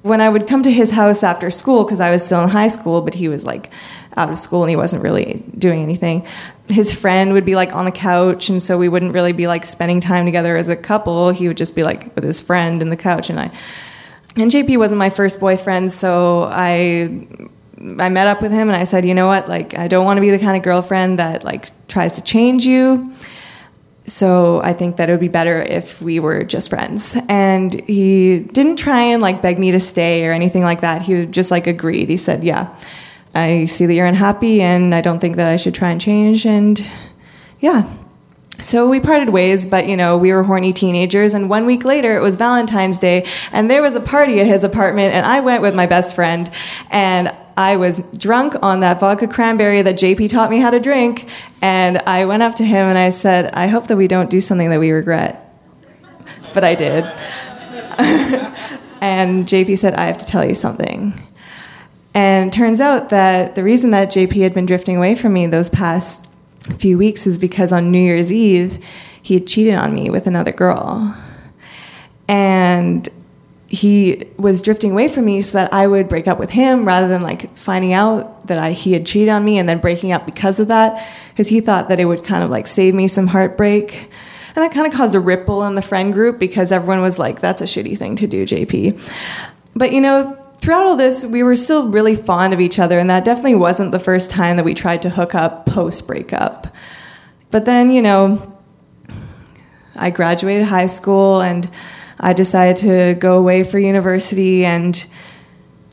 when 0.04 0.22
I 0.22 0.30
would 0.30 0.48
come 0.48 0.64
to 0.64 0.72
his 0.72 0.92
house 0.92 1.24
after 1.24 1.50
school, 1.52 1.84
because 1.84 2.00
I 2.00 2.10
was 2.10 2.26
still 2.26 2.42
in 2.42 2.50
high 2.50 2.70
school, 2.70 3.02
but 3.02 3.14
he 3.14 3.30
was 3.30 3.46
like 3.46 3.72
out 4.18 4.30
of 4.30 4.40
school 4.40 4.64
and 4.64 4.70
he 4.70 4.76
wasn't 4.76 5.04
really 5.04 5.44
doing 5.58 5.82
anything. 5.82 6.26
His 6.68 6.94
friend 6.94 7.34
would 7.34 7.46
be 7.46 7.56
like 7.56 7.74
on 7.74 7.86
the 7.86 7.92
couch, 7.92 8.50
and 8.50 8.62
so 8.62 8.78
we 8.78 8.90
wouldn't 8.90 9.14
really 9.14 9.34
be 9.34 9.48
like 9.48 9.66
spending 9.66 10.02
time 10.02 10.26
together 10.26 10.58
as 10.58 10.70
a 10.70 10.76
couple. 10.76 11.30
He 11.32 11.48
would 11.48 11.58
just 11.58 11.76
be 11.76 11.84
like 11.84 12.16
with 12.16 12.24
his 12.24 12.42
friend 12.42 12.82
in 12.82 12.90
the 12.90 12.98
couch, 12.98 13.30
and 13.30 13.40
I. 13.40 13.52
And 14.38 14.50
JP 14.50 14.78
wasn't 14.78 14.98
my 14.98 15.10
first 15.10 15.40
boyfriend, 15.40 15.92
so 15.92 16.50
I 16.52 17.28
I 18.00 18.10
met 18.10 18.28
up 18.28 18.42
with 18.42 18.52
him 18.52 18.70
and 18.70 18.76
I 18.76 18.84
said, 18.84 19.06
you 19.06 19.14
know 19.14 19.28
what, 19.28 19.50
like 19.50 19.78
I 19.78 19.88
don't 19.88 20.06
want 20.06 20.18
to 20.18 20.22
be 20.22 20.30
the 20.30 20.40
kind 20.40 20.56
of 20.56 20.64
girlfriend 20.64 21.20
that 21.20 21.44
like 21.44 21.70
tries 21.88 22.16
to 22.16 22.24
change 22.24 22.66
you. 22.66 23.14
So 24.12 24.62
I 24.62 24.74
think 24.74 24.98
that 24.98 25.10
it 25.10 25.14
would 25.14 25.22
be 25.22 25.30
better 25.30 25.62
if 25.62 26.02
we 26.02 26.20
were 26.20 26.44
just 26.44 26.70
friends. 26.70 27.16
And 27.30 27.74
he 27.88 28.40
didn't 28.40 28.76
try 28.76 29.02
and 29.02 29.22
like 29.22 29.42
beg 29.42 29.58
me 29.58 29.72
to 29.72 29.80
stay 29.80 30.28
or 30.28 30.34
anything 30.34 30.64
like 30.64 30.82
that. 30.82 31.02
He 31.02 31.26
just 31.26 31.50
like 31.50 31.66
agreed. 31.66 32.10
He 32.10 32.18
said, 32.18 32.44
yeah, 32.44 32.78
I 33.34 33.66
see 33.66 33.86
that 33.86 33.94
you're 33.94 34.06
unhappy 34.06 34.62
and 34.62 34.94
I 34.94 35.00
don't 35.00 35.20
think 35.20 35.38
that 35.38 35.48
I 35.48 35.56
should 35.56 35.74
try 35.74 35.92
and 35.92 36.02
change. 36.02 36.46
And 36.46 36.92
yeah, 37.62 37.90
so 38.62 38.90
we 38.90 39.00
parted 39.00 39.30
ways, 39.30 39.66
but 39.66 39.88
you 39.88 39.96
know, 39.96 40.18
we 40.18 40.34
were 40.34 40.44
horny 40.44 40.74
teenagers. 40.74 41.34
And 41.34 41.50
one 41.50 41.66
week 41.66 41.86
later, 41.86 42.16
it 42.18 42.22
was 42.22 42.36
Valentine's 42.36 43.00
Day, 43.00 43.26
and 43.52 43.72
there 43.72 43.82
was 43.82 43.96
a 43.96 44.02
party 44.02 44.40
at 44.40 44.46
his 44.46 44.64
apartment, 44.64 45.16
and 45.16 45.26
I 45.26 45.40
went 45.40 45.62
with 45.62 45.74
my 45.74 45.88
best 45.88 46.14
friend, 46.14 46.50
and 46.92 47.36
I 47.58 47.76
was 47.76 48.02
drunk 48.18 48.56
on 48.62 48.80
that 48.82 49.00
vodka 49.00 49.28
cranberry 49.28 49.82
that 49.82 49.96
JP 49.96 50.30
taught 50.30 50.50
me 50.50 50.60
how 50.60 50.70
to 50.70 50.80
drink. 50.80 51.28
And 51.62 51.98
I 52.00 52.26
went 52.26 52.44
up 52.44 52.56
to 52.56 52.66
him 52.66 52.88
and 52.88 52.98
I 52.98 53.10
said, 53.10 53.52
I 53.54 53.68
hope 53.68 53.88
that 53.88 53.98
we 53.98 54.08
don't 54.08 54.30
do 54.30 54.42
something 54.42 54.70
that 54.70 54.80
we 54.80 54.92
regret. 54.92 55.48
But 56.54 56.66
I 56.66 56.76
did. 56.76 57.06
and 59.02 59.46
JP 59.46 59.78
said, 59.78 59.94
I 59.94 60.06
have 60.08 60.18
to 60.18 60.26
tell 60.26 60.46
you 60.46 60.54
something. 60.54 61.14
And 62.14 62.48
it 62.48 62.54
turns 62.54 62.82
out 62.82 63.10
that 63.10 63.56
the 63.56 63.64
reason 63.64 63.92
that 63.92 64.10
JP 64.10 64.42
had 64.42 64.54
been 64.54 64.66
drifting 64.66 64.98
away 64.98 65.16
from 65.16 65.32
me 65.32 65.48
those 65.48 65.70
past 65.70 66.28
few 66.78 66.98
weeks 66.98 67.26
is 67.26 67.40
because 67.40 67.72
on 67.72 67.90
New 67.90 68.02
Year's 68.02 68.34
Eve, 68.34 68.84
he 69.22 69.36
had 69.36 69.48
cheated 69.48 69.76
on 69.76 69.94
me 69.94 70.10
with 70.10 70.28
another 70.28 70.52
girl. 70.52 71.16
And 72.28 73.08
he 73.72 74.22
was 74.36 74.62
drifting 74.62 74.92
away 74.92 75.08
from 75.08 75.24
me 75.24 75.42
so 75.42 75.54
that 75.54 75.74
I 75.74 75.88
would 75.88 76.10
break 76.10 76.28
up 76.28 76.38
with 76.38 76.50
him 76.50 76.84
rather 76.84 77.08
than 77.08 77.22
like 77.22 77.58
finding 77.58 77.94
out 77.94 78.48
that 78.48 78.60
I, 78.60 78.74
he 78.74 78.92
had 78.92 79.06
cheated 79.06 79.30
on 79.30 79.46
me 79.46 79.58
and 79.58 79.70
then 79.70 79.80
breaking 79.80 80.12
up 80.12 80.26
because 80.26 80.60
of 80.60 80.68
that 80.68 81.10
because 81.30 81.48
he 81.48 81.62
thought 81.62 81.88
that 81.88 81.98
it 81.98 82.04
would 82.04 82.26
kind 82.26 82.44
of 82.44 82.50
like 82.50 82.68
save 82.68 82.94
me 82.94 83.08
some 83.08 83.28
heartbreak. 83.28 84.10
And 84.54 84.62
that 84.62 84.74
kind 84.74 84.86
of 84.86 84.92
caused 84.92 85.16
a 85.16 85.22
ripple 85.22 85.64
in 85.64 85.76
the 85.76 85.82
friend 85.82 86.12
group 86.12 86.38
because 86.38 86.74
everyone 86.74 87.02
was 87.02 87.18
like, 87.18 87.40
that's 87.40 87.62
a 87.62 87.64
shitty 87.64 87.98
thing 87.98 88.18
to 88.18 88.28
do, 88.28 88.46
JP. 88.46 89.00
But 89.74 89.94
you 89.94 90.02
know, 90.02 90.38
throughout 90.58 90.86
all 90.86 90.98
this, 90.98 91.24
we 91.24 91.42
were 91.42 91.56
still 91.56 91.88
really 91.88 92.16
fond 92.16 92.54
of 92.54 92.60
each 92.60 92.78
other, 92.78 93.00
and 93.00 93.10
that 93.10 93.24
definitely 93.24 93.56
wasn't 93.56 93.92
the 93.92 94.00
first 94.00 94.30
time 94.30 94.58
that 94.58 94.66
we 94.66 94.74
tried 94.74 95.02
to 95.04 95.10
hook 95.10 95.34
up 95.34 95.66
post 95.66 96.08
breakup. 96.08 96.68
But 97.52 97.64
then, 97.64 97.90
you 97.90 98.02
know, 98.02 98.54
I 99.96 100.10
graduated 100.10 100.66
high 100.66 100.88
school 100.88 101.40
and 101.40 101.70
I 102.22 102.34
decided 102.34 102.78
to 102.78 103.20
go 103.20 103.38
away 103.38 103.64
for 103.64 103.80
university, 103.80 104.64
and 104.64 105.06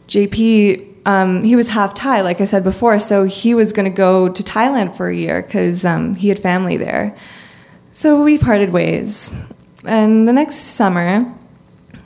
JP. 0.08 0.86
Um, 1.06 1.42
he 1.42 1.56
was 1.56 1.68
half 1.68 1.94
Thai, 1.94 2.20
like 2.20 2.42
I 2.42 2.44
said 2.44 2.62
before, 2.62 2.98
so 2.98 3.24
he 3.24 3.54
was 3.54 3.72
going 3.72 3.90
to 3.90 3.96
go 3.96 4.28
to 4.28 4.42
Thailand 4.42 4.94
for 4.94 5.08
a 5.08 5.16
year 5.16 5.40
because 5.40 5.86
um, 5.86 6.14
he 6.14 6.28
had 6.28 6.38
family 6.38 6.76
there. 6.76 7.16
So 7.92 8.22
we 8.22 8.36
parted 8.36 8.70
ways. 8.70 9.32
And 9.86 10.28
the 10.28 10.34
next 10.34 10.56
summer, 10.56 11.34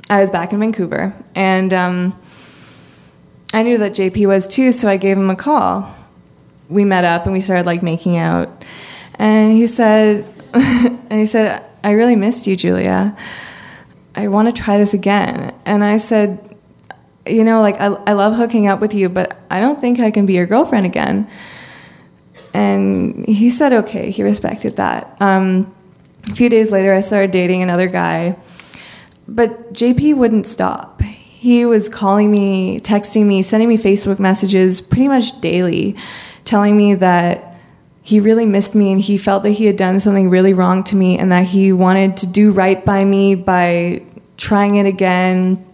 I 0.09 0.21
was 0.21 0.31
back 0.31 0.53
in 0.53 0.61
Vancouver, 0.61 1.13
and 1.35 1.75
um, 1.75 2.17
I 3.53 3.65
knew 3.65 3.77
that 3.79 3.93
JP 3.93 4.29
was 4.29 4.47
too, 4.47 4.71
so 4.71 4.89
I 4.89 4.99
gave 4.99 5.19
him 5.19 5.31
a 5.31 5.37
call. 5.37 5.93
We 6.69 6.85
met 6.85 7.05
up 7.05 7.25
and 7.25 7.33
we 7.33 7.41
started 7.41 7.67
like 7.67 7.83
making 7.83 8.17
out, 8.19 8.65
and 9.17 9.53
he 9.53 9.67
said, 9.67 10.25
and 10.55 11.13
he 11.13 11.27
said, 11.27 11.65
"I 11.83 11.93
really 11.93 12.15
missed 12.15 12.47
you, 12.47 12.55
Julia." 12.55 13.17
I 14.15 14.29
want 14.29 14.55
to 14.55 14.63
try 14.63 14.79
this 14.79 14.95
again. 14.95 15.55
And 15.65 15.83
I 15.83 15.97
said, 15.97 16.57
you 17.27 17.45
know, 17.45 17.61
like, 17.61 17.81
I, 17.81 17.87
I 17.87 18.13
love 18.13 18.35
hooking 18.37 18.67
up 18.67 18.81
with 18.81 18.95
you, 18.95 19.09
but 19.09 19.39
I 19.51 19.61
don't 19.61 19.81
think 19.81 20.01
I 20.01 20.11
can 20.11 20.27
be 20.27 20.35
your 20.35 20.47
girlfriend 20.47 20.87
again. 20.87 21.29
And 22.55 23.25
he 23.27 23.49
said, 23.49 23.73
okay, 23.73 24.11
he 24.11 24.23
respected 24.23 24.77
that. 24.77 25.17
Um, 25.21 25.75
a 26.29 26.35
few 26.35 26.49
days 26.49 26.71
later, 26.71 26.93
I 26.93 27.01
started 27.01 27.31
dating 27.31 27.63
another 27.63 27.89
guy, 27.89 28.37
but 29.27 29.73
JP 29.73 30.17
wouldn't 30.17 30.47
stop. 30.47 31.01
He 31.01 31.65
was 31.65 31.89
calling 31.89 32.31
me, 32.31 32.79
texting 32.81 33.27
me, 33.27 33.43
sending 33.43 33.69
me 33.69 33.79
Facebook 33.79 34.19
messages 34.19 34.81
pretty 34.81 35.09
much 35.09 35.41
daily, 35.41 35.97
telling 36.45 36.77
me 36.77 36.95
that 36.97 37.52
he 38.03 38.21
really 38.21 38.47
missed 38.47 38.75
me 38.75 38.93
and 38.93 39.01
he 39.01 39.17
felt 39.17 39.45
that 39.45 39.51
he 39.51 39.67
had 39.67 39.77
done 39.77 40.01
something 40.01 40.29
really 40.29 40.55
wrong 40.55 40.83
to 40.85 40.97
me 40.97 41.19
and 41.19 41.31
that 41.31 41.47
he 41.47 41.73
wanted 41.73 42.17
to 42.19 42.27
do 42.27 42.53
right 42.53 42.85
by 42.85 43.05
me 43.05 43.35
by 43.35 44.03
trying 44.37 44.75
it 44.75 44.87
again 44.87 45.65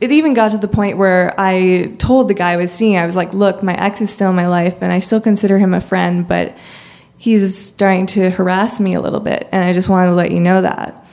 it 0.00 0.12
even 0.12 0.34
got 0.34 0.52
to 0.52 0.58
the 0.58 0.68
point 0.68 0.96
where 0.96 1.34
I 1.38 1.94
told 1.98 2.28
the 2.28 2.34
guy 2.34 2.52
I 2.52 2.56
was 2.56 2.72
seeing, 2.72 2.96
I 2.96 3.06
was 3.06 3.16
like, 3.16 3.34
look, 3.34 3.62
my 3.62 3.74
ex 3.74 4.00
is 4.00 4.10
still 4.10 4.30
in 4.30 4.36
my 4.36 4.48
life 4.48 4.82
and 4.82 4.92
I 4.92 4.98
still 4.98 5.20
consider 5.20 5.58
him 5.58 5.74
a 5.74 5.80
friend, 5.80 6.26
but 6.26 6.56
he's 7.18 7.56
starting 7.56 8.06
to 8.06 8.30
harass 8.30 8.80
me 8.80 8.94
a 8.94 9.00
little 9.00 9.20
bit. 9.20 9.48
And 9.52 9.64
I 9.64 9.72
just 9.72 9.88
wanted 9.88 10.08
to 10.08 10.14
let 10.14 10.32
you 10.32 10.40
know 10.40 10.62
that. 10.62 11.06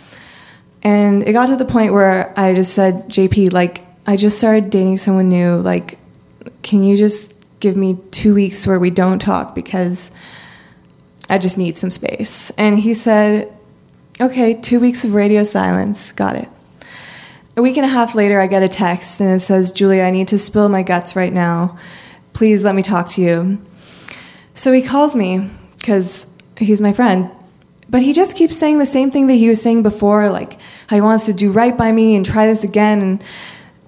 And 0.82 1.28
it 1.28 1.34
got 1.34 1.48
to 1.48 1.56
the 1.56 1.66
point 1.66 1.94
where 1.94 2.34
I 2.40 2.54
just 2.54 2.74
said, 2.74 3.10
JP, 3.10 3.54
like, 3.54 3.86
I 4.08 4.16
just 4.16 4.38
started 4.38 4.70
dating 4.70 4.98
someone 4.98 5.30
new. 5.30 5.58
Like, 5.58 6.00
can 6.64 6.84
you 6.84 6.98
just 6.98 7.36
give 7.60 7.76
me 7.76 7.98
two 8.12 8.34
weeks 8.34 8.66
where 8.66 8.80
we 8.80 8.90
don't 8.90 9.20
talk 9.20 9.54
because 9.54 10.10
I 11.30 11.38
just 11.38 11.58
need 11.58 11.78
some 11.78 11.92
space? 11.92 12.52
And 12.58 12.80
he 12.80 12.94
said, 12.94 13.56
okay, 14.20 14.54
two 14.54 14.80
weeks 14.80 15.06
of 15.06 15.14
radio 15.14 15.44
silence. 15.44 16.12
Got 16.12 16.36
it. 16.36 16.50
A 17.56 17.62
week 17.62 17.78
and 17.78 17.86
a 17.86 17.90
half 17.90 18.16
later, 18.16 18.40
I 18.40 18.48
get 18.48 18.64
a 18.64 18.70
text 18.70 19.20
and 19.20 19.32
it 19.32 19.40
says, 19.40 19.72
Julia, 19.72 20.04
I 20.04 20.12
need 20.12 20.30
to 20.30 20.40
spill 20.40 20.70
my 20.70 20.84
guts 20.84 21.16
right 21.16 21.34
now. 21.34 21.78
Please 22.34 22.64
let 22.64 22.76
me 22.76 22.82
talk 22.82 23.10
to 23.10 23.22
you. 23.22 23.62
So 24.54 24.72
he 24.72 24.82
calls 24.82 25.16
me 25.16 25.50
because 25.78 26.26
he's 26.58 26.82
my 26.82 26.94
friend. 26.94 27.30
But 27.90 28.02
he 28.02 28.14
just 28.14 28.36
keeps 28.36 28.56
saying 28.56 28.78
the 28.78 28.86
same 28.86 29.10
thing 29.10 29.28
that 29.28 29.34
he 29.34 29.50
was 29.50 29.62
saying 29.62 29.84
before, 29.84 30.30
like 30.30 30.60
how 30.88 30.96
he 30.96 31.02
wants 31.02 31.26
to 31.26 31.34
do 31.34 31.52
right 31.52 31.76
by 31.76 31.92
me 31.92 32.16
and 32.16 32.26
try 32.26 32.46
this 32.46 32.64
again. 32.64 33.02
And, 33.02 33.24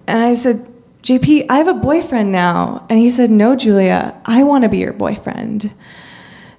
and 0.08 0.20
I 0.20 0.34
said, 0.34 0.68
JP, 1.04 1.46
I 1.50 1.58
have 1.58 1.68
a 1.68 1.74
boyfriend 1.74 2.32
now. 2.32 2.86
And 2.89 2.98
he 2.98 3.12
said, 3.12 3.30
No, 3.30 3.56
Julia, 3.56 4.20
I 4.26 4.44
want 4.44 4.64
to 4.64 4.70
be 4.70 4.80
your 4.80 4.94
boyfriend. 4.94 5.74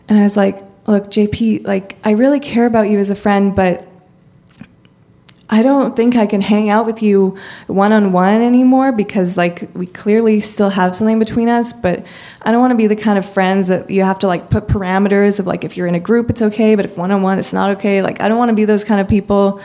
And 0.08 0.18
I 0.18 0.22
was 0.22 0.36
like, 0.36 0.62
Look, 0.86 1.04
JP, 1.04 1.66
like, 1.66 1.96
I 2.04 2.12
really 2.12 2.40
care 2.40 2.66
about 2.66 2.90
you 2.90 2.98
as 2.98 3.10
a 3.10 3.14
friend, 3.14 3.54
but 3.54 3.88
I 5.52 5.62
don't 5.62 5.94
think 5.94 6.16
I 6.16 6.24
can 6.24 6.40
hang 6.40 6.70
out 6.70 6.86
with 6.86 7.02
you 7.02 7.36
one 7.66 7.92
on 7.92 8.10
one 8.10 8.40
anymore 8.40 8.90
because 8.90 9.36
like 9.36 9.68
we 9.74 9.84
clearly 9.84 10.40
still 10.40 10.70
have 10.70 10.96
something 10.96 11.18
between 11.18 11.50
us, 11.50 11.74
but 11.74 12.06
I 12.40 12.52
don't 12.52 12.62
want 12.62 12.70
to 12.70 12.76
be 12.76 12.86
the 12.86 12.96
kind 12.96 13.18
of 13.18 13.26
friends 13.26 13.68
that 13.68 13.90
you 13.90 14.02
have 14.02 14.18
to 14.20 14.26
like 14.28 14.48
put 14.48 14.66
parameters 14.66 15.38
of 15.38 15.46
like 15.46 15.62
if 15.62 15.76
you're 15.76 15.86
in 15.86 15.94
a 15.94 16.00
group 16.00 16.30
it's 16.30 16.40
okay, 16.40 16.74
but 16.74 16.86
if 16.86 16.96
one 16.96 17.12
on 17.12 17.20
one 17.20 17.38
it's 17.38 17.52
not 17.52 17.68
okay. 17.76 18.00
Like 18.00 18.22
I 18.22 18.28
don't 18.28 18.38
want 18.38 18.48
to 18.48 18.54
be 18.54 18.64
those 18.64 18.82
kind 18.82 18.98
of 18.98 19.08
people. 19.08 19.60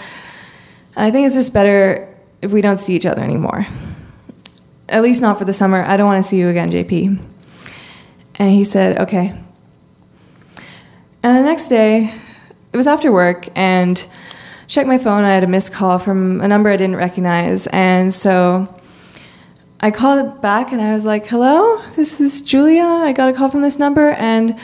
I 0.97 1.09
think 1.09 1.25
it's 1.25 1.37
just 1.37 1.53
better 1.53 2.13
if 2.41 2.51
we 2.51 2.59
don't 2.59 2.81
see 2.81 2.93
each 2.93 3.05
other 3.05 3.23
anymore. 3.23 3.65
At 4.89 5.01
least 5.03 5.21
not 5.21 5.39
for 5.39 5.45
the 5.45 5.53
summer. 5.53 5.85
I 5.85 5.95
don't 5.95 6.07
want 6.07 6.21
to 6.21 6.29
see 6.29 6.37
you 6.37 6.49
again, 6.49 6.69
JP. 6.69 7.17
And 8.35 8.51
he 8.51 8.65
said, 8.65 8.99
"Okay." 8.99 9.46
And 11.23 11.37
the 11.37 11.43
next 11.43 11.67
day, 11.67 12.13
it 12.71 12.77
was 12.77 12.87
after 12.87 13.11
work 13.11 13.49
and 13.55 14.07
checked 14.67 14.87
my 14.87 14.97
phone. 14.97 15.23
I 15.23 15.33
had 15.33 15.43
a 15.43 15.47
missed 15.47 15.73
call 15.73 15.99
from 15.99 16.41
a 16.41 16.47
number 16.47 16.69
I 16.69 16.77
didn't 16.77 16.97
recognize. 16.97 17.67
And 17.67 18.13
so 18.13 18.73
I 19.79 19.91
called 19.91 20.25
it 20.25 20.41
back 20.41 20.71
and 20.71 20.81
I 20.81 20.93
was 20.93 21.05
like, 21.05 21.25
hello, 21.27 21.81
this 21.95 22.19
is 22.19 22.41
Julia. 22.41 22.83
I 22.83 23.13
got 23.13 23.29
a 23.29 23.33
call 23.33 23.49
from 23.49 23.61
this 23.61 23.79
number. 23.79 24.11
And 24.11 24.59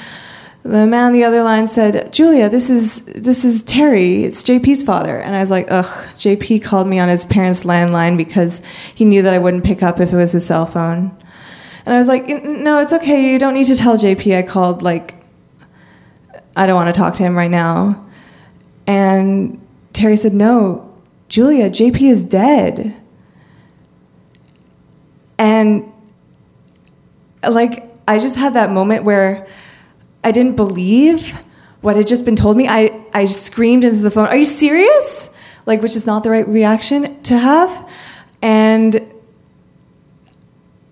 the 0.63 0.87
man 0.87 1.07
on 1.07 1.13
the 1.13 1.23
other 1.23 1.43
line 1.43 1.67
said, 1.67 2.11
Julia, 2.13 2.49
this 2.49 2.69
is, 2.69 3.03
this 3.03 3.43
is 3.43 3.61
Terry. 3.63 4.23
It's 4.23 4.43
JP's 4.43 4.83
father. 4.83 5.19
And 5.19 5.35
I 5.35 5.39
was 5.39 5.51
like, 5.51 5.67
ugh, 5.69 5.85
JP 5.85 6.63
called 6.63 6.87
me 6.87 6.99
on 6.99 7.09
his 7.09 7.25
parents' 7.25 7.63
landline 7.63 8.15
because 8.17 8.61
he 8.95 9.05
knew 9.05 9.21
that 9.21 9.33
I 9.33 9.39
wouldn't 9.39 9.63
pick 9.63 9.83
up 9.83 9.99
if 9.99 10.13
it 10.13 10.17
was 10.17 10.31
his 10.31 10.45
cell 10.45 10.65
phone. 10.65 11.15
And 11.85 11.93
I 11.93 11.97
was 11.97 12.07
like, 12.07 12.27
no, 12.27 12.79
it's 12.79 12.93
okay. 12.93 13.31
You 13.31 13.39
don't 13.39 13.53
need 13.53 13.67
to 13.67 13.75
tell 13.75 13.97
JP 13.97 14.37
I 14.37 14.41
called. 14.43 14.81
Like, 14.81 15.15
I 16.55 16.65
don't 16.65 16.75
want 16.75 16.93
to 16.93 16.99
talk 16.99 17.15
to 17.15 17.23
him 17.23 17.35
right 17.35 17.51
now. 17.51 18.05
And 18.85 19.59
Terry 19.93 20.17
said, 20.17 20.33
No, 20.33 20.93
Julia, 21.29 21.69
JP 21.69 22.01
is 22.01 22.23
dead. 22.23 22.95
And 25.37 25.91
like, 27.47 27.89
I 28.07 28.19
just 28.19 28.37
had 28.37 28.53
that 28.53 28.71
moment 28.71 29.03
where 29.03 29.47
I 30.23 30.31
didn't 30.31 30.55
believe 30.55 31.37
what 31.81 31.95
had 31.95 32.07
just 32.07 32.23
been 32.23 32.35
told 32.35 32.55
me. 32.55 32.67
I, 32.67 33.03
I 33.13 33.25
screamed 33.25 33.83
into 33.83 33.97
the 33.97 34.11
phone, 34.11 34.27
Are 34.27 34.37
you 34.37 34.45
serious? 34.45 35.29
Like, 35.65 35.81
which 35.81 35.95
is 35.95 36.05
not 36.05 36.23
the 36.23 36.29
right 36.29 36.47
reaction 36.47 37.21
to 37.23 37.37
have. 37.37 37.89
And 38.41 39.13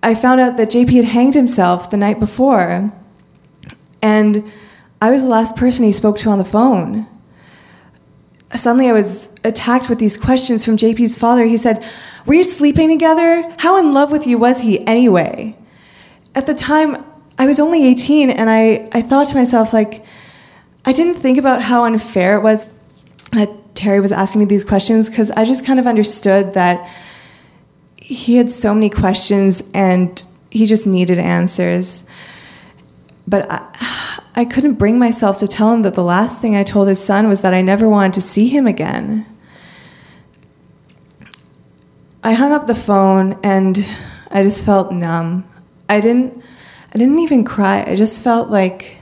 I 0.02 0.14
found 0.14 0.40
out 0.40 0.56
that 0.56 0.70
JP 0.70 0.94
had 0.96 1.04
hanged 1.04 1.34
himself 1.34 1.90
the 1.90 1.96
night 1.96 2.18
before. 2.18 2.92
And 4.00 4.50
I 5.02 5.10
was 5.10 5.22
the 5.22 5.28
last 5.28 5.56
person 5.56 5.84
he 5.84 5.92
spoke 5.92 6.16
to 6.18 6.30
on 6.30 6.38
the 6.38 6.44
phone 6.44 7.06
suddenly 8.54 8.88
I 8.88 8.92
was 8.92 9.28
attacked 9.44 9.88
with 9.88 9.98
these 9.98 10.16
questions 10.16 10.64
from 10.64 10.76
JP's 10.76 11.16
father. 11.16 11.44
He 11.44 11.56
said, 11.56 11.84
Were 12.26 12.34
you 12.34 12.44
sleeping 12.44 12.88
together? 12.88 13.52
How 13.58 13.78
in 13.78 13.92
love 13.94 14.12
with 14.12 14.26
you 14.26 14.38
was 14.38 14.60
he 14.60 14.86
anyway? 14.86 15.56
At 16.34 16.46
the 16.46 16.54
time, 16.54 17.04
I 17.38 17.46
was 17.46 17.58
only 17.58 17.86
18, 17.86 18.30
and 18.30 18.50
I, 18.50 18.88
I 18.92 19.02
thought 19.02 19.28
to 19.28 19.34
myself, 19.34 19.72
like, 19.72 20.04
I 20.84 20.92
didn't 20.92 21.14
think 21.14 21.38
about 21.38 21.62
how 21.62 21.84
unfair 21.84 22.36
it 22.36 22.42
was 22.42 22.66
that 23.32 23.74
Terry 23.74 24.00
was 24.00 24.12
asking 24.12 24.40
me 24.40 24.44
these 24.44 24.64
questions 24.64 25.08
because 25.08 25.30
I 25.30 25.44
just 25.44 25.64
kind 25.64 25.78
of 25.78 25.86
understood 25.86 26.54
that 26.54 26.88
he 27.96 28.36
had 28.36 28.50
so 28.50 28.74
many 28.74 28.90
questions 28.90 29.62
and 29.72 30.22
he 30.50 30.66
just 30.66 30.86
needed 30.86 31.18
answers. 31.18 32.04
But 33.26 33.50
I, 33.50 34.21
I 34.34 34.44
couldn't 34.44 34.74
bring 34.74 34.98
myself 34.98 35.38
to 35.38 35.48
tell 35.48 35.72
him 35.72 35.82
that 35.82 35.94
the 35.94 36.02
last 36.02 36.40
thing 36.40 36.56
I 36.56 36.62
told 36.62 36.88
his 36.88 37.02
son 37.02 37.28
was 37.28 37.42
that 37.42 37.52
I 37.52 37.60
never 37.60 37.88
wanted 37.88 38.14
to 38.14 38.22
see 38.22 38.48
him 38.48 38.66
again. 38.66 39.26
I 42.24 42.32
hung 42.32 42.52
up 42.52 42.66
the 42.66 42.74
phone 42.74 43.38
and 43.42 43.84
I 44.30 44.42
just 44.42 44.64
felt 44.64 44.92
numb. 44.92 45.44
I 45.88 46.00
didn't 46.00 46.42
I 46.94 46.98
didn't 46.98 47.18
even 47.20 47.44
cry. 47.44 47.84
I 47.86 47.96
just 47.96 48.22
felt 48.22 48.48
like 48.48 48.98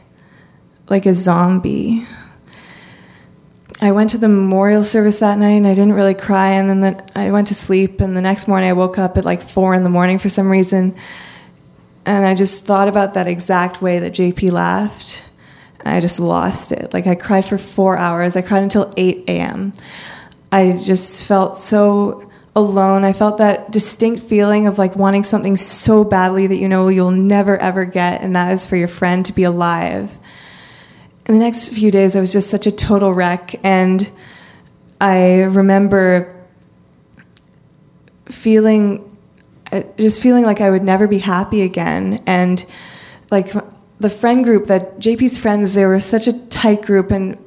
like 0.89 1.07
a 1.07 1.15
zombie. 1.15 2.07
I 3.81 3.93
went 3.93 4.11
to 4.11 4.19
the 4.19 4.29
memorial 4.29 4.83
service 4.83 5.21
that 5.21 5.39
night 5.39 5.53
and 5.53 5.67
I 5.67 5.75
didn't 5.75 5.95
really 5.95 6.15
cry 6.15 6.51
and 6.51 6.69
then 6.69 6.81
the, 6.81 7.19
I 7.19 7.31
went 7.31 7.47
to 7.47 7.55
sleep 7.55 8.01
and 8.01 8.17
the 8.17 8.21
next 8.21 8.49
morning 8.49 8.69
I 8.69 8.75
woke 8.75 8.99
up 8.99 9.17
at 9.17 9.25
like 9.25 9.43
4 9.43 9.75
in 9.75 9.85
the 9.85 9.91
morning 9.91 10.19
for 10.19 10.29
some 10.29 10.51
reason 10.51 10.97
and 12.07 12.27
I 12.27 12.35
just 12.35 12.65
thought 12.65 12.89
about 12.89 13.15
that 13.15 13.29
exact 13.29 13.83
way 13.83 13.99
that 13.99 14.13
JP 14.13 14.53
laughed. 14.53 15.25
And 15.81 15.95
I 15.95 16.01
just 16.01 16.21
lost 16.21 16.73
it. 16.73 16.93
Like 16.93 17.07
I 17.07 17.15
cried 17.15 17.45
for 17.45 17.57
four 17.57 17.97
hours. 17.97 18.37
I 18.37 18.43
cried 18.43 18.63
until 18.63 18.93
8 18.97 19.25
a.m. 19.29 19.73
I 20.53 20.73
just 20.73 21.27
felt 21.27 21.57
so 21.57 22.31
alone. 22.57 23.05
I 23.05 23.13
felt 23.13 23.39
that 23.39 23.71
distinct 23.71 24.23
feeling 24.23 24.67
of 24.67 24.79
like 24.79 24.97
wanting 24.97 25.25
something 25.25 25.57
so 25.57 26.05
badly 26.05 26.47
that 26.47 26.57
you 26.57 26.69
know 26.69 26.89
you'll 26.89 27.11
never 27.11 27.57
ever 27.59 27.85
get, 27.85 28.23
and 28.23 28.35
that 28.37 28.53
is 28.53 28.67
for 28.67 28.77
your 28.77 28.89
friend 28.89 29.25
to 29.27 29.33
be 29.33 29.45
alive. 29.45 30.19
In 31.27 31.35
the 31.35 31.41
next 31.41 31.69
few 31.69 31.91
days, 31.91 32.17
I 32.17 32.21
was 32.21 32.33
just 32.33 32.51
such 32.51 32.67
a 32.67 32.73
total 32.73 33.15
wreck, 33.15 33.55
and 33.63 34.11
I 35.01 35.43
remember 35.43 36.37
feeling 38.27 39.10
Uh, 39.73 39.83
just 39.99 40.21
feeling 40.21 40.45
like 40.45 40.61
I 40.61 40.71
would 40.71 40.83
never 40.83 41.07
be 41.07 41.19
happy 41.19 41.63
again. 41.63 42.23
And 42.27 42.65
like 43.31 43.53
the 44.01 44.11
friend 44.11 44.45
group 44.45 44.67
that 44.67 44.99
JP's 44.99 45.39
friends, 45.39 45.75
they 45.75 45.87
were 45.87 46.01
such 46.01 46.27
a 46.27 46.47
tight 46.49 46.83
group, 46.83 47.11
and 47.11 47.39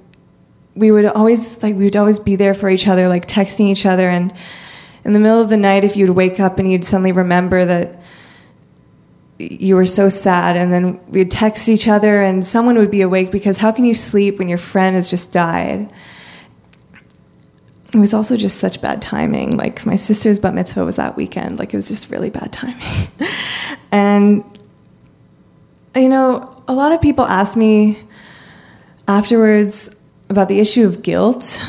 we 0.76 0.92
would 0.92 1.06
always 1.06 1.62
like 1.62 1.76
we 1.76 1.86
would 1.86 1.98
always 1.98 2.20
be 2.20 2.36
there 2.36 2.54
for 2.54 2.70
each 2.70 2.88
other, 2.88 3.08
like 3.08 3.28
texting 3.28 3.72
each 3.72 3.86
other. 3.86 4.10
And 4.10 4.34
in 5.04 5.14
the 5.14 5.20
middle 5.20 5.42
of 5.42 5.50
the 5.50 5.58
night, 5.58 5.84
if 5.84 5.98
you'd 5.98 6.12
wake 6.12 6.40
up 6.40 6.60
and 6.60 6.72
you'd 6.72 6.86
suddenly 6.86 7.12
remember 7.12 7.66
that 7.66 8.00
you 9.40 9.76
were 9.76 9.86
so 9.86 10.08
sad, 10.08 10.56
and 10.56 10.72
then 10.72 11.00
we'd 11.10 11.32
text 11.32 11.68
each 11.68 11.88
other, 11.88 12.22
and 12.22 12.46
someone 12.46 12.78
would 12.78 12.92
be 12.92 13.02
awake 13.02 13.32
because 13.32 13.58
how 13.58 13.72
can 13.72 13.84
you 13.84 13.94
sleep 13.94 14.40
when 14.40 14.48
your 14.48 14.58
friend 14.58 14.96
has 14.96 15.10
just 15.10 15.34
died? 15.34 15.92
It 17.94 18.00
was 18.00 18.14
also 18.14 18.36
just 18.36 18.58
such 18.58 18.82
bad 18.82 19.02
timing. 19.02 19.56
Like 19.56 19.86
my 19.86 19.96
sister's 19.96 20.40
bat 20.40 20.56
mitzvah 20.56 20.84
was 20.84 20.96
that 20.96 21.16
weekend. 21.16 21.60
Like 21.60 21.74
it 21.74 21.78
was 21.78 21.88
just 21.88 22.10
really 22.10 22.32
bad 22.32 22.52
timing. 22.52 23.08
and 23.92 24.44
you 25.96 26.10
know, 26.10 26.62
a 26.68 26.74
lot 26.74 26.92
of 26.92 27.02
people 27.02 27.26
ask 27.26 27.56
me 27.56 28.00
afterwards 29.08 29.96
about 30.30 30.48
the 30.48 30.60
issue 30.60 30.86
of 30.86 31.04
guilt. 31.04 31.64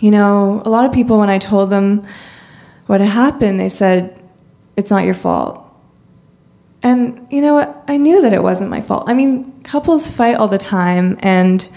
You 0.00 0.10
know, 0.10 0.62
a 0.64 0.70
lot 0.70 0.86
of 0.86 0.92
people 0.92 1.18
when 1.18 1.28
I 1.28 1.38
told 1.38 1.68
them 1.68 2.06
what 2.86 3.00
had 3.00 3.10
happened, 3.10 3.60
they 3.60 3.68
said 3.68 4.18
it's 4.76 4.90
not 4.90 5.04
your 5.04 5.14
fault. 5.14 5.64
And 6.82 7.26
you 7.30 7.42
know 7.42 7.52
what? 7.52 7.84
I 7.88 7.98
knew 7.98 8.22
that 8.22 8.32
it 8.32 8.42
wasn't 8.42 8.70
my 8.70 8.80
fault. 8.80 9.04
I 9.08 9.14
mean, 9.14 9.60
couples 9.62 10.08
fight 10.08 10.36
all 10.36 10.48
the 10.48 10.58
time 10.58 11.18
and 11.20 11.68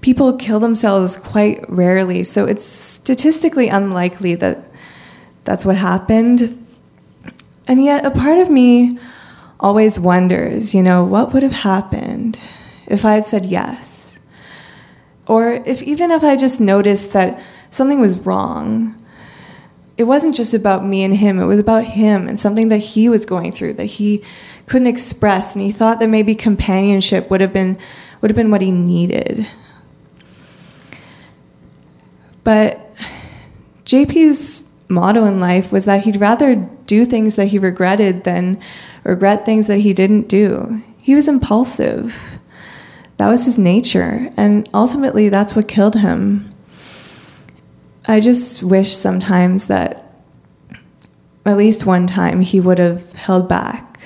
people 0.00 0.32
kill 0.34 0.60
themselves 0.60 1.16
quite 1.16 1.68
rarely, 1.68 2.22
so 2.22 2.44
it's 2.44 2.64
statistically 2.64 3.68
unlikely 3.68 4.34
that 4.36 4.64
that's 5.44 5.64
what 5.64 5.76
happened. 5.76 6.66
And 7.66 7.82
yet, 7.82 8.04
a 8.04 8.10
part 8.10 8.38
of 8.38 8.50
me 8.50 8.98
always 9.60 9.98
wonders, 9.98 10.74
you 10.74 10.82
know, 10.82 11.04
what 11.04 11.32
would 11.32 11.42
have 11.42 11.52
happened 11.52 12.40
if 12.86 13.04
I 13.04 13.14
had 13.14 13.26
said 13.26 13.46
yes? 13.46 14.20
Or 15.26 15.52
if 15.52 15.82
even 15.82 16.10
if 16.10 16.22
I 16.22 16.36
just 16.36 16.60
noticed 16.60 17.12
that 17.12 17.42
something 17.70 18.00
was 18.00 18.26
wrong, 18.26 18.94
it 19.96 20.04
wasn't 20.04 20.36
just 20.36 20.54
about 20.54 20.86
me 20.86 21.02
and 21.02 21.14
him, 21.14 21.40
it 21.40 21.44
was 21.44 21.58
about 21.58 21.84
him 21.84 22.28
and 22.28 22.38
something 22.38 22.68
that 22.68 22.78
he 22.78 23.08
was 23.08 23.26
going 23.26 23.52
through 23.52 23.74
that 23.74 23.86
he 23.86 24.24
couldn't 24.66 24.86
express 24.86 25.54
and 25.54 25.62
he 25.62 25.72
thought 25.72 25.98
that 25.98 26.08
maybe 26.08 26.34
companionship 26.34 27.30
would 27.30 27.40
have 27.40 27.52
been 27.52 27.76
would 28.20 28.30
have 28.30 28.36
been 28.36 28.50
what 28.50 28.62
he 28.62 28.70
needed. 28.70 29.46
But 32.48 32.94
JP's 33.84 34.64
motto 34.88 35.26
in 35.26 35.38
life 35.38 35.70
was 35.70 35.84
that 35.84 36.04
he'd 36.04 36.18
rather 36.18 36.54
do 36.86 37.04
things 37.04 37.36
that 37.36 37.48
he 37.48 37.58
regretted 37.58 38.24
than 38.24 38.58
regret 39.04 39.44
things 39.44 39.66
that 39.66 39.80
he 39.80 39.92
didn't 39.92 40.28
do. 40.28 40.82
He 41.02 41.14
was 41.14 41.28
impulsive. 41.28 42.38
That 43.18 43.28
was 43.28 43.44
his 43.44 43.58
nature, 43.58 44.30
and 44.38 44.66
ultimately 44.72 45.28
that's 45.28 45.54
what 45.54 45.68
killed 45.68 45.96
him. 45.96 46.50
I 48.06 48.18
just 48.18 48.62
wish 48.62 48.96
sometimes 48.96 49.66
that 49.66 50.10
at 51.44 51.58
least 51.58 51.84
one 51.84 52.06
time 52.06 52.40
he 52.40 52.60
would 52.60 52.78
have 52.78 53.12
held 53.12 53.46
back 53.46 54.00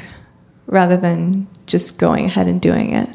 rather 0.66 0.96
than 0.96 1.46
just 1.66 1.96
going 1.96 2.24
ahead 2.24 2.48
and 2.48 2.60
doing 2.60 2.92
it. 2.92 3.08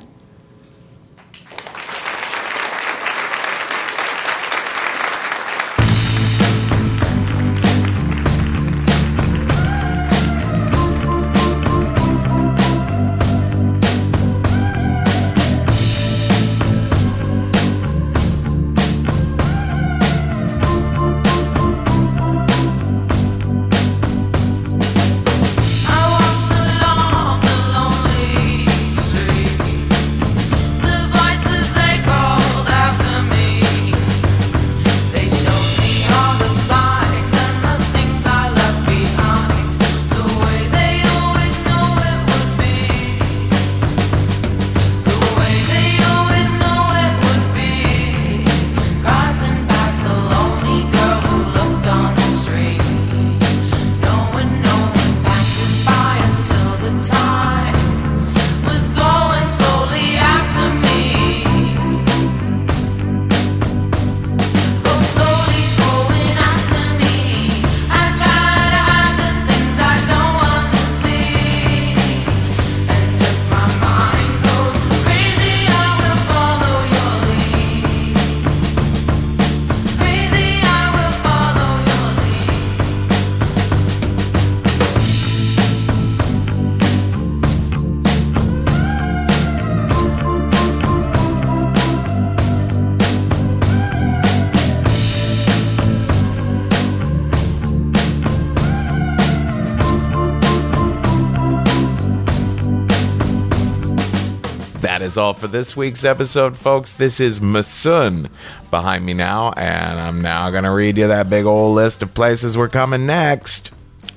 Is 105.08 105.18
all 105.18 105.34
for 105.34 105.48
this 105.48 105.78
week's 105.78 106.04
episode, 106.04 106.58
folks. 106.58 106.94
This 106.94 107.22
is 107.22 107.40
Masun 107.40 108.30
behind 108.70 109.06
me 109.06 109.14
now, 109.14 109.54
and 109.54 110.02
I'm 110.02 110.20
now 110.20 110.50
going 110.50 110.66
to 110.66 110.72
read 110.72 110.98
you 110.98 111.08
that 111.08 111.30
big 111.30 111.46
old 111.46 111.76
list 111.76 112.04
of 112.04 112.14
places 112.14 112.58
we're 112.58 112.68
coming 112.68 113.06
next. 113.06 113.72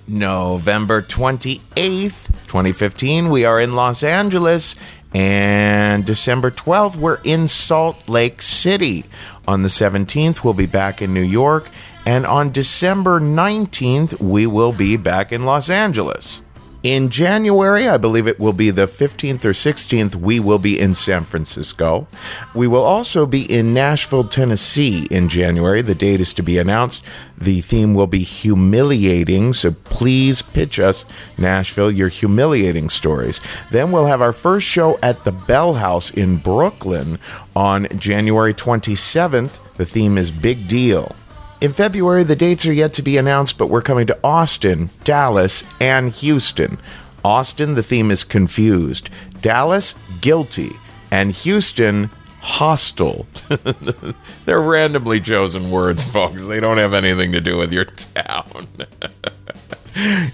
November 0.08 1.00
28th, 1.00 2.26
2015, 2.48 3.30
we 3.30 3.44
are 3.44 3.60
in 3.60 3.76
Los 3.76 4.02
Angeles, 4.02 4.74
and 5.14 6.04
December 6.04 6.50
12th, 6.50 6.96
we're 6.96 7.20
in 7.22 7.46
Salt 7.46 8.08
Lake 8.08 8.42
City. 8.42 9.04
On 9.46 9.62
the 9.62 9.68
17th, 9.68 10.42
we'll 10.42 10.54
be 10.54 10.66
back 10.66 11.00
in 11.00 11.14
New 11.14 11.20
York, 11.20 11.70
and 12.04 12.26
on 12.26 12.50
December 12.50 13.20
19th, 13.20 14.18
we 14.18 14.44
will 14.44 14.72
be 14.72 14.96
back 14.96 15.30
in 15.30 15.44
Los 15.44 15.70
Angeles. 15.70 16.42
In 16.82 17.10
January, 17.10 17.86
I 17.86 17.98
believe 17.98 18.26
it 18.26 18.40
will 18.40 18.54
be 18.54 18.70
the 18.70 18.86
15th 18.86 19.44
or 19.44 19.52
16th, 19.52 20.14
we 20.14 20.40
will 20.40 20.58
be 20.58 20.80
in 20.80 20.94
San 20.94 21.24
Francisco. 21.24 22.08
We 22.54 22.66
will 22.66 22.84
also 22.84 23.26
be 23.26 23.42
in 23.42 23.74
Nashville, 23.74 24.24
Tennessee 24.24 25.06
in 25.10 25.28
January. 25.28 25.82
The 25.82 25.94
date 25.94 26.22
is 26.22 26.32
to 26.32 26.42
be 26.42 26.56
announced. 26.56 27.02
The 27.36 27.60
theme 27.60 27.92
will 27.92 28.06
be 28.06 28.22
humiliating, 28.22 29.52
so 29.52 29.72
please 29.72 30.40
pitch 30.40 30.80
us, 30.80 31.04
Nashville, 31.36 31.90
your 31.90 32.08
humiliating 32.08 32.88
stories. 32.88 33.42
Then 33.70 33.92
we'll 33.92 34.06
have 34.06 34.22
our 34.22 34.32
first 34.32 34.66
show 34.66 34.98
at 35.02 35.24
the 35.24 35.32
Bell 35.32 35.74
House 35.74 36.10
in 36.10 36.38
Brooklyn 36.38 37.18
on 37.54 37.88
January 37.98 38.54
27th. 38.54 39.58
The 39.74 39.84
theme 39.84 40.16
is 40.16 40.30
Big 40.30 40.66
Deal. 40.66 41.14
In 41.60 41.74
February, 41.74 42.24
the 42.24 42.36
dates 42.36 42.64
are 42.64 42.72
yet 42.72 42.94
to 42.94 43.02
be 43.02 43.18
announced, 43.18 43.58
but 43.58 43.68
we're 43.68 43.82
coming 43.82 44.06
to 44.06 44.18
Austin, 44.24 44.88
Dallas, 45.04 45.62
and 45.78 46.10
Houston. 46.12 46.78
Austin, 47.22 47.74
the 47.74 47.82
theme 47.82 48.10
is 48.10 48.24
confused. 48.24 49.10
Dallas, 49.42 49.94
guilty. 50.22 50.72
And 51.10 51.32
Houston, 51.32 52.08
hostile. 52.40 53.26
They're 54.46 54.60
randomly 54.60 55.20
chosen 55.20 55.70
words, 55.70 56.02
folks. 56.02 56.46
They 56.46 56.60
don't 56.60 56.78
have 56.78 56.94
anything 56.94 57.32
to 57.32 57.42
do 57.42 57.58
with 57.58 57.74
your 57.74 57.84
town. 57.84 58.68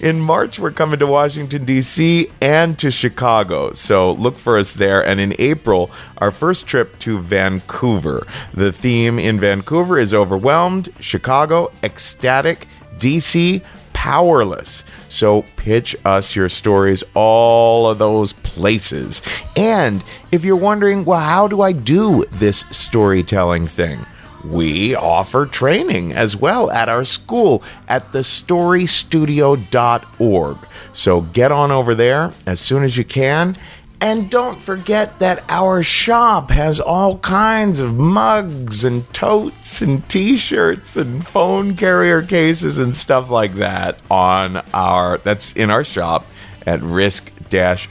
In 0.01 0.21
March, 0.21 0.59
we're 0.59 0.71
coming 0.71 0.99
to 0.99 1.07
Washington, 1.07 1.65
D.C. 1.65 2.31
and 2.41 2.79
to 2.79 2.91
Chicago, 2.91 3.73
so 3.73 4.13
look 4.13 4.39
for 4.39 4.59
us 4.59 4.75
there. 4.75 5.05
And 5.05 5.21
in 5.21 5.35
April, 5.39 5.91
our 6.19 6.31
first 6.31 6.67
trip 6.67 6.99
to 7.01 7.19
Vancouver. 7.19 8.27
The 8.53 8.73
theme 8.73 9.19
in 9.19 9.41
Vancouver 9.41 9.99
is 9.99 10.13
overwhelmed, 10.13 10.91
Chicago, 11.01 11.73
ecstatic, 11.83 12.67
D.C., 12.99 13.63
powerless. 13.93 14.85
So 15.09 15.45
pitch 15.57 15.97
us 16.05 16.37
your 16.37 16.49
stories, 16.49 17.03
all 17.15 17.89
of 17.89 17.99
those 17.99 18.35
places. 18.35 19.23
And 19.57 20.05
if 20.31 20.45
you're 20.45 20.57
wondering, 20.57 21.05
well, 21.05 21.21
how 21.21 21.49
do 21.49 21.63
I 21.63 21.73
do 21.73 22.25
this 22.31 22.65
storytelling 22.71 23.67
thing? 23.67 24.07
We 24.51 24.94
offer 24.94 25.47
training 25.47 26.12
as 26.12 26.36
well 26.36 26.70
at 26.70 26.88
our 26.88 27.05
school 27.05 27.62
at 27.88 28.12
thestorystudio.org. 28.12 30.59
So 30.92 31.20
get 31.20 31.53
on 31.53 31.70
over 31.70 31.94
there 31.94 32.32
as 32.47 32.61
soon 32.61 32.84
as 32.84 32.97
you 32.97 33.05
can. 33.05 33.57
And 34.01 34.30
don't 34.30 34.61
forget 34.61 35.18
that 35.20 35.44
our 35.49 35.82
shop 35.82 36.51
has 36.51 36.80
all 36.80 37.18
kinds 37.18 37.80
of 37.80 37.94
mugs 37.94 38.84
and 38.84 39.12
totes 39.14 39.80
and 39.80 40.07
t 40.09 40.36
shirts 40.36 40.97
and 40.97 41.26
phone 41.26 41.76
carrier 41.76 42.20
cases 42.20 42.76
and 42.76 42.94
stuff 42.94 43.30
like 43.30 43.55
that 43.55 43.99
on 44.11 44.59
our 44.74 45.16
that's 45.18 45.55
in 45.55 45.70
our 45.70 45.82
shop 45.82 46.26
at 46.66 46.82
risk 46.82 47.32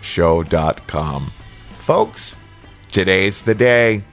show.com. 0.01 1.31
Folks, 1.79 2.35
today's 2.91 3.41
the 3.41 3.55
day. 3.55 4.03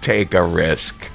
Take 0.00 0.32
a 0.32 0.42
risk. 0.42 1.10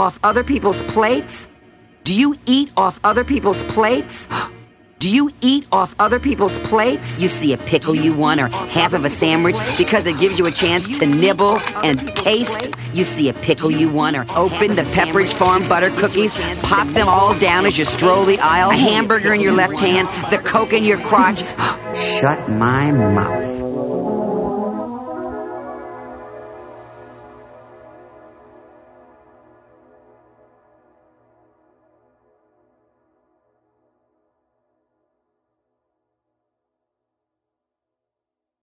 Off 0.00 0.18
other 0.22 0.42
people's 0.42 0.82
plates? 0.84 1.46
Do 2.04 2.14
you 2.14 2.38
eat 2.46 2.70
off 2.74 2.98
other 3.04 3.22
people's 3.22 3.62
plates? 3.64 4.26
Do 4.98 5.08
you 5.08 5.30
eat 5.40 5.66
off 5.72 5.94
other 5.98 6.20
people's 6.20 6.58
plates? 6.58 7.18
You 7.18 7.30
see 7.30 7.54
a 7.54 7.56
pickle 7.56 7.94
you 7.94 8.12
want 8.12 8.38
or 8.38 8.48
half 8.48 8.92
of 8.92 9.06
a 9.06 9.08
sandwich 9.08 9.56
because 9.78 10.04
it 10.04 10.18
gives 10.18 10.38
you 10.38 10.44
a 10.44 10.50
chance 10.50 10.82
to 10.98 11.06
nibble 11.06 11.58
and 11.82 12.14
taste? 12.14 12.68
You 12.92 13.04
see 13.04 13.30
a 13.30 13.32
pickle 13.32 13.70
you 13.70 13.88
want 13.88 14.16
or 14.16 14.26
open 14.36 14.76
the 14.76 14.82
Pepperidge 14.82 15.32
Farm 15.32 15.66
butter 15.70 15.90
cookies, 15.90 16.36
pop 16.58 16.86
them 16.88 17.08
all 17.08 17.38
down 17.38 17.64
as 17.64 17.78
you 17.78 17.86
stroll 17.86 18.24
the 18.24 18.38
aisle, 18.40 18.70
a 18.70 18.76
hamburger 18.76 19.32
in 19.32 19.40
your 19.40 19.54
left 19.54 19.80
hand, 19.80 20.06
the 20.30 20.38
Coke 20.38 20.74
in 20.74 20.84
your 20.84 20.98
crotch. 20.98 21.42
Shut 21.96 22.50
my 22.50 22.90
mouth. 22.90 23.59